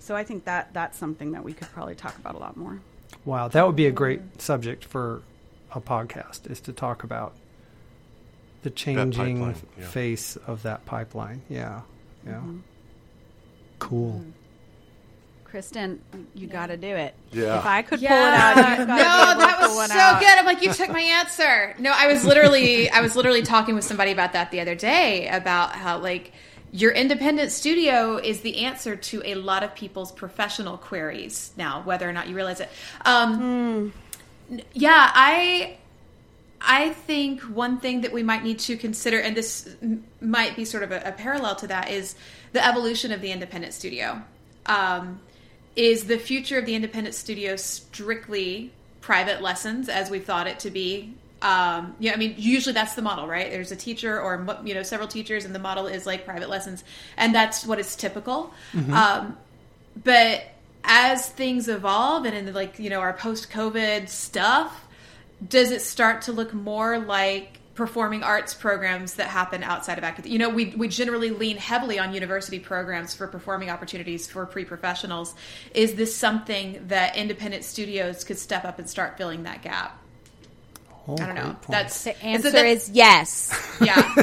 So 0.00 0.16
I 0.16 0.24
think 0.24 0.44
that 0.46 0.72
that's 0.72 0.98
something 0.98 1.32
that 1.32 1.44
we 1.44 1.52
could 1.52 1.68
probably 1.68 1.94
talk 1.94 2.16
about 2.16 2.34
a 2.34 2.38
lot 2.38 2.56
more. 2.56 2.80
Wow, 3.24 3.48
that 3.48 3.66
would 3.66 3.76
be 3.76 3.86
a 3.86 3.92
great 3.92 4.40
subject 4.40 4.84
for 4.84 5.22
a 5.72 5.80
podcast 5.80 6.50
is 6.50 6.60
to 6.62 6.72
talk 6.72 7.04
about 7.04 7.34
the 8.62 8.70
changing 8.70 9.38
pipeline, 9.38 9.56
yeah. 9.78 9.86
face 9.86 10.36
of 10.46 10.62
that 10.64 10.84
pipeline. 10.86 11.42
Yeah. 11.48 11.82
Yeah. 12.26 12.32
Mm-hmm. 12.34 12.58
Cool. 13.78 14.24
Christin, 15.50 15.98
you 16.34 16.46
got 16.46 16.66
to 16.66 16.76
do 16.76 16.86
it. 16.86 17.14
Yeah. 17.32 17.58
If 17.58 17.66
I 17.66 17.82
could 17.82 18.00
Yeah. 18.00 18.08
pull 18.10 18.18
it 18.28 18.78
out, 18.78 18.78
no, 18.88 18.96
got 18.96 19.34
to 19.34 19.38
be 19.38 19.42
able 19.42 19.60
to 19.62 19.68
that 19.68 19.76
was 19.76 19.90
so 19.90 19.98
out. 19.98 20.20
good. 20.20 20.38
I'm 20.38 20.44
like, 20.46 20.62
you 20.62 20.72
took 20.72 20.90
my 20.90 21.00
answer. 21.00 21.74
No, 21.78 21.92
I 21.94 22.06
was 22.06 22.24
literally, 22.24 22.88
I 22.90 23.00
was 23.00 23.16
literally 23.16 23.42
talking 23.42 23.74
with 23.74 23.84
somebody 23.84 24.12
about 24.12 24.32
that 24.34 24.50
the 24.50 24.60
other 24.60 24.74
day 24.76 25.28
about 25.28 25.72
how 25.72 25.98
like 25.98 26.32
your 26.72 26.92
independent 26.92 27.50
studio 27.52 28.16
is 28.16 28.40
the 28.42 28.64
answer 28.64 28.96
to 28.96 29.22
a 29.24 29.34
lot 29.34 29.62
of 29.62 29.74
people's 29.74 30.12
professional 30.12 30.76
queries 30.76 31.52
now, 31.56 31.82
whether 31.82 32.08
or 32.08 32.12
not 32.12 32.28
you 32.28 32.36
realize 32.36 32.60
it. 32.60 32.68
Um, 33.04 33.92
n- 34.50 34.62
Yeah, 34.72 35.10
I. 35.14 35.76
I 36.62 36.90
think 36.90 37.40
one 37.40 37.80
thing 37.80 38.02
that 38.02 38.12
we 38.12 38.22
might 38.22 38.44
need 38.44 38.58
to 38.58 38.76
consider, 38.76 39.18
and 39.18 39.34
this 39.34 39.66
might 40.20 40.56
be 40.56 40.66
sort 40.66 40.82
of 40.82 40.92
a, 40.92 41.00
a 41.06 41.12
parallel 41.12 41.56
to 41.56 41.66
that, 41.68 41.90
is 41.90 42.14
the 42.52 42.62
evolution 42.62 43.12
of 43.12 43.22
the 43.22 43.32
independent 43.32 43.72
studio. 43.72 44.20
Um, 44.66 45.20
is 45.74 46.04
the 46.04 46.18
future 46.18 46.58
of 46.58 46.66
the 46.66 46.74
independent 46.74 47.14
studio 47.14 47.56
strictly 47.56 48.72
private 49.00 49.40
lessons 49.40 49.88
as 49.88 50.10
we've 50.10 50.24
thought 50.26 50.46
it 50.46 50.58
to 50.60 50.70
be? 50.70 51.14
Um, 51.42 51.96
yeah, 51.98 52.12
I 52.12 52.16
mean, 52.16 52.34
usually 52.36 52.74
that's 52.74 52.94
the 52.94 53.02
model, 53.02 53.26
right? 53.26 53.50
There's 53.50 53.72
a 53.72 53.76
teacher 53.76 54.20
or 54.20 54.46
you 54.64 54.74
know 54.74 54.82
several 54.82 55.08
teachers, 55.08 55.44
and 55.44 55.54
the 55.54 55.58
model 55.58 55.86
is 55.86 56.06
like 56.06 56.24
private 56.24 56.50
lessons, 56.50 56.84
and 57.16 57.34
that's 57.34 57.64
what 57.64 57.78
is 57.78 57.96
typical. 57.96 58.52
Um, 58.92 59.38
but 60.04 60.44
as 60.84 61.28
things 61.28 61.68
evolve, 61.68 62.26
and 62.26 62.36
in 62.36 62.54
like 62.54 62.78
you 62.78 62.90
know 62.90 63.00
our 63.00 63.12
post-COVID 63.12 64.08
stuff, 64.08 64.86
does 65.46 65.70
it 65.70 65.80
start 65.80 66.22
to 66.22 66.32
look 66.32 66.52
more 66.52 66.98
like 66.98 67.60
performing 67.74 68.22
arts 68.22 68.52
programs 68.52 69.14
that 69.14 69.28
happen 69.28 69.62
outside 69.62 69.96
of 69.96 70.04
academia? 70.04 70.32
You 70.32 70.38
know, 70.38 70.50
we, 70.50 70.66
we 70.76 70.88
generally 70.88 71.30
lean 71.30 71.56
heavily 71.56 71.98
on 71.98 72.12
university 72.12 72.58
programs 72.58 73.14
for 73.14 73.26
performing 73.26 73.70
opportunities 73.70 74.26
for 74.26 74.44
pre 74.44 74.66
professionals. 74.66 75.34
Is 75.74 75.94
this 75.94 76.14
something 76.14 76.84
that 76.88 77.16
independent 77.16 77.64
studios 77.64 78.24
could 78.24 78.38
step 78.38 78.64
up 78.64 78.78
and 78.78 78.88
start 78.88 79.16
filling 79.16 79.44
that 79.44 79.62
gap? 79.62 79.99
Oh, 81.08 81.14
I 81.14 81.26
don't 81.26 81.34
know. 81.34 81.42
point. 81.44 81.68
That's 81.68 82.04
The 82.04 82.12
so 82.14 82.18
answer 82.26 82.50
that's- 82.50 82.88
is 82.88 82.90
yes, 82.90 83.76
yeah. 83.80 84.14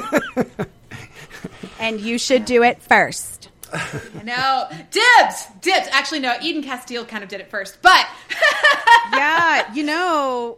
and 1.80 2.00
you 2.00 2.18
should 2.18 2.46
do 2.46 2.64
it 2.64 2.82
first. 2.82 3.50
no 4.24 4.68
dibs, 4.92 5.48
dibs. 5.62 5.88
Actually, 5.92 6.20
no. 6.20 6.38
Eden 6.42 6.64
Casteel 6.64 7.06
kind 7.08 7.24
of 7.24 7.30
did 7.30 7.42
it 7.42 7.50
first, 7.50 7.82
but 7.82 8.08
yeah, 9.14 9.74
you 9.74 9.84
know, 9.84 10.58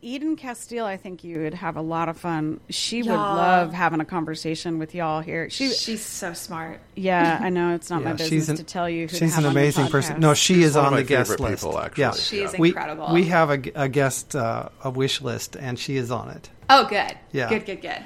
Eden 0.00 0.36
Casteel, 0.36 0.84
I 0.84 0.96
think 0.96 1.24
you 1.24 1.40
would 1.40 1.54
have 1.54 1.76
a 1.76 1.80
lot 1.80 2.08
of 2.08 2.16
fun. 2.16 2.60
She 2.70 2.98
would 3.02 3.06
Y'all. 3.06 3.34
love 3.36 3.72
having 3.72 4.00
a 4.00 4.04
conversation 4.04 4.78
with 4.78 4.94
y'all 4.94 5.20
here. 5.20 5.50
She, 5.50 5.70
she's 5.70 6.04
so 6.04 6.32
smart. 6.34 6.78
yeah, 6.94 7.38
I 7.42 7.50
know 7.50 7.74
it's 7.74 7.90
not 7.90 8.04
my 8.04 8.10
Yeah, 8.10 8.16
business 8.16 8.28
she's 8.28 8.48
an, 8.48 8.56
to 8.58 8.62
tell 8.62 8.88
you. 8.88 9.02
Who 9.02 9.08
to 9.08 9.16
she's 9.16 9.34
have 9.34 9.44
an 9.44 9.48
on 9.48 9.54
the 9.54 9.60
amazing 9.60 9.88
person. 9.88 10.20
No, 10.20 10.34
she 10.34 10.62
is 10.62 10.76
one 10.76 10.84
of 10.84 10.86
on 10.86 10.92
my 10.94 11.02
the 11.02 11.08
guest 11.08 11.40
list. 11.40 11.62
people, 11.64 11.78
actually. 11.80 12.00
Yeah, 12.02 12.12
She 12.12 12.40
is 12.42 12.54
we, 12.56 12.68
incredible. 12.68 13.12
We 13.12 13.24
have 13.26 13.50
a, 13.50 13.60
a 13.74 13.88
guest, 13.88 14.36
uh, 14.36 14.68
a 14.84 14.90
wish 14.90 15.20
list, 15.20 15.56
and 15.56 15.76
she 15.78 15.96
is 15.96 16.12
on 16.12 16.30
it. 16.30 16.48
Oh, 16.70 16.86
good. 16.88 17.16
Yeah. 17.32 17.48
Good, 17.48 17.66
good, 17.66 17.82
good. 17.82 18.02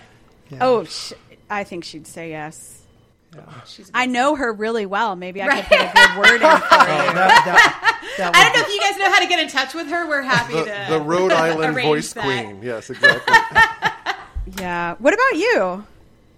Yeah. 0.48 0.58
Oh, 0.62 0.84
sh- 0.84 1.12
I 1.50 1.64
think 1.64 1.84
she'd 1.84 2.06
say 2.06 2.30
yes. 2.30 2.81
She's 3.66 3.90
I 3.94 4.06
know 4.06 4.34
her 4.36 4.52
really 4.52 4.84
well. 4.86 5.16
Maybe 5.16 5.40
I 5.42 5.46
Right. 5.48 5.64
could 5.64 5.78
put 5.78 5.86
a 5.86 5.92
good 5.94 6.16
word 6.18 6.34
in 6.34 6.40
for 6.40 6.44
you. 6.44 6.50
that, 6.50 7.42
that, 7.46 8.14
that 8.18 8.34
I 8.34 8.44
don't 8.44 8.54
know 8.56 8.66
if 8.68 8.74
you 8.74 8.80
guys 8.80 8.98
know 8.98 9.10
how 9.10 9.20
to 9.20 9.26
get 9.26 9.38
in 9.40 9.48
touch 9.48 9.74
with 9.74 9.86
her. 9.88 10.06
We're 10.08 10.22
happy 10.22 10.54
The, 10.54 10.64
to. 10.64 10.86
the 10.90 11.00
Rhode 11.00 11.32
Island 11.32 11.74
voice 11.80 12.12
that. 12.12 12.24
queen. 12.24 12.60
Yes, 12.62 12.90
exactly. 12.90 13.34
Yeah. 14.58 14.96
What 14.98 15.14
about 15.14 15.38
you? 15.38 15.84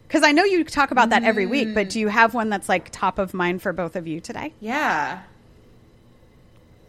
Because 0.06 0.22
I 0.22 0.30
know 0.32 0.44
you 0.44 0.62
talk 0.62 0.90
about 0.92 1.10
that 1.10 1.24
every 1.24 1.46
week, 1.46 1.74
but 1.74 1.88
do 1.88 1.98
you 1.98 2.06
have 2.08 2.32
one 2.34 2.48
that's 2.50 2.68
like 2.68 2.90
top 2.92 3.18
of 3.18 3.34
mind 3.34 3.60
for 3.62 3.72
both 3.72 3.96
of 3.96 4.06
you 4.06 4.20
today? 4.20 4.52
Yeah. 4.60 5.22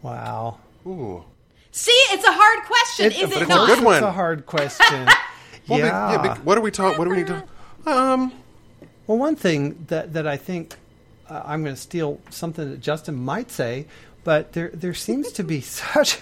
wow. 0.02 0.58
Ooh. 0.86 1.24
See, 1.72 1.90
it's 2.10 2.24
a 2.24 2.32
hard 2.32 2.64
question, 2.66 3.06
It- 3.06 3.16
is 3.16 3.30
it 3.36 3.42
it's 3.42 3.50
a 3.50 3.54
not? 3.54 3.66
good 3.66 3.82
one. 3.84 3.96
It's 3.96 4.04
a 4.04 4.12
hard 4.12 4.46
question. 4.46 5.04
Well, 5.04 5.14
but- 5.68 5.78
yeah. 5.78 6.18
but 6.22 6.44
what 6.44 6.56
are 6.56 6.60
we 6.60 6.70
talking? 6.70 6.96
What 6.98 7.04
do 7.04 7.10
we 7.10 7.16
need 7.16 7.26
to? 7.26 7.44
Um. 7.86 8.32
Well, 9.06 9.18
one 9.18 9.36
thing 9.36 9.84
that, 9.88 10.12
that 10.14 10.26
I 10.26 10.36
think 10.36 10.76
uh, 11.28 11.42
I'm 11.44 11.62
going 11.62 11.74
to 11.74 11.80
steal 11.80 12.20
something 12.30 12.70
that 12.70 12.80
Justin 12.80 13.14
might 13.16 13.50
say, 13.50 13.86
but 14.24 14.52
there 14.52 14.70
there 14.74 14.94
seems 14.94 15.32
to 15.32 15.44
be 15.44 15.60
such 15.62 16.18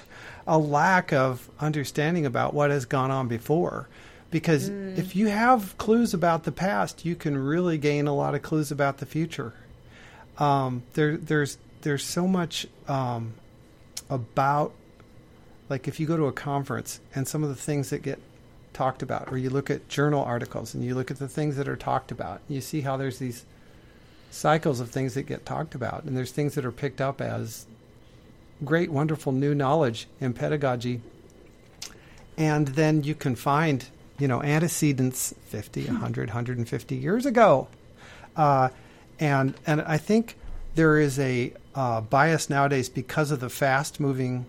a 0.47 0.59
lack 0.59 1.13
of 1.13 1.51
understanding 1.59 2.27
about 2.27 2.53
what 2.53 2.71
has 2.71 2.85
gone 2.85 3.11
on 3.11 3.29
before. 3.29 3.89
Because 4.31 4.69
if 4.69 5.15
you 5.15 5.29
have 5.29 5.79
clues 5.79 6.13
about 6.13 6.43
the 6.43 6.51
past, 6.51 7.05
you 7.05 7.15
can 7.15 7.39
really 7.39 7.79
gain 7.79 8.09
a 8.09 8.15
lot 8.15 8.35
of 8.35 8.43
clues 8.43 8.73
about 8.73 8.99
the 8.99 9.07
future. 9.07 9.55
Um, 10.39 10.83
there 10.95 11.17
there's 11.17 11.57
there's 11.83 12.03
so 12.03 12.27
much 12.27 12.67
um, 12.89 13.35
about 14.11 14.73
like 15.69 15.87
if 15.87 16.01
you 16.01 16.07
go 16.07 16.17
to 16.17 16.27
a 16.27 16.33
conference 16.33 16.99
and 17.15 17.29
some 17.29 17.45
of 17.45 17.49
the 17.49 17.55
things 17.55 17.91
that 17.91 18.03
get 18.03 18.19
talked 18.75 19.03
about, 19.03 19.33
or 19.33 19.39
you 19.39 19.51
look 19.51 19.71
at 19.71 19.89
journal 19.89 20.23
articles 20.23 20.75
and 20.75 20.85
you 20.85 20.95
look 20.95 21.11
at 21.11 21.19
the 21.19 21.29
things 21.29 21.57
that 21.57 21.69
are 21.69 21.77
talked 21.77 22.11
about, 22.13 22.41
you 22.49 22.61
see 22.61 22.83
how 22.83 22.97
there's 22.97 23.19
these 23.19 23.45
cycles 24.31 24.81
of 24.81 24.91
things 24.91 25.15
that 25.15 25.23
get 25.23 25.47
talked 25.47 25.75
about, 25.75 26.05
and 26.05 26.17
there's 26.17 26.33
things 26.33 26.55
that 26.57 26.65
are 26.65 26.73
picked 26.73 27.01
up 27.01 27.21
as 27.21 27.67
great, 28.65 28.91
wonderful 28.91 29.33
new 29.33 29.55
knowledge 29.55 30.07
in 30.21 30.33
pedagogy, 30.33 31.01
and 32.37 32.69
then 32.69 33.03
you 33.05 33.15
can 33.15 33.37
find, 33.37 33.87
you 34.19 34.27
know, 34.27 34.43
antecedents 34.43 35.35
50, 35.47 35.87
100, 35.87 36.29
150 36.29 36.97
years 36.97 37.25
ago, 37.27 37.69
uh, 38.37 38.69
and 39.21 39.55
and 39.67 39.81
I 39.83 39.99
think 39.99 40.37
there 40.75 40.99
is 40.99 41.19
a 41.21 41.53
uh, 41.77 42.01
bias 42.01 42.51
nowadays 42.51 42.89
because 42.89 43.31
of 43.31 43.39
the 43.39 43.49
fast-moving 43.49 44.47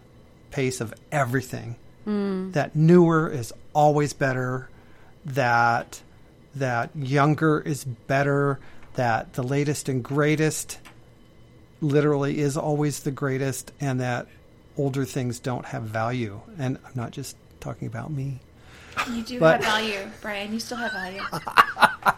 pace 0.49 0.81
of 0.81 0.93
everything 1.11 1.75
that 2.53 2.75
newer 2.75 3.29
is 3.29 3.51
always 3.75 4.13
better, 4.13 4.69
that 5.25 6.01
that 6.55 6.89
younger 6.95 7.59
is 7.59 7.83
better, 7.83 8.59
that 8.95 9.33
the 9.33 9.43
latest 9.43 9.89
and 9.89 10.03
greatest 10.03 10.79
literally 11.81 12.39
is 12.39 12.55
always 12.57 13.01
the 13.01 13.11
greatest, 13.11 13.71
and 13.81 13.99
that 13.99 14.27
older 14.77 15.03
things 15.05 15.39
don't 15.39 15.65
have 15.65 15.83
value. 15.83 16.39
And 16.57 16.77
I'm 16.85 16.91
not 16.95 17.11
just 17.11 17.35
talking 17.59 17.87
about 17.87 18.11
me. 18.11 18.39
You 19.11 19.21
do 19.23 19.39
But- 19.39 19.63
have 19.63 19.73
value, 19.73 19.99
Brian. 20.21 20.53
You 20.53 20.59
still 20.59 20.77
have 20.77 20.93
value. 20.93 21.21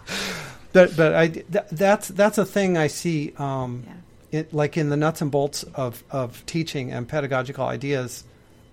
But 0.73 0.95
but 0.95 1.15
I 1.15 1.27
th- 1.29 1.45
that's 1.71 2.09
that's 2.09 2.37
a 2.37 2.45
thing 2.45 2.77
I 2.77 2.87
see 2.87 3.33
um, 3.37 3.83
Yeah. 4.31 4.39
it, 4.41 4.53
like 4.53 4.77
in 4.77 4.89
the 4.89 4.97
nuts 4.97 5.21
and 5.21 5.31
bolts 5.31 5.63
of, 5.63 6.03
of 6.11 6.45
teaching 6.45 6.91
and 6.91 7.07
pedagogical 7.07 7.65
ideas, 7.65 8.25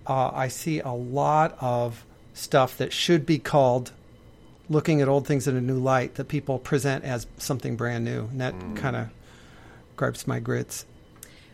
uh, 0.05 0.29
I 0.31 0.49
see 0.49 0.81
a 0.81 0.91
lot 0.91 1.57
of 1.61 2.05
stuff 2.35 2.77
that 2.77 2.93
should 2.93 3.25
be 3.25 3.39
called 3.39 3.91
looking 4.69 5.01
at 5.01 5.07
old 5.07 5.25
things 5.25 5.47
in 5.47 5.55
a 5.55 5.61
new 5.61 5.79
light 5.79 6.15
that 6.15 6.27
people 6.27 6.59
present 6.59 7.03
as 7.03 7.27
something 7.37 7.75
brand 7.75 8.03
new. 8.03 8.21
And 8.25 8.41
that 8.41 8.53
mm. 8.53 8.75
kind 8.75 8.95
of 8.95 9.09
gripes 9.95 10.27
my 10.27 10.39
grits. 10.39 10.85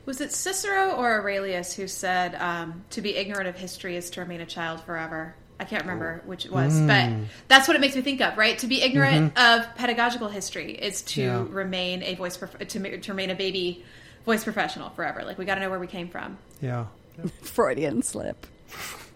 Was 0.06 0.20
it 0.20 0.32
Cicero 0.32 0.92
or 0.92 1.22
Aurelius 1.22 1.74
who 1.74 1.88
said 1.88 2.36
um, 2.36 2.84
to 2.90 3.02
be 3.02 3.16
ignorant 3.16 3.48
of 3.48 3.56
history 3.56 3.96
is 3.96 4.10
to 4.12 4.22
remain 4.22 4.42
a 4.42 4.46
child 4.46 4.82
forever? 4.82 5.36
I 5.60 5.64
can't 5.64 5.84
remember 5.84 6.22
oh. 6.24 6.28
which 6.28 6.46
it 6.46 6.52
was, 6.52 6.80
but 6.80 7.10
mm. 7.10 7.26
that's 7.48 7.68
what 7.68 7.76
it 7.76 7.82
makes 7.82 7.96
me 7.96 8.02
think 8.02 8.20
of, 8.20 8.36
right? 8.36 8.58
To 8.60 8.68
be 8.68 8.82
ignorant 8.82 9.36
mm-hmm. 9.36 9.62
of 9.62 9.76
pedagogical 9.76 10.28
history 10.28 10.74
is 10.74 11.04
to 11.04 11.22
Yeah. 11.22 11.46
remain 11.48 12.02
a 12.02 12.16
voice 12.16 12.36
prof- 12.36 12.58
to, 12.58 12.98
to 12.98 13.12
remain 13.12 13.30
a 13.30 13.36
baby 13.36 13.86
voice 14.26 14.44
professional 14.44 14.90
forever. 14.90 15.24
Like 15.24 15.38
we 15.38 15.46
got 15.46 15.56
to 15.56 15.62
know 15.62 15.70
where 15.70 15.80
we 15.80 15.88
came 15.88 16.10
from. 16.10 16.40
Yeah. 16.62 16.86
Freudian 17.44 18.02
slip. 18.02 18.48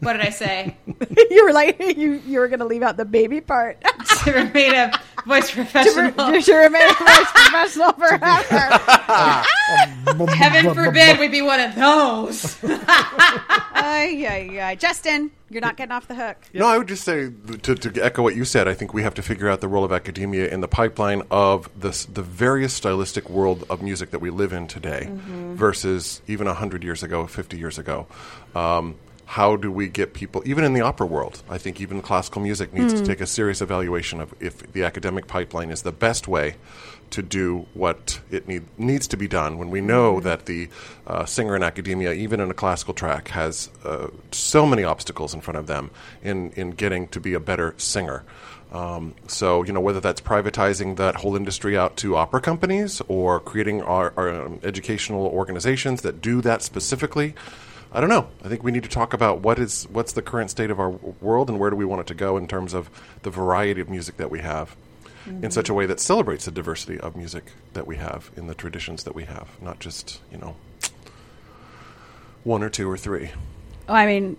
What 0.02 0.14
did 0.14 0.22
I 0.22 0.30
say? 0.30 0.76
you 1.32 1.46
were 1.46 1.54
like 1.54 1.80
you 1.98 2.22
you 2.28 2.40
were 2.40 2.48
going 2.48 2.60
to 2.60 2.66
leave 2.66 2.84
out 2.84 2.98
the 2.98 3.06
baby 3.06 3.42
part. 3.42 3.82
to 4.24 4.32
remain 4.32 4.74
a 4.76 4.92
voice 5.26 5.50
to, 5.50 5.56
professional. 5.56 6.32
re- 6.32 6.42
to 6.42 6.54
remain 6.54 6.84
a 6.84 6.94
voice 6.94 7.32
professional 7.32 7.92
forever. 7.94 8.60
Heaven 10.36 10.74
forbid 10.74 11.20
we 11.20 11.28
be 11.28 11.42
one 11.42 11.60
of 11.60 11.76
those. 11.76 12.58
ay, 12.64 14.26
ay, 14.28 14.60
ay. 14.62 14.76
Justin, 14.76 15.32
you're 15.50 15.62
not 15.62 15.78
getting 15.78 15.92
off 15.92 16.08
the 16.08 16.16
hook. 16.16 16.38
No, 16.54 16.68
I 16.68 16.78
would 16.78 16.88
just 16.88 17.04
say 17.04 17.32
to, 17.64 17.76
to 17.76 18.04
echo 18.04 18.22
what 18.22 18.36
you 18.36 18.46
said. 18.46 18.68
I 18.68 18.74
think 18.74 18.94
we 18.94 19.04
have 19.04 19.14
to 19.16 19.22
figure 19.22 19.50
out 19.50 19.62
the 19.62 19.68
role 19.68 19.84
of 19.84 19.92
academia 19.92 20.50
in 20.50 20.62
the 20.62 20.68
pipeline 20.68 21.24
of 21.32 21.70
this, 21.80 22.06
the 22.06 22.22
various 22.22 22.74
stylistic 22.74 23.30
world 23.30 23.64
of 23.70 23.82
music 23.82 24.12
that 24.12 24.20
we 24.20 24.30
live 24.30 24.54
in 24.54 24.68
today, 24.68 25.10
versus 25.54 26.22
even 26.28 26.48
hundred 26.48 26.84
years 26.84 27.02
ago, 27.02 27.26
fifty 27.28 27.58
years 27.58 27.78
ago. 27.80 28.08
Um, 28.54 28.96
how 29.26 29.56
do 29.56 29.72
we 29.72 29.88
get 29.88 30.14
people, 30.14 30.44
even 30.46 30.64
in 30.64 30.74
the 30.74 30.82
opera 30.82 31.08
world? 31.08 31.42
I 31.50 31.58
think 31.58 31.82
even 31.82 32.02
classical 32.02 32.42
music 32.42 32.74
needs 32.74 32.94
to 32.94 33.04
take 33.04 33.22
a 33.22 33.26
serious 33.26 33.62
evaluation 33.62 34.22
of 34.22 34.34
if 34.40 34.72
the 34.72 34.84
academic 34.84 35.28
pipeline 35.28 35.72
is 35.72 35.82
the 35.82 35.92
best 35.92 36.28
way 36.28 36.56
to 37.12 37.22
do 37.22 37.66
what 37.74 38.20
it 38.30 38.48
need, 38.48 38.64
needs 38.78 39.08
to 39.08 39.18
be 39.18 39.28
done 39.28 39.58
when 39.58 39.70
we 39.70 39.82
know 39.82 40.20
that 40.20 40.46
the 40.46 40.70
uh, 41.08 41.26
singer 41.26 41.56
in 41.56 41.64
academia, 41.64 42.14
even 42.14 42.40
in 42.40 42.50
a 42.50 42.54
classical 42.54 42.94
track, 42.94 43.30
has 43.30 43.70
uh, 43.84 44.08
so 44.32 44.66
many 44.66 44.84
obstacles 44.84 45.34
in 45.34 45.42
front 45.42 45.58
of 45.58 45.68
them 45.68 45.92
in, 46.24 46.52
in 46.52 46.72
getting 46.72 47.08
to 47.08 47.20
be 47.20 47.34
a 47.34 47.40
better 47.40 47.74
singer. 47.78 48.24
Um, 48.72 49.16
so, 49.28 49.64
you 49.64 49.72
know, 49.72 49.80
whether 49.80 50.02
that's 50.02 50.20
privatizing 50.20 50.98
that 50.98 51.16
whole 51.16 51.36
industry 51.36 51.78
out 51.78 51.96
to 51.98 52.16
opera 52.16 52.42
companies 52.42 53.02
or 53.08 53.40
creating 53.40 53.82
our, 53.84 54.12
our 54.18 54.44
um, 54.44 54.60
educational 54.64 55.28
organizations 55.28 56.02
that 56.02 56.22
do 56.22 56.42
that 56.42 56.62
specifically, 56.62 57.36
I 57.96 58.02
don't 58.02 58.10
know. 58.10 58.28
I 58.44 58.50
think 58.50 58.62
we 58.62 58.72
need 58.72 58.84
to 58.84 58.90
talk 58.90 59.14
about 59.14 59.40
what 59.40 59.58
is 59.58 59.88
what's 59.90 60.12
the 60.12 60.22
current 60.22 60.52
state 60.52 60.70
of 60.70 60.82
our 60.82 60.90
world 60.90 61.50
and 61.50 61.58
where 61.58 61.70
do 61.70 61.78
we 61.78 61.86
want 61.86 62.02
it 62.02 62.08
to 62.08 62.14
go 62.14 62.36
in 62.36 62.46
terms 62.46 62.74
of 62.74 62.90
the 63.24 63.30
variety 63.30 63.80
of 63.80 63.90
music 63.90 64.18
that 64.18 64.30
we 64.30 64.40
have 64.40 64.76
in 65.26 65.50
such 65.50 65.70
a 65.70 65.72
mm-hmm. 65.72 65.78
way 65.78 65.86
that 65.88 66.00
celebrates 66.00 66.46
the 66.46 66.52
diversity 66.52 67.00
of 67.00 67.16
music 67.16 67.54
that 67.74 67.88
we 67.88 67.96
have 67.96 68.30
in 68.36 68.48
the 68.48 68.54
traditions 68.54 69.06
that 69.06 69.16
we 69.16 69.24
have, 69.24 69.50
not 69.62 69.80
just, 69.80 70.20
you 70.32 70.38
know, 70.38 70.56
one 72.44 72.62
or 72.62 72.70
two 72.70 72.90
or 72.90 72.98
three. 72.98 73.32
Oh, 73.90 73.94
I 73.94 74.06
mean, 74.06 74.38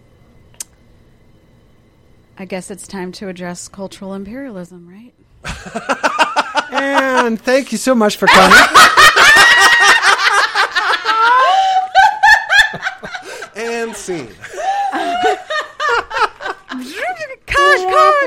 I 2.39 2.45
guess 2.45 2.71
it's 2.71 2.87
time 2.87 3.11
to 3.13 3.29
address 3.29 3.69
cultural 3.69 4.15
imperialism, 4.15 4.89
right? 4.89 5.15
And 6.69 7.41
thank 7.41 7.73
you 7.73 7.79
so 7.79 7.95
much 7.95 8.17
for 8.17 8.27
coming. 8.27 8.59
And 13.57 13.96
scene. 14.07 14.29
Gosh, 17.47 17.83
God. 17.83 18.23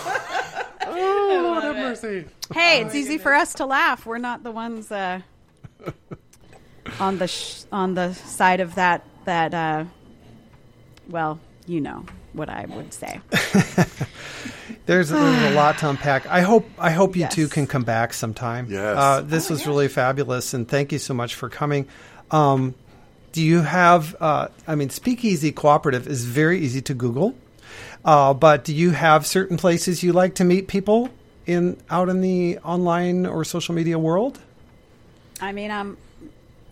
Oh, 0.90 1.40
Lord 1.42 1.62
have 1.64 1.76
mercy. 1.76 2.24
Hey, 2.52 2.80
it's 2.82 2.94
easy 2.94 3.18
for 3.18 3.34
us 3.34 3.54
to 3.54 3.66
laugh. 3.66 4.06
We're 4.06 4.16
not 4.18 4.42
the 4.42 4.50
ones 4.50 4.90
uh, 4.90 5.20
on 6.98 7.18
the 7.18 7.28
sh- 7.28 7.64
on 7.70 7.92
the 7.94 8.14
side 8.14 8.60
of 8.60 8.74
that 8.76 9.04
that. 9.26 9.52
Uh, 9.54 9.84
well, 11.10 11.38
you 11.66 11.80
know 11.82 12.04
what 12.32 12.48
I 12.48 12.64
would 12.66 12.92
say. 12.94 13.20
There's, 14.86 15.10
there's 15.10 15.42
a 15.42 15.50
lot 15.54 15.78
to 15.78 15.90
unpack. 15.90 16.26
I 16.26 16.40
hope 16.40 16.66
I 16.78 16.90
hope 16.90 17.14
you 17.16 17.20
Yes. 17.22 17.34
two 17.34 17.48
can 17.48 17.66
come 17.66 17.84
back 17.84 18.14
sometime. 18.14 18.68
Yes. 18.70 18.96
Uh, 18.96 19.20
this 19.20 19.50
was 19.50 19.66
really 19.66 19.88
fabulous, 19.88 20.54
and 20.54 20.66
thank 20.66 20.92
you 20.92 20.98
so 20.98 21.12
much 21.12 21.34
for 21.34 21.50
coming. 21.50 21.86
Um, 22.30 22.74
do 23.38 23.44
you 23.44 23.62
have? 23.62 24.16
Uh, 24.18 24.48
I 24.66 24.74
mean, 24.74 24.90
Speakeasy 24.90 25.52
Cooperative 25.52 26.08
is 26.08 26.24
very 26.24 26.58
easy 26.58 26.82
to 26.82 26.92
Google, 26.92 27.36
uh, 28.04 28.34
but 28.34 28.64
do 28.64 28.74
you 28.74 28.90
have 28.90 29.24
certain 29.28 29.56
places 29.56 30.02
you 30.02 30.12
like 30.12 30.34
to 30.34 30.44
meet 30.44 30.66
people 30.66 31.08
in 31.46 31.76
out 31.88 32.08
in 32.08 32.20
the 32.20 32.58
online 32.64 33.26
or 33.26 33.44
social 33.44 33.76
media 33.76 33.96
world? 33.96 34.40
I 35.40 35.52
mean, 35.52 35.70
I'm 35.70 35.96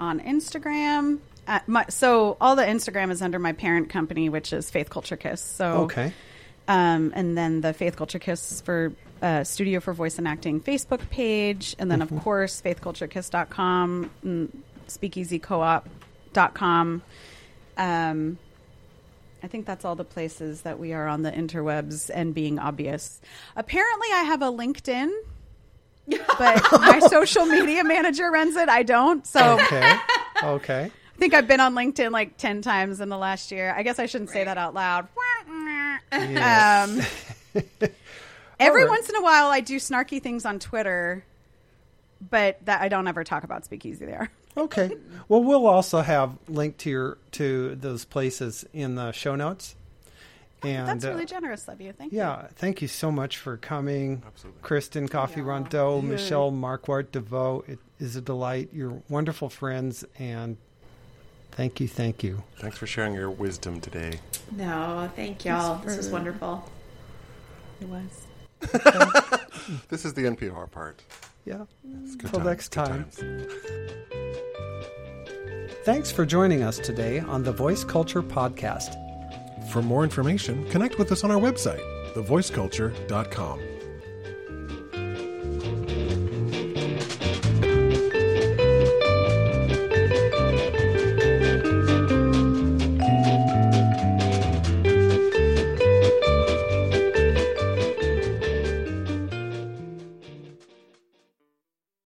on 0.00 0.18
Instagram. 0.18 1.20
Uh, 1.46 1.60
my, 1.68 1.84
so 1.88 2.36
all 2.40 2.56
the 2.56 2.64
Instagram 2.64 3.12
is 3.12 3.22
under 3.22 3.38
my 3.38 3.52
parent 3.52 3.88
company, 3.88 4.28
which 4.28 4.52
is 4.52 4.68
Faith 4.68 4.90
Culture 4.90 5.16
Kiss. 5.16 5.40
So 5.40 5.82
Okay. 5.84 6.12
um, 6.66 7.12
and 7.14 7.38
then 7.38 7.60
the 7.60 7.74
Faith 7.74 7.94
Culture 7.94 8.18
Kiss 8.18 8.60
for 8.62 8.92
uh, 9.22 9.44
Studio 9.44 9.78
for 9.78 9.92
Voice 9.92 10.18
and 10.18 10.26
Acting 10.26 10.60
Facebook 10.60 11.08
page, 11.10 11.76
and 11.78 11.88
then 11.92 12.02
of 12.02 12.10
course 12.24 12.60
faithculturekiss.com, 12.60 14.10
speakeasycoop.com. 16.36 17.02
Um, 17.76 18.38
I 19.42 19.48
think 19.48 19.66
that's 19.66 19.84
all 19.84 19.94
the 19.94 20.04
places 20.04 20.62
that 20.62 20.78
we 20.78 20.92
are 20.92 21.06
on 21.06 21.22
the 21.22 21.30
interwebs 21.30 22.10
and 22.12 22.34
being 22.34 22.58
obvious. 22.58 23.20
Apparently, 23.54 24.08
I 24.12 24.22
have 24.22 24.42
a 24.42 24.46
LinkedIn, 24.46 25.10
but 26.08 26.62
my 26.72 26.98
social 27.10 27.46
media 27.46 27.84
manager 27.84 28.30
runs 28.30 28.56
it. 28.56 28.68
I 28.68 28.82
don't. 28.82 29.26
So 29.26 29.58
Okay. 29.60 29.94
okay. 30.42 30.90
I 31.14 31.18
think 31.18 31.32
I've 31.34 31.48
been 31.48 31.60
on 31.60 31.74
LinkedIn 31.74 32.10
like 32.10 32.36
10 32.36 32.60
times 32.62 33.00
in 33.00 33.08
the 33.08 33.16
last 33.16 33.50
year. 33.50 33.72
I 33.76 33.82
guess 33.82 33.98
I 33.98 34.06
shouldn't 34.06 34.30
say 34.30 34.44
that 34.44 34.58
out 34.58 34.74
loud. 34.74 35.08
Um, 36.12 37.00
every 38.60 38.82
right. 38.82 38.88
once 38.88 39.08
in 39.08 39.16
a 39.16 39.22
while, 39.22 39.46
I 39.46 39.60
do 39.60 39.76
snarky 39.76 40.20
things 40.22 40.44
on 40.44 40.58
Twitter, 40.58 41.24
but 42.30 42.64
that 42.66 42.82
I 42.82 42.88
don't 42.88 43.08
ever 43.08 43.24
talk 43.24 43.44
about 43.44 43.64
Speakeasy 43.64 44.04
there. 44.04 44.30
Okay. 44.56 44.96
Well, 45.28 45.42
we'll 45.42 45.66
also 45.66 46.02
have 46.02 46.38
link 46.46 46.76
to 46.78 46.90
your 46.90 47.18
to 47.32 47.74
those 47.74 48.04
places 48.04 48.64
in 48.72 48.94
the 48.94 49.10
show 49.10 49.34
notes. 49.34 49.74
And 50.62 50.86
That's 50.88 51.04
uh, 51.04 51.08
really 51.10 51.26
generous 51.26 51.66
of 51.66 51.80
you. 51.80 51.92
Thank 51.92 52.12
you. 52.12 52.18
Yeah, 52.18 52.46
thank 52.54 52.80
you 52.80 52.86
so 52.86 53.10
much 53.10 53.38
for 53.38 53.56
coming. 53.56 54.22
Absolutely. 54.24 54.62
Christin 54.62 55.10
Coffee 55.10 55.40
Rondeau, 55.40 56.00
Michelle 56.00 56.52
Markwart 56.52 57.10
Deveaux. 57.10 57.64
It 57.66 57.80
is 57.98 58.14
a 58.14 58.20
delight. 58.20 58.68
You're 58.72 59.02
wonderful 59.08 59.48
friends, 59.48 60.04
and 60.16 60.56
thank 61.50 61.80
you, 61.80 61.88
thank 61.88 62.22
you. 62.22 62.44
Thanks 62.60 62.78
for 62.78 62.86
sharing 62.86 63.14
your 63.14 63.30
wisdom 63.30 63.80
today. 63.80 64.20
No, 64.52 65.10
thank 65.16 65.44
y'all. 65.44 65.78
This 65.84 65.96
was 65.96 66.08
wonderful. 66.08 66.64
It 67.80 67.88
was. 67.88 68.26
This 69.90 70.04
is 70.06 70.14
the 70.14 70.22
NPR 70.22 70.70
part. 70.70 71.02
Yeah. 71.44 71.64
It's 72.04 72.14
good 72.16 72.30
Till 72.30 72.40
times, 72.40 72.46
next 72.46 72.68
good 72.70 72.86
time. 72.86 73.10
times. 73.10 74.42
Thanks 75.86 76.10
for 76.10 76.26
joining 76.26 76.64
us 76.64 76.80
today 76.80 77.20
on 77.20 77.44
the 77.44 77.52
Voice 77.52 77.84
Culture 77.84 78.20
Podcast. 78.20 78.98
For 79.70 79.82
more 79.82 80.02
information, 80.02 80.68
connect 80.68 80.98
with 80.98 81.12
us 81.12 81.22
on 81.22 81.30
our 81.30 81.38
website, 81.38 81.78
thevoiceculture.com. 82.12 83.75